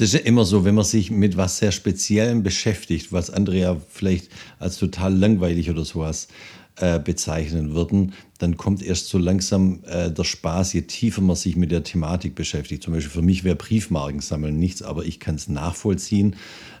Das 0.00 0.14
ist 0.14 0.14
ja 0.14 0.20
immer 0.20 0.46
so, 0.46 0.64
wenn 0.64 0.74
man 0.74 0.84
sich 0.86 1.10
mit 1.10 1.36
was 1.36 1.58
sehr 1.58 1.72
Speziellem 1.72 2.42
beschäftigt, 2.42 3.12
was 3.12 3.28
andere 3.28 3.58
ja 3.58 3.76
vielleicht 3.90 4.30
als 4.58 4.78
total 4.78 5.14
langweilig 5.14 5.68
oder 5.68 5.84
sowas 5.84 6.28
äh, 6.76 6.98
bezeichnen 6.98 7.74
würden, 7.74 8.14
dann 8.38 8.56
kommt 8.56 8.82
erst 8.82 9.08
so 9.08 9.18
langsam 9.18 9.80
äh, 9.84 10.10
der 10.10 10.24
Spaß, 10.24 10.72
je 10.72 10.80
tiefer 10.80 11.20
man 11.20 11.36
sich 11.36 11.54
mit 11.54 11.70
der 11.70 11.82
Thematik 11.82 12.34
beschäftigt. 12.34 12.82
Zum 12.82 12.94
Beispiel 12.94 13.10
für 13.10 13.20
mich 13.20 13.44
wäre 13.44 13.56
Briefmarken 13.56 14.20
sammeln 14.20 14.58
nichts, 14.58 14.80
aber 14.80 15.04
ich 15.04 15.20
kann 15.20 15.34
es 15.34 15.48
nachvollziehen, 15.48 16.34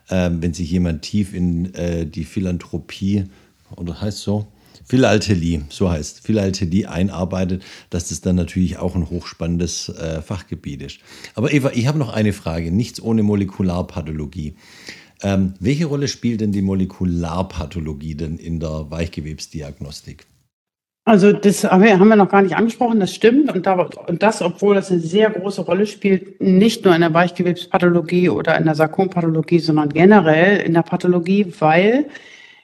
äh, 0.08 0.30
wenn 0.32 0.54
sich 0.54 0.70
jemand 0.70 1.02
tief 1.02 1.34
in 1.34 1.74
äh, 1.74 2.06
die 2.06 2.24
Philanthropie, 2.24 3.24
oder 3.76 4.00
heißt 4.00 4.20
so, 4.20 4.46
Philatelie, 4.90 5.62
so 5.68 5.88
heißt 5.88 6.26
Philatelie 6.26 6.86
einarbeitet, 6.86 7.62
dass 7.90 8.08
das 8.08 8.22
dann 8.22 8.34
natürlich 8.34 8.78
auch 8.78 8.96
ein 8.96 9.08
hochspannendes 9.08 9.88
äh, 9.90 10.20
Fachgebiet 10.20 10.82
ist. 10.82 10.98
Aber 11.36 11.52
Eva, 11.52 11.70
ich 11.72 11.86
habe 11.86 11.96
noch 11.96 12.12
eine 12.12 12.32
Frage, 12.32 12.72
nichts 12.72 13.00
ohne 13.00 13.22
Molekularpathologie. 13.22 14.56
Ähm, 15.22 15.54
welche 15.60 15.86
Rolle 15.86 16.08
spielt 16.08 16.40
denn 16.40 16.50
die 16.50 16.60
Molekularpathologie 16.62 18.16
denn 18.16 18.36
in 18.36 18.58
der 18.58 18.90
Weichgewebsdiagnostik? 18.90 20.26
Also 21.04 21.32
das 21.32 21.62
haben 21.62 21.84
wir, 21.84 22.16
noch 22.16 22.28
gar 22.28 22.42
nicht 22.42 22.56
angesprochen, 22.56 22.98
das 22.98 23.14
stimmt. 23.14 23.54
Und 23.54 24.22
das, 24.24 24.42
obwohl 24.42 24.74
das 24.74 24.90
eine 24.90 24.98
sehr 24.98 25.30
große 25.30 25.60
Rolle 25.62 25.86
spielt, 25.86 26.40
nicht 26.40 26.84
nur 26.84 26.96
in 26.96 27.02
der 27.02 27.14
Weichgewebspathologie 27.14 28.28
oder 28.28 28.58
in 28.58 28.64
der 28.64 28.74
Sarkompathologie, 28.74 29.60
sondern 29.60 29.90
generell 29.90 30.56
in 30.58 30.74
der 30.74 30.82
Pathologie, 30.82 31.46
weil 31.60 32.06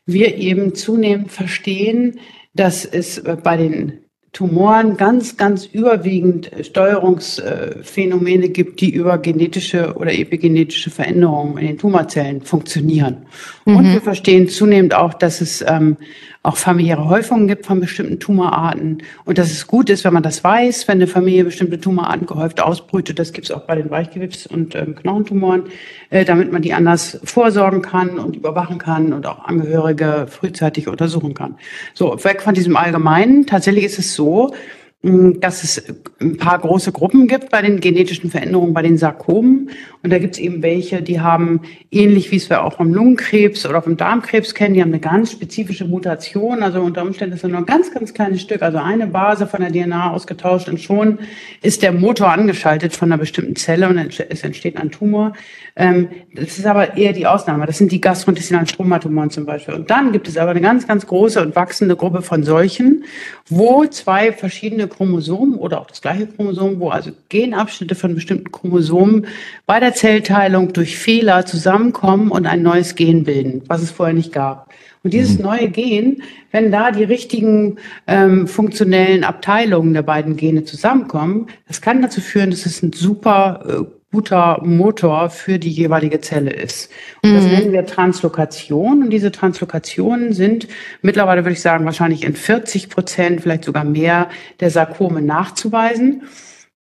wir 0.06 0.36
eben 0.36 0.74
zunehmend 0.74 1.30
verstehen, 1.30 2.20
dass 2.54 2.84
es 2.84 3.22
bei 3.42 3.56
den 3.56 4.06
Tumoren 4.32 4.96
ganz, 4.96 5.36
ganz 5.36 5.64
überwiegend 5.64 6.50
Steuerungsphänomene 6.60 8.50
gibt, 8.50 8.80
die 8.82 8.92
über 8.92 9.18
genetische 9.18 9.94
oder 9.96 10.12
epigenetische 10.12 10.90
Veränderungen 10.90 11.56
in 11.58 11.66
den 11.68 11.78
Tumorzellen 11.78 12.42
funktionieren. 12.42 13.26
Mhm. 13.66 13.76
Und 13.76 13.92
wir 13.92 14.00
verstehen 14.00 14.48
zunehmend 14.48 14.94
auch, 14.94 15.12
dass 15.12 15.40
es 15.40 15.62
ähm, 15.66 15.96
auch 16.42 16.56
familiäre 16.56 17.08
Häufungen 17.08 17.48
gibt 17.48 17.66
von 17.66 17.80
bestimmten 17.80 18.20
Tumorarten 18.20 19.02
und 19.24 19.36
dass 19.36 19.50
es 19.50 19.66
gut 19.66 19.90
ist, 19.90 20.04
wenn 20.04 20.14
man 20.14 20.22
das 20.22 20.44
weiß, 20.44 20.86
wenn 20.86 20.98
eine 20.98 21.08
Familie 21.08 21.44
bestimmte 21.44 21.80
Tumorarten 21.80 22.26
gehäuft 22.26 22.60
ausbrütet. 22.60 23.18
Das 23.18 23.32
gibt 23.32 23.48
es 23.48 23.50
auch 23.50 23.62
bei 23.62 23.74
den 23.74 23.90
Weichgewebs- 23.90 24.46
und 24.46 24.76
ähm, 24.76 24.94
Knochentumoren, 24.94 25.64
äh, 26.10 26.24
damit 26.24 26.52
man 26.52 26.62
die 26.62 26.72
anders 26.72 27.18
vorsorgen 27.24 27.82
kann 27.82 28.20
und 28.20 28.36
überwachen 28.36 28.78
kann 28.78 29.12
und 29.12 29.26
auch 29.26 29.44
Angehörige 29.44 30.26
frühzeitig 30.30 30.86
untersuchen 30.86 31.34
kann. 31.34 31.56
So, 31.92 32.22
weg 32.22 32.42
von 32.42 32.54
diesem 32.54 32.76
Allgemeinen. 32.76 33.46
Tatsächlich 33.46 33.84
ist 33.84 33.98
es 33.98 34.14
so, 34.14 34.54
dass 35.02 35.62
es 35.62 35.84
ein 36.20 36.36
paar 36.36 36.58
große 36.58 36.90
Gruppen 36.90 37.28
gibt 37.28 37.50
bei 37.50 37.62
den 37.62 37.78
genetischen 37.78 38.28
Veränderungen, 38.28 38.74
bei 38.74 38.82
den 38.82 38.96
Sarkomen. 38.96 39.70
Und 40.02 40.12
da 40.12 40.18
gibt 40.18 40.34
es 40.34 40.40
eben 40.40 40.62
welche, 40.62 41.00
die 41.00 41.20
haben, 41.20 41.60
ähnlich 41.92 42.32
wie 42.32 42.36
es 42.36 42.50
wir 42.50 42.64
auch 42.64 42.72
vom 42.72 42.92
Lungenkrebs 42.92 43.66
oder 43.66 43.82
vom 43.82 43.96
Darmkrebs 43.96 44.54
kennen, 44.54 44.74
die 44.74 44.82
haben 44.82 44.90
eine 44.90 44.98
ganz 44.98 45.30
spezifische 45.30 45.84
Mutation. 45.84 46.62
Also 46.62 46.80
unter 46.80 47.02
Umständen 47.02 47.36
ist 47.36 47.44
nur 47.44 47.56
ein 47.56 47.66
ganz, 47.66 47.92
ganz 47.92 48.14
kleines 48.14 48.40
Stück, 48.40 48.62
also 48.62 48.78
eine 48.78 49.06
Base 49.06 49.46
von 49.46 49.60
der 49.60 49.70
DNA 49.70 50.10
ausgetauscht 50.10 50.68
und 50.68 50.80
schon 50.80 51.18
ist 51.62 51.82
der 51.82 51.92
Motor 51.92 52.32
angeschaltet 52.32 52.96
von 52.96 53.12
einer 53.12 53.18
bestimmten 53.18 53.54
Zelle 53.54 53.88
und 53.88 53.98
es 53.98 54.42
entsteht 54.42 54.76
ein 54.76 54.90
Tumor. 54.90 55.34
Ähm, 55.76 56.08
das 56.34 56.58
ist 56.58 56.66
aber 56.66 56.96
eher 56.96 57.12
die 57.12 57.26
Ausnahme. 57.26 57.66
Das 57.66 57.78
sind 57.78 57.92
die 57.92 58.00
gastrointestinalen 58.00 58.66
Stromatumoren 58.66 59.30
zum 59.30 59.44
Beispiel. 59.44 59.74
Und 59.74 59.90
dann 59.90 60.10
gibt 60.10 60.26
es 60.26 60.36
aber 60.36 60.50
eine 60.50 60.62
ganz, 60.62 60.86
ganz 60.88 61.06
große 61.06 61.40
und 61.42 61.54
wachsende 61.54 61.96
Gruppe 61.96 62.22
von 62.22 62.42
solchen, 62.42 63.04
wo 63.48 63.84
zwei 63.84 64.32
verschiedene 64.32 64.85
Chromosomen 64.88 65.56
oder 65.56 65.80
auch 65.80 65.86
das 65.86 66.00
gleiche 66.00 66.26
Chromosom, 66.26 66.80
wo 66.80 66.90
also 66.90 67.10
Genabschnitte 67.28 67.94
von 67.94 68.14
bestimmten 68.14 68.50
Chromosomen 68.52 69.26
bei 69.66 69.80
der 69.80 69.94
Zellteilung 69.94 70.72
durch 70.72 70.96
Fehler 70.96 71.46
zusammenkommen 71.46 72.30
und 72.30 72.46
ein 72.46 72.62
neues 72.62 72.94
Gen 72.94 73.24
bilden, 73.24 73.62
was 73.66 73.82
es 73.82 73.90
vorher 73.90 74.14
nicht 74.14 74.32
gab. 74.32 74.70
Und 75.02 75.12
dieses 75.12 75.38
mhm. 75.38 75.44
neue 75.44 75.68
Gen, 75.68 76.22
wenn 76.50 76.72
da 76.72 76.90
die 76.90 77.04
richtigen 77.04 77.76
ähm, 78.08 78.48
funktionellen 78.48 79.22
Abteilungen 79.22 79.94
der 79.94 80.02
beiden 80.02 80.36
Gene 80.36 80.64
zusammenkommen, 80.64 81.46
das 81.68 81.80
kann 81.80 82.02
dazu 82.02 82.20
führen, 82.20 82.50
dass 82.50 82.66
es 82.66 82.82
ein 82.82 82.92
super 82.92 83.64
äh, 83.68 83.95
guter 84.16 84.62
Motor 84.64 85.28
für 85.28 85.58
die 85.58 85.68
jeweilige 85.68 86.22
Zelle 86.22 86.50
ist. 86.50 86.90
Und 87.22 87.34
das 87.34 87.44
mhm. 87.44 87.50
nennen 87.50 87.72
wir 87.72 87.84
Translokation. 87.84 89.02
Und 89.02 89.10
diese 89.10 89.30
Translokationen 89.30 90.32
sind 90.32 90.68
mittlerweile, 91.02 91.44
würde 91.44 91.52
ich 91.52 91.60
sagen, 91.60 91.84
wahrscheinlich 91.84 92.24
in 92.24 92.34
40 92.34 92.88
Prozent, 92.88 93.42
vielleicht 93.42 93.66
sogar 93.66 93.84
mehr 93.84 94.30
der 94.58 94.70
Sarkome 94.70 95.20
nachzuweisen. 95.20 96.22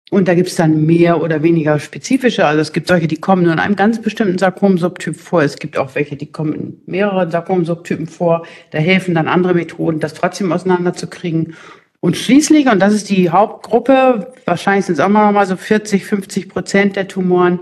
Und 0.09 0.27
da 0.27 0.33
gibt 0.33 0.47
es 0.47 0.55
dann 0.55 0.87
mehr 0.87 1.21
oder 1.21 1.43
weniger 1.43 1.79
spezifische. 1.79 2.47
Also 2.47 2.61
es 2.61 2.73
gibt 2.73 2.87
solche, 2.87 3.07
die 3.07 3.17
kommen 3.17 3.43
nur 3.43 3.53
in 3.53 3.59
einem 3.59 3.75
ganz 3.75 4.01
bestimmten 4.01 4.39
Sarkomsubtyp 4.39 5.15
vor. 5.15 5.43
Es 5.43 5.57
gibt 5.57 5.77
auch 5.77 5.93
welche, 5.93 6.15
die 6.15 6.31
kommen 6.31 6.53
in 6.55 6.81
mehreren 6.87 7.29
Sarkomsubtypen 7.29 8.07
vor. 8.07 8.43
Da 8.71 8.79
helfen 8.79 9.13
dann 9.13 9.27
andere 9.27 9.53
Methoden, 9.53 9.99
das 9.99 10.15
trotzdem 10.15 10.51
auseinanderzukriegen. 10.51 11.53
Und 12.01 12.15
schließlich, 12.15 12.67
und 12.67 12.79
das 12.79 12.93
ist 12.93 13.09
die 13.09 13.29
Hauptgruppe, 13.29 14.31
wahrscheinlich 14.45 14.85
sind 14.85 14.93
es 14.93 14.99
auch 15.01 15.09
mal 15.09 15.45
so 15.45 15.57
40, 15.57 16.05
50 16.05 16.49
Prozent 16.49 16.95
der 16.95 17.07
Tumoren, 17.07 17.59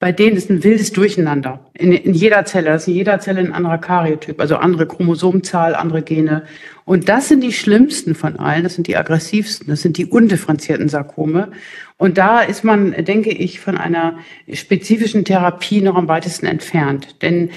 bei 0.00 0.12
denen 0.12 0.36
ist 0.36 0.48
ein 0.48 0.62
wildes 0.62 0.92
Durcheinander 0.92 1.58
in, 1.74 1.92
in 1.92 2.14
jeder 2.14 2.44
Zelle. 2.44 2.70
Das 2.70 2.82
ist 2.82 2.88
in 2.88 2.94
jeder 2.94 3.18
Zelle 3.18 3.40
ein 3.40 3.52
anderer 3.52 3.78
Karyotyp, 3.78 4.40
also 4.40 4.56
andere 4.56 4.86
Chromosomzahl, 4.86 5.74
andere 5.74 6.02
Gene. 6.02 6.44
Und 6.84 7.08
das 7.08 7.28
sind 7.28 7.42
die 7.42 7.52
schlimmsten 7.52 8.14
von 8.14 8.38
allen, 8.38 8.62
das 8.62 8.74
sind 8.74 8.86
die 8.86 8.96
aggressivsten, 8.96 9.66
das 9.68 9.82
sind 9.82 9.98
die 9.98 10.06
undifferenzierten 10.06 10.88
Sarkome. 10.88 11.50
Und 11.96 12.16
da 12.16 12.40
ist 12.40 12.62
man, 12.62 12.92
denke 13.04 13.30
ich, 13.30 13.58
von 13.58 13.76
einer 13.76 14.18
spezifischen 14.52 15.24
Therapie 15.24 15.80
noch 15.80 15.96
am 15.96 16.06
weitesten 16.06 16.46
entfernt. 16.46 17.20
Denn 17.22 17.50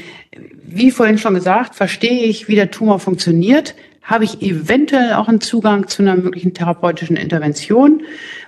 wie 0.63 0.89
vorhin 0.89 1.19
schon 1.19 1.35
gesagt, 1.35 1.75
verstehe 1.75 2.23
ich, 2.23 2.47
wie 2.47 2.55
der 2.55 2.71
Tumor 2.71 2.99
funktioniert, 2.99 3.75
habe 4.01 4.23
ich 4.23 4.41
eventuell 4.41 5.13
auch 5.13 5.27
einen 5.27 5.41
Zugang 5.41 5.87
zu 5.87 6.01
einer 6.01 6.15
möglichen 6.15 6.53
therapeutischen 6.53 7.15
Intervention. 7.15 8.01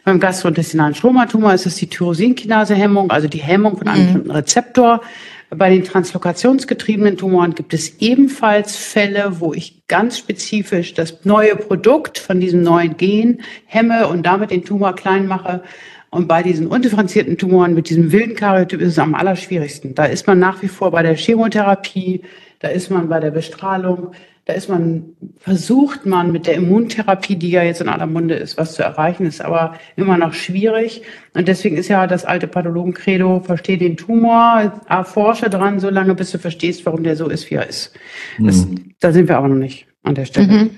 Beim 0.03 0.19
gastrointestinalen 0.19 0.95
Stromatumor 0.95 1.53
ist 1.53 1.65
es 1.65 1.75
die 1.75 1.87
Tyrosinkinase-Hemmung, 1.87 3.11
also 3.11 3.27
die 3.27 3.41
Hemmung 3.41 3.77
von 3.77 3.87
einem 3.87 4.01
mhm. 4.01 4.05
bestimmten 4.05 4.31
Rezeptor. 4.31 5.01
Bei 5.49 5.69
den 5.69 5.83
translokationsgetriebenen 5.83 7.17
Tumoren 7.17 7.53
gibt 7.53 7.73
es 7.73 7.99
ebenfalls 7.99 8.75
Fälle, 8.75 9.39
wo 9.39 9.53
ich 9.53 9.87
ganz 9.87 10.17
spezifisch 10.17 10.95
das 10.95 11.25
neue 11.25 11.55
Produkt 11.55 12.17
von 12.17 12.39
diesem 12.39 12.63
neuen 12.63 12.97
Gen 12.97 13.41
hemme 13.65 14.07
und 14.07 14.25
damit 14.25 14.49
den 14.49 14.65
Tumor 14.65 14.95
klein 14.95 15.27
mache. 15.27 15.61
Und 16.09 16.27
bei 16.27 16.43
diesen 16.43 16.67
undifferenzierten 16.67 17.37
Tumoren 17.37 17.73
mit 17.73 17.89
diesem 17.89 18.11
wilden 18.11 18.35
Karyotyp 18.35 18.81
ist 18.81 18.89
es 18.89 18.99
am 18.99 19.15
allerschwierigsten. 19.15 19.95
Da 19.95 20.05
ist 20.05 20.27
man 20.27 20.39
nach 20.39 20.61
wie 20.61 20.67
vor 20.67 20.91
bei 20.91 21.03
der 21.03 21.15
Chemotherapie, 21.15 22.21
da 22.63 22.69
ist 22.69 22.89
man 22.89 23.09
bei 23.09 23.19
der 23.19 23.31
Bestrahlung, 23.31 24.13
da 24.45 24.53
ist 24.53 24.69
man, 24.69 25.03
versucht 25.37 26.05
man 26.05 26.31
mit 26.31 26.47
der 26.47 26.55
Immuntherapie, 26.55 27.35
die 27.35 27.49
ja 27.49 27.61
jetzt 27.61 27.81
in 27.81 27.89
aller 27.89 28.07
Munde 28.07 28.35
ist, 28.35 28.57
was 28.57 28.73
zu 28.73 28.83
erreichen, 28.83 29.25
ist 29.25 29.41
aber 29.41 29.75
immer 29.97 30.17
noch 30.17 30.33
schwierig. 30.33 31.01
Und 31.33 31.49
deswegen 31.49 31.75
ist 31.75 31.89
ja 31.89 32.07
das 32.07 32.23
alte 32.23 32.47
Pathologen-Credo, 32.47 33.41
versteh 33.41 33.75
den 33.75 33.97
Tumor, 33.97 34.81
erforsche 34.87 35.49
dran, 35.49 35.81
so 35.81 35.89
lange, 35.89 36.15
bis 36.15 36.31
du 36.31 36.37
verstehst, 36.37 36.85
warum 36.85 37.03
der 37.03 37.17
so 37.17 37.27
ist, 37.27 37.51
wie 37.51 37.55
er 37.55 37.67
ist. 37.67 37.93
Das, 38.39 38.65
mhm. 38.65 38.93
Da 39.01 39.11
sind 39.11 39.27
wir 39.27 39.37
aber 39.37 39.49
noch 39.49 39.55
nicht 39.57 39.87
an 40.03 40.15
der 40.15 40.25
Stelle. 40.25 40.47
Mhm. 40.47 40.69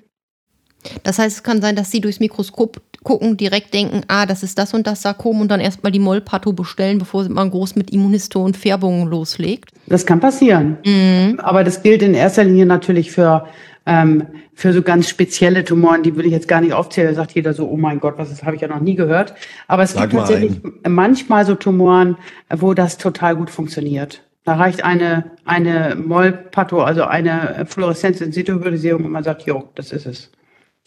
Das 1.04 1.20
heißt, 1.20 1.38
es 1.38 1.44
kann 1.44 1.62
sein, 1.62 1.76
dass 1.76 1.92
Sie 1.92 2.02
durchs 2.02 2.20
Mikroskop 2.20 2.82
gucken, 3.06 3.38
direkt 3.38 3.74
denken, 3.74 4.02
ah, 4.10 4.26
das 4.26 4.44
ist 4.44 4.58
das 4.58 4.74
und 4.74 4.86
das 4.86 5.04
Sarkom 5.04 5.40
und 5.40 5.50
dann 5.50 5.62
erstmal 5.62 5.94
die 5.94 6.00
Mollpatho 6.00 6.52
bestellen, 6.52 6.98
bevor 6.98 7.30
man 7.30 7.52
groß 7.52 7.76
mit 7.78 7.92
Immunisto 7.92 8.44
und 8.44 8.58
Färbungen 8.58 9.08
loslegt. 9.08 9.70
Das 9.88 10.06
kann 10.06 10.20
passieren. 10.20 10.78
Mhm. 10.86 11.40
Aber 11.40 11.64
das 11.64 11.84
gilt 11.84 12.02
in 12.02 12.16
erster 12.16 12.44
Linie 12.44 12.66
natürlich 12.66 13.12
für, 13.12 13.46
ähm, 13.86 14.26
für 14.56 14.74
so 14.74 14.82
ganz 14.82 15.08
spezielle 15.08 15.64
Tumoren, 15.64 16.04
die 16.04 16.16
will 16.18 16.26
ich 16.26 16.32
jetzt 16.32 16.48
gar 16.48 16.62
nicht 16.62 16.74
aufzählen. 16.74 17.10
Da 17.10 17.14
sagt 17.14 17.34
jeder 17.34 17.54
so, 17.54 17.70
oh 17.70 17.78
mein 17.78 18.00
Gott, 18.00 18.16
was 18.18 18.30
das 18.30 18.44
habe 18.44 18.56
ich 18.56 18.62
ja 18.64 18.68
noch 18.68 18.82
nie 18.82 18.96
gehört. 18.96 19.36
Aber 19.68 19.84
es 19.84 19.94
Sag 19.94 20.10
gibt 20.10 20.14
tatsächlich 20.22 20.60
ein. 20.84 20.92
manchmal 20.92 21.46
so 21.46 21.56
Tumoren, 21.56 22.18
wo 22.50 22.74
das 22.74 22.98
total 22.98 23.36
gut 23.36 23.52
funktioniert. 23.52 24.24
Da 24.46 24.56
reicht 24.56 24.84
eine, 24.84 25.32
eine 25.46 25.96
Mollpatho, 25.96 26.82
also 26.82 27.04
eine 27.04 27.66
Fluoreszenz-in-situ-Hybridisierung 27.68 29.06
und 29.06 29.12
man 29.12 29.24
sagt, 29.24 29.44
jo, 29.44 29.70
das 29.76 29.92
ist 29.92 30.06
es. 30.06 30.32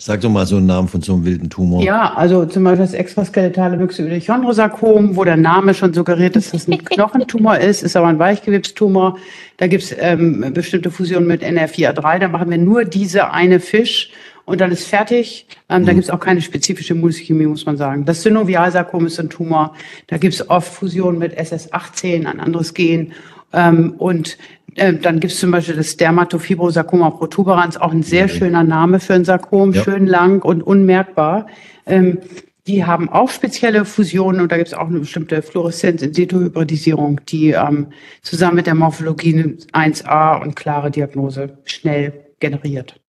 Sag 0.00 0.20
doch 0.20 0.30
mal 0.30 0.46
so 0.46 0.58
einen 0.58 0.66
Namen 0.66 0.86
von 0.86 1.02
so 1.02 1.14
einem 1.14 1.24
wilden 1.24 1.50
Tumor. 1.50 1.82
Ja, 1.82 2.14
also 2.14 2.46
zum 2.46 2.62
Beispiel 2.62 2.84
das 2.84 2.94
extraskeletale 2.94 3.76
Myxoidochondrosarkom, 3.76 5.16
wo 5.16 5.24
der 5.24 5.36
Name 5.36 5.74
schon 5.74 5.92
suggeriert, 5.92 6.36
dass 6.36 6.52
das 6.52 6.68
ein 6.68 6.84
Knochentumor 6.84 7.58
ist, 7.58 7.82
ist 7.82 7.96
aber 7.96 8.06
ein 8.06 8.20
Weichgewebstumor. 8.20 9.18
Da 9.56 9.66
gibt's 9.66 9.92
ähm, 9.98 10.52
bestimmte 10.54 10.92
Fusionen 10.92 11.26
mit 11.26 11.42
NR4A3, 11.42 12.20
da 12.20 12.28
machen 12.28 12.48
wir 12.48 12.58
nur 12.58 12.84
diese 12.84 13.32
eine 13.32 13.58
Fisch 13.58 14.12
und 14.44 14.60
dann 14.60 14.70
ist 14.70 14.86
fertig. 14.86 15.48
Ähm, 15.68 15.82
mhm. 15.82 15.86
Da 15.86 15.92
gibt's 15.94 16.10
auch 16.10 16.20
keine 16.20 16.42
spezifische 16.42 16.94
Immunchemie, 16.94 17.46
muss 17.46 17.66
man 17.66 17.76
sagen. 17.76 18.04
Das 18.04 18.22
Synovialsarkom 18.22 19.04
ist 19.04 19.18
ein 19.18 19.30
Tumor. 19.30 19.74
Da 20.06 20.16
gibt's 20.16 20.48
oft 20.48 20.72
Fusionen 20.72 21.18
mit 21.18 21.36
SS18, 21.36 22.24
ein 22.24 22.38
anderes 22.38 22.72
Gen. 22.72 23.14
Ähm, 23.52 23.94
und 23.98 24.38
äh, 24.78 24.94
dann 24.94 25.20
gibt 25.20 25.32
es 25.32 25.40
zum 25.40 25.50
Beispiel 25.50 25.76
das 25.76 25.96
Dermatofibrosarkoma 25.96 27.10
protuberans, 27.10 27.76
auch 27.76 27.92
ein 27.92 28.02
sehr 28.02 28.28
schöner 28.28 28.64
Name 28.64 29.00
für 29.00 29.14
ein 29.14 29.24
Sarkom, 29.24 29.72
ja. 29.72 29.82
schön 29.82 30.06
lang 30.06 30.42
und 30.42 30.62
unmerkbar. 30.62 31.46
Ähm, 31.86 32.18
die 32.66 32.84
haben 32.84 33.08
auch 33.08 33.30
spezielle 33.30 33.84
Fusionen 33.84 34.42
und 34.42 34.52
da 34.52 34.56
gibt 34.56 34.68
es 34.68 34.74
auch 34.74 34.88
eine 34.88 35.00
bestimmte 35.00 35.40
Fluoreszenz 35.40 36.02
in 36.02 36.12
situ 36.12 36.38
Hybridisierung, 36.38 37.20
die 37.26 37.50
ähm, 37.50 37.88
zusammen 38.22 38.56
mit 38.56 38.66
der 38.66 38.74
Morphologie 38.74 39.56
1a 39.72 40.42
und 40.42 40.54
klare 40.54 40.90
Diagnose 40.90 41.58
schnell 41.64 42.12
generiert. 42.40 43.00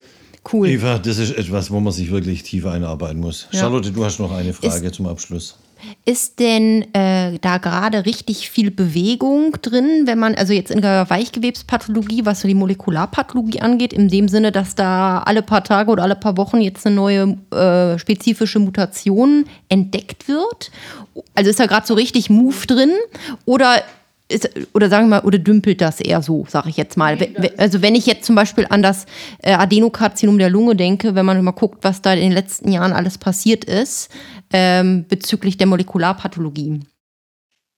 Cool. 0.51 0.69
Eva, 0.69 0.97
das 0.97 1.17
ist 1.17 1.37
etwas, 1.37 1.71
wo 1.71 1.79
man 1.81 1.91
sich 1.91 2.09
wirklich 2.09 2.43
tiefer 2.43 2.71
einarbeiten 2.71 3.19
muss. 3.19 3.49
Ja. 3.51 3.59
Charlotte, 3.59 3.91
du 3.91 4.05
hast 4.05 4.19
noch 4.19 4.31
eine 4.31 4.53
Frage 4.53 4.87
ist, 4.87 4.95
zum 4.95 5.07
Abschluss. 5.07 5.59
Ist 6.05 6.39
denn 6.39 6.93
äh, 6.93 7.39
da 7.39 7.57
gerade 7.57 8.05
richtig 8.05 8.49
viel 8.49 8.71
Bewegung 8.71 9.53
drin, 9.61 10.03
wenn 10.05 10.19
man, 10.19 10.35
also 10.35 10.53
jetzt 10.53 10.71
in 10.71 10.81
der 10.81 11.09
Weichgewebspathologie, 11.09 12.25
was 12.25 12.41
so 12.41 12.47
die 12.47 12.53
Molekularpathologie 12.53 13.61
angeht, 13.61 13.93
in 13.93 14.07
dem 14.07 14.27
Sinne, 14.27 14.51
dass 14.51 14.75
da 14.75 15.19
alle 15.19 15.41
paar 15.41 15.63
Tage 15.63 15.91
oder 15.91 16.03
alle 16.03 16.15
paar 16.15 16.37
Wochen 16.37 16.61
jetzt 16.61 16.85
eine 16.85 16.95
neue 16.95 17.37
äh, 17.51 17.97
spezifische 17.99 18.59
Mutation 18.59 19.45
entdeckt 19.69 20.27
wird? 20.27 20.71
Also 21.35 21.49
ist 21.49 21.59
da 21.59 21.65
gerade 21.65 21.87
so 21.87 21.93
richtig 21.93 22.29
Move 22.29 22.67
drin? 22.67 22.91
Oder 23.45 23.83
ist, 24.29 24.49
oder 24.73 24.89
sagen 24.89 25.05
wir 25.05 25.17
mal, 25.17 25.25
oder 25.25 25.39
dümpelt 25.39 25.81
das 25.81 25.99
eher 25.99 26.21
so, 26.21 26.45
sage 26.47 26.69
ich 26.69 26.77
jetzt 26.77 26.97
mal. 26.97 27.17
Also 27.57 27.81
wenn 27.81 27.95
ich 27.95 28.05
jetzt 28.05 28.25
zum 28.25 28.35
Beispiel 28.35 28.65
an 28.69 28.83
das 28.83 29.05
äh, 29.41 29.53
Adenokarzinom 29.53 30.37
der 30.37 30.49
Lunge 30.49 30.75
denke, 30.75 31.15
wenn 31.15 31.25
man 31.25 31.43
mal 31.43 31.51
guckt, 31.51 31.79
was 31.83 32.01
da 32.01 32.13
in 32.13 32.21
den 32.21 32.31
letzten 32.31 32.71
Jahren 32.71 32.93
alles 32.93 33.17
passiert 33.17 33.65
ist 33.65 34.09
ähm, 34.53 35.05
bezüglich 35.07 35.57
der 35.57 35.67
Molekularpathologie. 35.67 36.81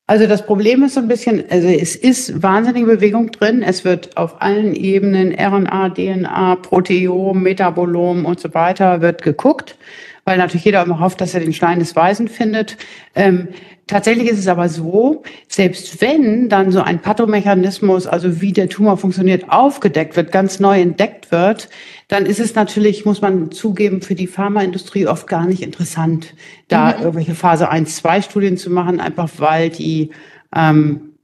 Also 0.08 0.28
das 0.28 0.46
Problem 0.46 0.84
ist 0.84 0.96
so 0.96 1.00
ein 1.00 1.08
bisschen, 1.08 1.44
also 1.50 1.70
es 1.70 1.96
ist 1.96 2.44
wahnsinnige 2.44 2.86
Bewegung 2.86 3.32
drin. 3.32 3.64
Es 3.64 3.86
wird 3.86 4.18
auf 4.18 4.42
allen 4.42 4.76
Ebenen 4.76 5.34
RNA, 5.34 5.90
DNA, 5.90 6.56
Proteom, 6.58 7.42
Metabolom 7.42 8.26
und 8.26 8.40
so 8.40 8.54
weiter 8.54 9.00
wird 9.00 9.22
geguckt, 9.22 9.78
weil 10.26 10.38
natürlich 10.38 10.66
jeder 10.66 10.84
immer 10.84 11.00
hofft, 11.00 11.22
dass 11.22 11.34
er 11.34 11.40
den 11.40 11.54
Stein 11.54 11.80
des 11.80 11.96
Weisen 11.96 12.28
findet. 12.28 12.76
Ähm, 13.16 13.50
Tatsächlich 13.92 14.30
ist 14.30 14.40
es 14.40 14.48
aber 14.48 14.70
so, 14.70 15.22
selbst 15.50 16.00
wenn 16.00 16.48
dann 16.48 16.72
so 16.72 16.80
ein 16.80 17.02
Pathomechanismus, 17.02 18.08
also 18.08 18.40
wie 18.40 18.54
der 18.54 18.70
Tumor 18.70 18.96
funktioniert, 18.96 19.50
aufgedeckt 19.50 20.16
wird, 20.16 20.32
ganz 20.32 20.62
neu 20.62 20.80
entdeckt 20.80 21.30
wird, 21.30 21.68
dann 22.08 22.26
ist 22.26 22.40
es 22.40 22.56
natürlich, 22.56 23.04
muss 23.04 23.20
man 23.20 23.52
zugeben, 23.52 24.02
für 24.02 24.16
die 24.16 24.28
Pharmaindustrie 24.28 25.08
oft 25.08 25.28
gar 25.28 25.46
nicht 25.46 25.62
interessant, 25.62 26.36
da 26.70 26.94
mhm. 26.94 27.04
irgendwelche 27.04 27.36
Phase 27.36 27.68
1, 27.68 27.98
2 27.98 28.22
Studien 28.22 28.56
zu 28.56 28.70
machen, 28.70 29.02
einfach 29.02 29.30
weil 29.40 29.70
die, 29.70 30.12
ähm, 30.56 31.18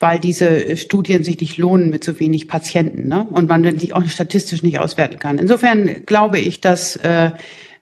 weil 0.00 0.18
diese 0.18 0.76
Studien 0.76 1.22
sich 1.22 1.38
nicht 1.38 1.56
lohnen 1.56 1.90
mit 1.90 2.02
so 2.02 2.18
wenig 2.18 2.48
Patienten 2.48 3.06
ne? 3.06 3.28
und 3.30 3.48
man 3.48 3.62
die 3.76 3.92
auch 3.92 4.04
statistisch 4.06 4.64
nicht 4.64 4.80
auswerten 4.80 5.20
kann. 5.20 5.38
Insofern 5.38 6.04
glaube 6.04 6.40
ich, 6.40 6.60
dass 6.60 6.96
äh, 6.96 7.30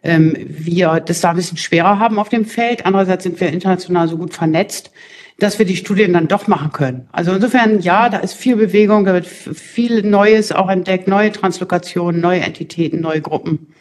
ähm, 0.03 0.35
wir 0.39 1.01
das 1.01 1.21
da 1.21 1.31
ein 1.31 1.37
bisschen 1.37 1.59
schwerer 1.59 1.99
haben 1.99 2.19
auf 2.19 2.29
dem 2.29 2.45
Feld. 2.45 2.87
Andererseits 2.87 3.25
sind 3.25 3.41
wir 3.41 3.49
international 3.49 4.09
so 4.09 4.17
gut 4.17 4.35
vernetzt, 4.35 4.91
dass 5.39 5.59
wir 5.59 5.67
die 5.67 5.77
Studien 5.77 6.13
dann 6.13 6.29
doch 6.29 6.47
machen 6.47 6.73
können. 6.73 7.09
Also 7.13 7.33
insofern, 7.33 7.81
ja, 7.81 8.09
da 8.09 8.19
ist 8.19 8.35
viel 8.35 8.57
Bewegung, 8.57 9.05
da 9.05 9.13
wird 9.15 9.27
viel 9.27 10.03
Neues 10.03 10.53
auch 10.53 10.69
entdeckt, 10.69 11.09
neue 11.09 11.33
Translokationen, 11.33 12.21
neue 12.21 12.41
Entitäten, 12.41 13.01
neue 13.01 13.21
Gruppen. 13.21 13.75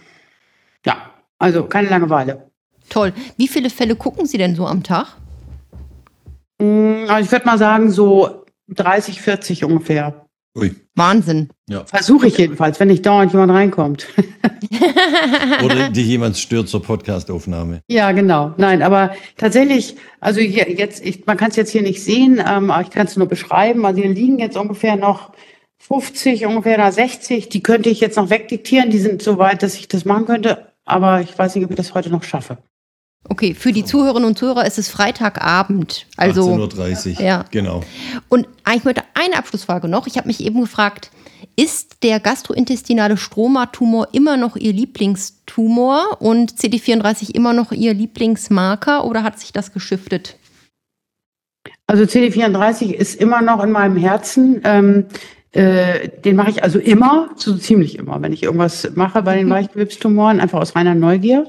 Ja, 0.86 1.12
also 1.38 1.66
keine 1.66 1.90
Langeweile. 1.90 2.50
Toll. 2.90 3.14
Wie 3.38 3.48
viele 3.48 3.70
Fälle 3.70 3.96
gucken 3.96 4.26
Sie 4.26 4.38
denn 4.38 4.56
so 4.56 4.66
am 4.66 4.84
Tag? 4.84 5.18
Mm, 6.60 7.06
also 7.08 7.26
ich 7.26 7.32
würde 7.32 7.46
mal 7.46 7.58
sagen, 7.58 7.92
so 7.92 8.46
30, 8.70 9.22
40 9.22 9.64
ungefähr. 9.64 10.26
Ui. 10.60 10.76
Wahnsinn. 10.96 11.50
Ja. 11.68 11.86
Versuche 11.86 12.28
ich 12.28 12.38
jedenfalls, 12.38 12.80
wenn 12.80 12.90
nicht 12.90 13.06
dauernd 13.06 13.32
jemand 13.32 13.52
reinkommt. 13.52 14.08
Oder 15.64 15.90
dich 15.90 16.08
jemand 16.08 16.38
stört 16.38 16.70
zur 16.70 16.84
Podcastaufnahme. 16.84 17.82
Ja, 17.88 18.12
genau. 18.12 18.54
Nein, 18.58 18.82
aber 18.82 19.14
tatsächlich, 19.38 19.96
also 20.20 20.42
hier, 20.42 20.70
jetzt, 20.70 21.06
ich, 21.06 21.26
man 21.26 21.38
kann 21.38 21.50
es 21.50 21.56
jetzt 21.56 21.72
hier 21.72 21.82
nicht 21.82 22.04
sehen, 22.04 22.44
ähm, 22.46 22.72
aber 22.72 22.82
ich 22.84 22.90
kann 22.90 23.08
es 23.08 23.16
nur 23.16 23.28
beschreiben. 23.28 23.86
Also 23.86 24.02
hier 24.02 24.12
liegen 24.12 24.40
jetzt 24.40 24.58
ungefähr 24.58 24.96
noch 24.96 25.32
50, 25.80 26.46
ungefähr 26.46 26.92
60. 26.92 27.50
Die 27.50 27.64
könnte 27.64 27.90
ich 27.90 28.00
jetzt 28.00 28.18
noch 28.18 28.30
wegdiktieren. 28.30 28.90
Die 28.90 29.00
sind 29.00 29.22
so 29.22 29.38
weit, 29.38 29.64
dass 29.64 29.76
ich 29.76 29.88
das 29.88 30.06
machen 30.06 30.26
könnte. 30.26 30.74
Aber 30.86 31.22
ich 31.22 31.38
weiß 31.38 31.56
nicht, 31.56 31.66
ob 31.66 31.72
ich 31.72 31.78
das 31.78 31.94
heute 31.94 32.10
noch 32.10 32.24
schaffe. 32.24 32.58
Okay, 33.28 33.54
für 33.54 33.74
die 33.74 33.84
Zuhörerinnen 33.84 34.28
und 34.28 34.38
Zuhörer 34.38 34.66
ist 34.66 34.78
es 34.78 34.90
Freitagabend. 34.90 36.08
Also 36.16 36.54
18.30 36.54 37.18
Uhr. 37.18 37.26
Ja. 37.26 37.46
Genau. 37.52 37.84
Und 38.30 38.48
eigentlich 38.64 38.86
möchte 38.86 39.04
eine 39.14 39.38
Abschlussfrage 39.38 39.88
noch. 39.88 40.08
Ich 40.08 40.18
habe 40.18 40.28
mich 40.28 40.44
eben 40.44 40.62
gefragt, 40.62 41.12
ist 41.56 42.04
der 42.04 42.20
gastrointestinale 42.20 43.18
Stromatumor 43.18 44.08
immer 44.14 44.38
noch 44.38 44.56
Ihr 44.56 44.74
Lieblingstumor 44.74 46.18
und 46.22 46.54
CD34 46.54 47.36
immer 47.36 47.54
noch 47.54 47.72
Ihr 47.72 47.94
Lieblingsmarker 47.94 49.06
oder 49.06 49.24
hat 49.24 49.40
sich 49.40 49.52
das 49.52 49.74
geschiftet? 49.74 50.38
Also 51.88 52.04
CD34 52.04 52.94
ist 52.94 53.20
immer 53.20 53.42
noch 53.42 53.64
in 53.64 53.72
meinem 53.72 53.98
Herzen. 53.98 54.62
Ähm, 54.64 55.06
äh, 55.52 56.10
den 56.24 56.36
mache 56.36 56.52
ich 56.52 56.64
also 56.64 56.80
immer, 56.80 57.30
so 57.36 57.58
ziemlich 57.58 57.98
immer, 57.98 58.22
wenn 58.22 58.32
ich 58.32 58.44
irgendwas 58.44 58.92
mache 58.96 59.24
bei 59.24 59.36
den 59.36 59.48
mhm. 59.48 59.52
Weichgewebstumoren, 59.52 60.40
einfach 60.40 60.60
aus 60.62 60.76
reiner 60.76 60.96
Neugier. 60.96 61.48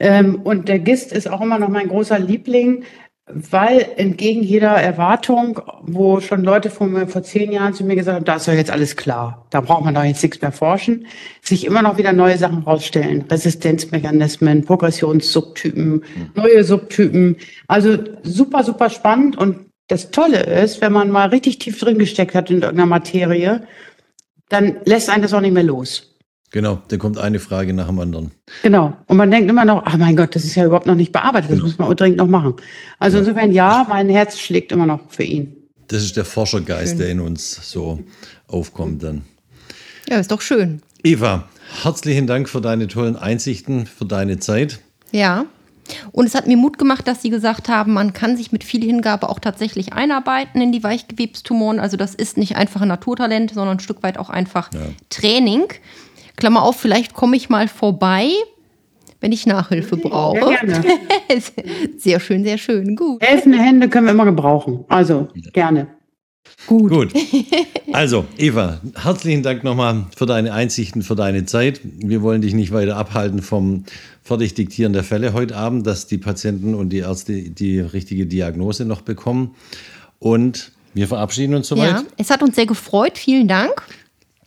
Ähm, 0.00 0.40
und 0.42 0.68
der 0.68 0.78
GIST 0.78 1.12
ist 1.12 1.28
auch 1.28 1.40
immer 1.40 1.58
noch 1.58 1.68
mein 1.68 1.88
großer 1.88 2.18
Liebling, 2.18 2.84
weil 3.30 3.86
entgegen 3.96 4.42
jeder 4.42 4.70
Erwartung, 4.70 5.60
wo 5.82 6.20
schon 6.20 6.42
Leute 6.44 6.70
vor, 6.70 6.86
mir, 6.86 7.06
vor 7.06 7.22
zehn 7.22 7.52
Jahren 7.52 7.74
zu 7.74 7.84
mir 7.84 7.94
gesagt 7.94 8.16
haben, 8.16 8.24
da 8.24 8.36
ist 8.36 8.48
doch 8.48 8.52
jetzt 8.52 8.70
alles 8.70 8.96
klar, 8.96 9.46
da 9.50 9.60
braucht 9.60 9.84
man 9.84 9.94
doch 9.94 10.02
jetzt 10.02 10.22
nichts 10.22 10.40
mehr 10.40 10.52
forschen, 10.52 11.06
sich 11.42 11.66
immer 11.66 11.82
noch 11.82 11.98
wieder 11.98 12.12
neue 12.12 12.38
Sachen 12.38 12.62
rausstellen. 12.62 13.24
Resistenzmechanismen, 13.30 14.64
Progressionssubtypen, 14.64 16.04
neue 16.34 16.64
Subtypen. 16.64 17.36
Also 17.66 17.98
super, 18.22 18.64
super 18.64 18.88
spannend. 18.88 19.36
Und 19.36 19.66
das 19.88 20.10
Tolle 20.10 20.42
ist, 20.44 20.80
wenn 20.80 20.92
man 20.92 21.10
mal 21.10 21.28
richtig 21.28 21.58
tief 21.58 21.78
drin 21.78 21.98
gesteckt 21.98 22.34
hat 22.34 22.50
in 22.50 22.62
irgendeiner 22.62 22.86
Materie, 22.86 23.66
dann 24.48 24.76
lässt 24.84 25.10
einen 25.10 25.22
das 25.22 25.34
auch 25.34 25.40
nicht 25.40 25.54
mehr 25.54 25.62
los. 25.62 26.17
Genau, 26.50 26.80
da 26.88 26.96
kommt 26.96 27.18
eine 27.18 27.40
Frage 27.40 27.74
nach 27.74 27.88
dem 27.88 27.98
anderen. 27.98 28.30
Genau. 28.62 28.96
Und 29.06 29.18
man 29.18 29.30
denkt 29.30 29.50
immer 29.50 29.66
noch, 29.66 29.82
ach 29.84 29.98
mein 29.98 30.16
Gott, 30.16 30.34
das 30.34 30.44
ist 30.44 30.54
ja 30.54 30.64
überhaupt 30.64 30.86
noch 30.86 30.94
nicht 30.94 31.12
bearbeitet, 31.12 31.50
das 31.50 31.58
genau. 31.58 31.68
muss 31.68 31.78
man 31.78 31.96
dringend 31.96 32.18
noch 32.18 32.26
machen. 32.26 32.54
Also 32.98 33.18
ja. 33.18 33.24
insofern 33.24 33.52
ja, 33.52 33.86
mein 33.88 34.08
Herz 34.08 34.38
schlägt 34.38 34.72
immer 34.72 34.86
noch 34.86 35.00
für 35.10 35.24
ihn. 35.24 35.54
Das 35.88 36.02
ist 36.02 36.16
der 36.16 36.24
Forschergeist, 36.24 36.92
schön. 36.92 36.98
der 36.98 37.08
in 37.10 37.20
uns 37.20 37.70
so 37.70 38.00
aufkommt 38.46 39.02
dann. 39.02 39.22
Ja, 40.08 40.18
ist 40.18 40.30
doch 40.30 40.40
schön. 40.40 40.80
Eva, 41.02 41.48
herzlichen 41.82 42.26
Dank 42.26 42.48
für 42.48 42.60
deine 42.60 42.88
tollen 42.88 43.16
Einsichten, 43.16 43.86
für 43.86 44.06
deine 44.06 44.38
Zeit. 44.38 44.80
Ja. 45.12 45.44
Und 46.12 46.26
es 46.26 46.34
hat 46.34 46.46
mir 46.46 46.56
Mut 46.56 46.78
gemacht, 46.78 47.08
dass 47.08 47.22
Sie 47.22 47.30
gesagt 47.30 47.68
haben, 47.68 47.94
man 47.94 48.12
kann 48.12 48.36
sich 48.36 48.52
mit 48.52 48.64
viel 48.64 48.82
Hingabe 48.82 49.28
auch 49.28 49.38
tatsächlich 49.38 49.92
einarbeiten 49.92 50.60
in 50.60 50.72
die 50.72 50.82
Weichgewebstumoren. 50.82 51.80
Also 51.80 51.96
das 51.96 52.14
ist 52.14 52.36
nicht 52.36 52.56
einfach 52.56 52.82
ein 52.82 52.88
Naturtalent, 52.88 53.52
sondern 53.54 53.76
ein 53.76 53.80
Stück 53.80 54.02
weit 54.02 54.18
auch 54.18 54.28
einfach 54.28 54.72
ja. 54.72 54.80
Training. 55.08 55.64
Klammer 56.38 56.62
auf, 56.62 56.76
vielleicht 56.76 57.14
komme 57.14 57.36
ich 57.36 57.48
mal 57.48 57.66
vorbei, 57.66 58.30
wenn 59.20 59.32
ich 59.32 59.44
Nachhilfe 59.44 59.96
brauche. 59.96 60.52
Ja, 60.52 60.64
gerne. 60.64 60.84
sehr 61.98 62.20
schön, 62.20 62.44
sehr 62.44 62.58
schön. 62.58 62.94
Gut. 62.94 63.20
Helfende 63.22 63.58
Hände 63.58 63.88
können 63.88 64.06
wir 64.06 64.12
immer 64.12 64.24
gebrauchen. 64.24 64.84
Also 64.88 65.28
gerne. 65.52 65.88
Gut. 66.66 66.90
Gut. 66.90 67.12
Also, 67.90 68.26
Eva, 68.36 68.80
herzlichen 69.02 69.42
Dank 69.42 69.64
nochmal 69.64 70.06
für 70.14 70.26
deine 70.26 70.52
Einsichten, 70.52 71.02
für 71.02 71.16
deine 71.16 71.46
Zeit. 71.46 71.80
Wir 71.82 72.20
wollen 72.20 72.42
dich 72.42 72.52
nicht 72.52 72.70
weiter 72.70 72.98
abhalten 72.98 73.40
vom 73.40 73.84
Fertigdiktieren 74.22 74.92
der 74.92 75.04
Fälle 75.04 75.32
heute 75.32 75.56
Abend, 75.56 75.86
dass 75.86 76.06
die 76.06 76.18
Patienten 76.18 76.74
und 76.74 76.90
die 76.90 76.98
Ärzte 76.98 77.32
die 77.32 77.80
richtige 77.80 78.26
Diagnose 78.26 78.84
noch 78.84 79.00
bekommen. 79.00 79.54
Und 80.18 80.70
wir 80.92 81.08
verabschieden 81.08 81.54
uns 81.54 81.68
soweit. 81.68 81.90
Ja, 81.90 82.02
es 82.18 82.30
hat 82.30 82.42
uns 82.42 82.56
sehr 82.56 82.66
gefreut. 82.66 83.16
Vielen 83.16 83.48
Dank. 83.48 83.82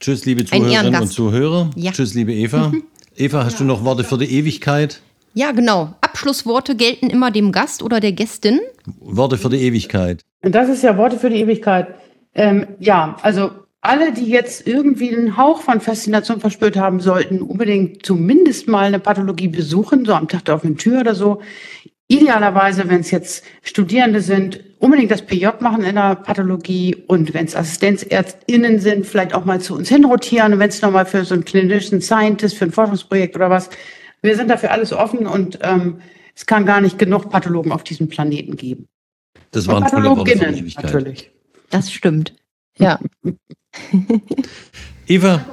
Tschüss, 0.02 0.26
liebe 0.26 0.44
Zuhörerinnen 0.44 1.00
und 1.00 1.08
Zuhörer. 1.10 1.70
Ja. 1.76 1.92
Tschüss, 1.92 2.16
liebe 2.16 2.34
Eva. 2.34 2.70
Mhm. 2.70 2.84
Eva, 3.16 3.46
hast 3.46 3.54
ja. 3.54 3.58
du 3.60 3.66
noch 3.66 3.86
Worte 3.86 4.04
für 4.04 4.18
die 4.18 4.34
Ewigkeit? 4.34 5.00
Ja, 5.36 5.52
genau. 5.52 5.94
Abschlussworte 6.02 6.76
gelten 6.76 7.12
immer 7.12 7.30
dem 7.30 7.52
Gast 7.52 7.84
oder 7.84 8.00
der 8.00 8.12
Gästin. 8.12 8.60
Worte 9.00 9.38
für 9.38 9.50
die 9.50 9.62
Ewigkeit. 9.62 10.22
Das 10.42 10.70
ist 10.70 10.82
ja 10.82 10.98
Worte 10.98 11.20
für 11.20 11.30
die 11.30 11.36
Ewigkeit. 11.38 11.94
Ähm, 12.34 12.66
ja, 12.80 13.16
also 13.22 13.52
alle, 13.82 14.12
die 14.12 14.26
jetzt 14.26 14.66
irgendwie 14.66 15.16
einen 15.16 15.38
Hauch 15.38 15.62
von 15.62 15.82
Faszination 15.82 16.40
verspürt 16.40 16.78
haben, 16.78 17.00
sollten 17.00 17.44
unbedingt 17.44 18.04
zumindest 18.04 18.68
mal 18.68 18.86
eine 18.86 19.00
Pathologie 19.00 19.50
besuchen, 19.50 20.06
so 20.06 20.14
am 20.14 20.28
Tag 20.28 20.46
der 20.46 20.56
offenen 20.56 20.78
Tür 20.78 21.02
oder 21.02 21.14
so. 21.14 21.42
Idealerweise, 22.12 22.90
wenn 22.90 23.00
es 23.00 23.10
jetzt 23.10 23.46
Studierende 23.64 24.20
sind, 24.20 24.62
unbedingt 24.80 25.12
das 25.12 25.22
PJ 25.22 25.48
machen 25.62 25.82
in 25.82 25.96
der 25.96 26.16
Pathologie 26.16 26.94
und 27.08 27.34
wenn 27.34 27.46
es 27.46 27.56
AssistenzärztInnen 27.56 28.82
sind, 28.82 29.06
vielleicht 29.06 29.34
auch 29.34 29.46
mal 29.46 29.62
zu 29.62 29.76
uns 29.76 29.88
hinrotieren, 29.88 30.60
wenn 30.60 30.68
es 30.68 30.82
nochmal 30.82 31.06
für 31.06 31.24
so 31.24 31.36
einen 31.36 31.46
klinischen 31.46 32.02
Scientist, 32.02 32.58
für 32.58 32.66
ein 32.66 32.74
Forschungsprojekt 32.74 33.38
oder 33.38 33.50
was. 33.50 33.70
Wir 34.22 34.36
sind 34.36 34.50
dafür 34.50 34.72
alles 34.72 34.92
offen 34.92 35.26
und 35.26 35.60
ähm, 35.62 36.02
es 36.36 36.46
kann 36.46 36.66
gar 36.66 36.82
nicht 36.82 37.00
genug 37.00 37.30
Pathologen 37.30 37.72
auf 37.72 37.86
diesem 37.86 38.10
Planeten 38.10 38.58
geben. 38.58 38.90
Das 39.52 39.68
waren 39.68 39.88
tolle 39.88 40.10
Worte 40.10 40.38
von 40.38 40.54
Ewigkeit. 40.54 40.84
Natürlich. 40.84 41.32
Das 41.70 41.94
stimmt. 41.94 42.36
Ja. 42.78 43.00
Eva, 45.08 45.46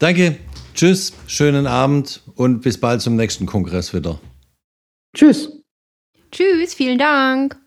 danke. 0.00 0.36
Tschüss, 0.74 1.12
schönen 1.28 1.68
Abend 1.68 2.22
und 2.34 2.62
bis 2.62 2.76
bald 2.76 3.02
zum 3.02 3.14
nächsten 3.14 3.46
Kongress 3.46 3.94
wieder. 3.94 4.18
Tschüss. 5.14 5.61
Tschüss, 6.32 6.74
vielen 6.74 6.98
Dank. 6.98 7.61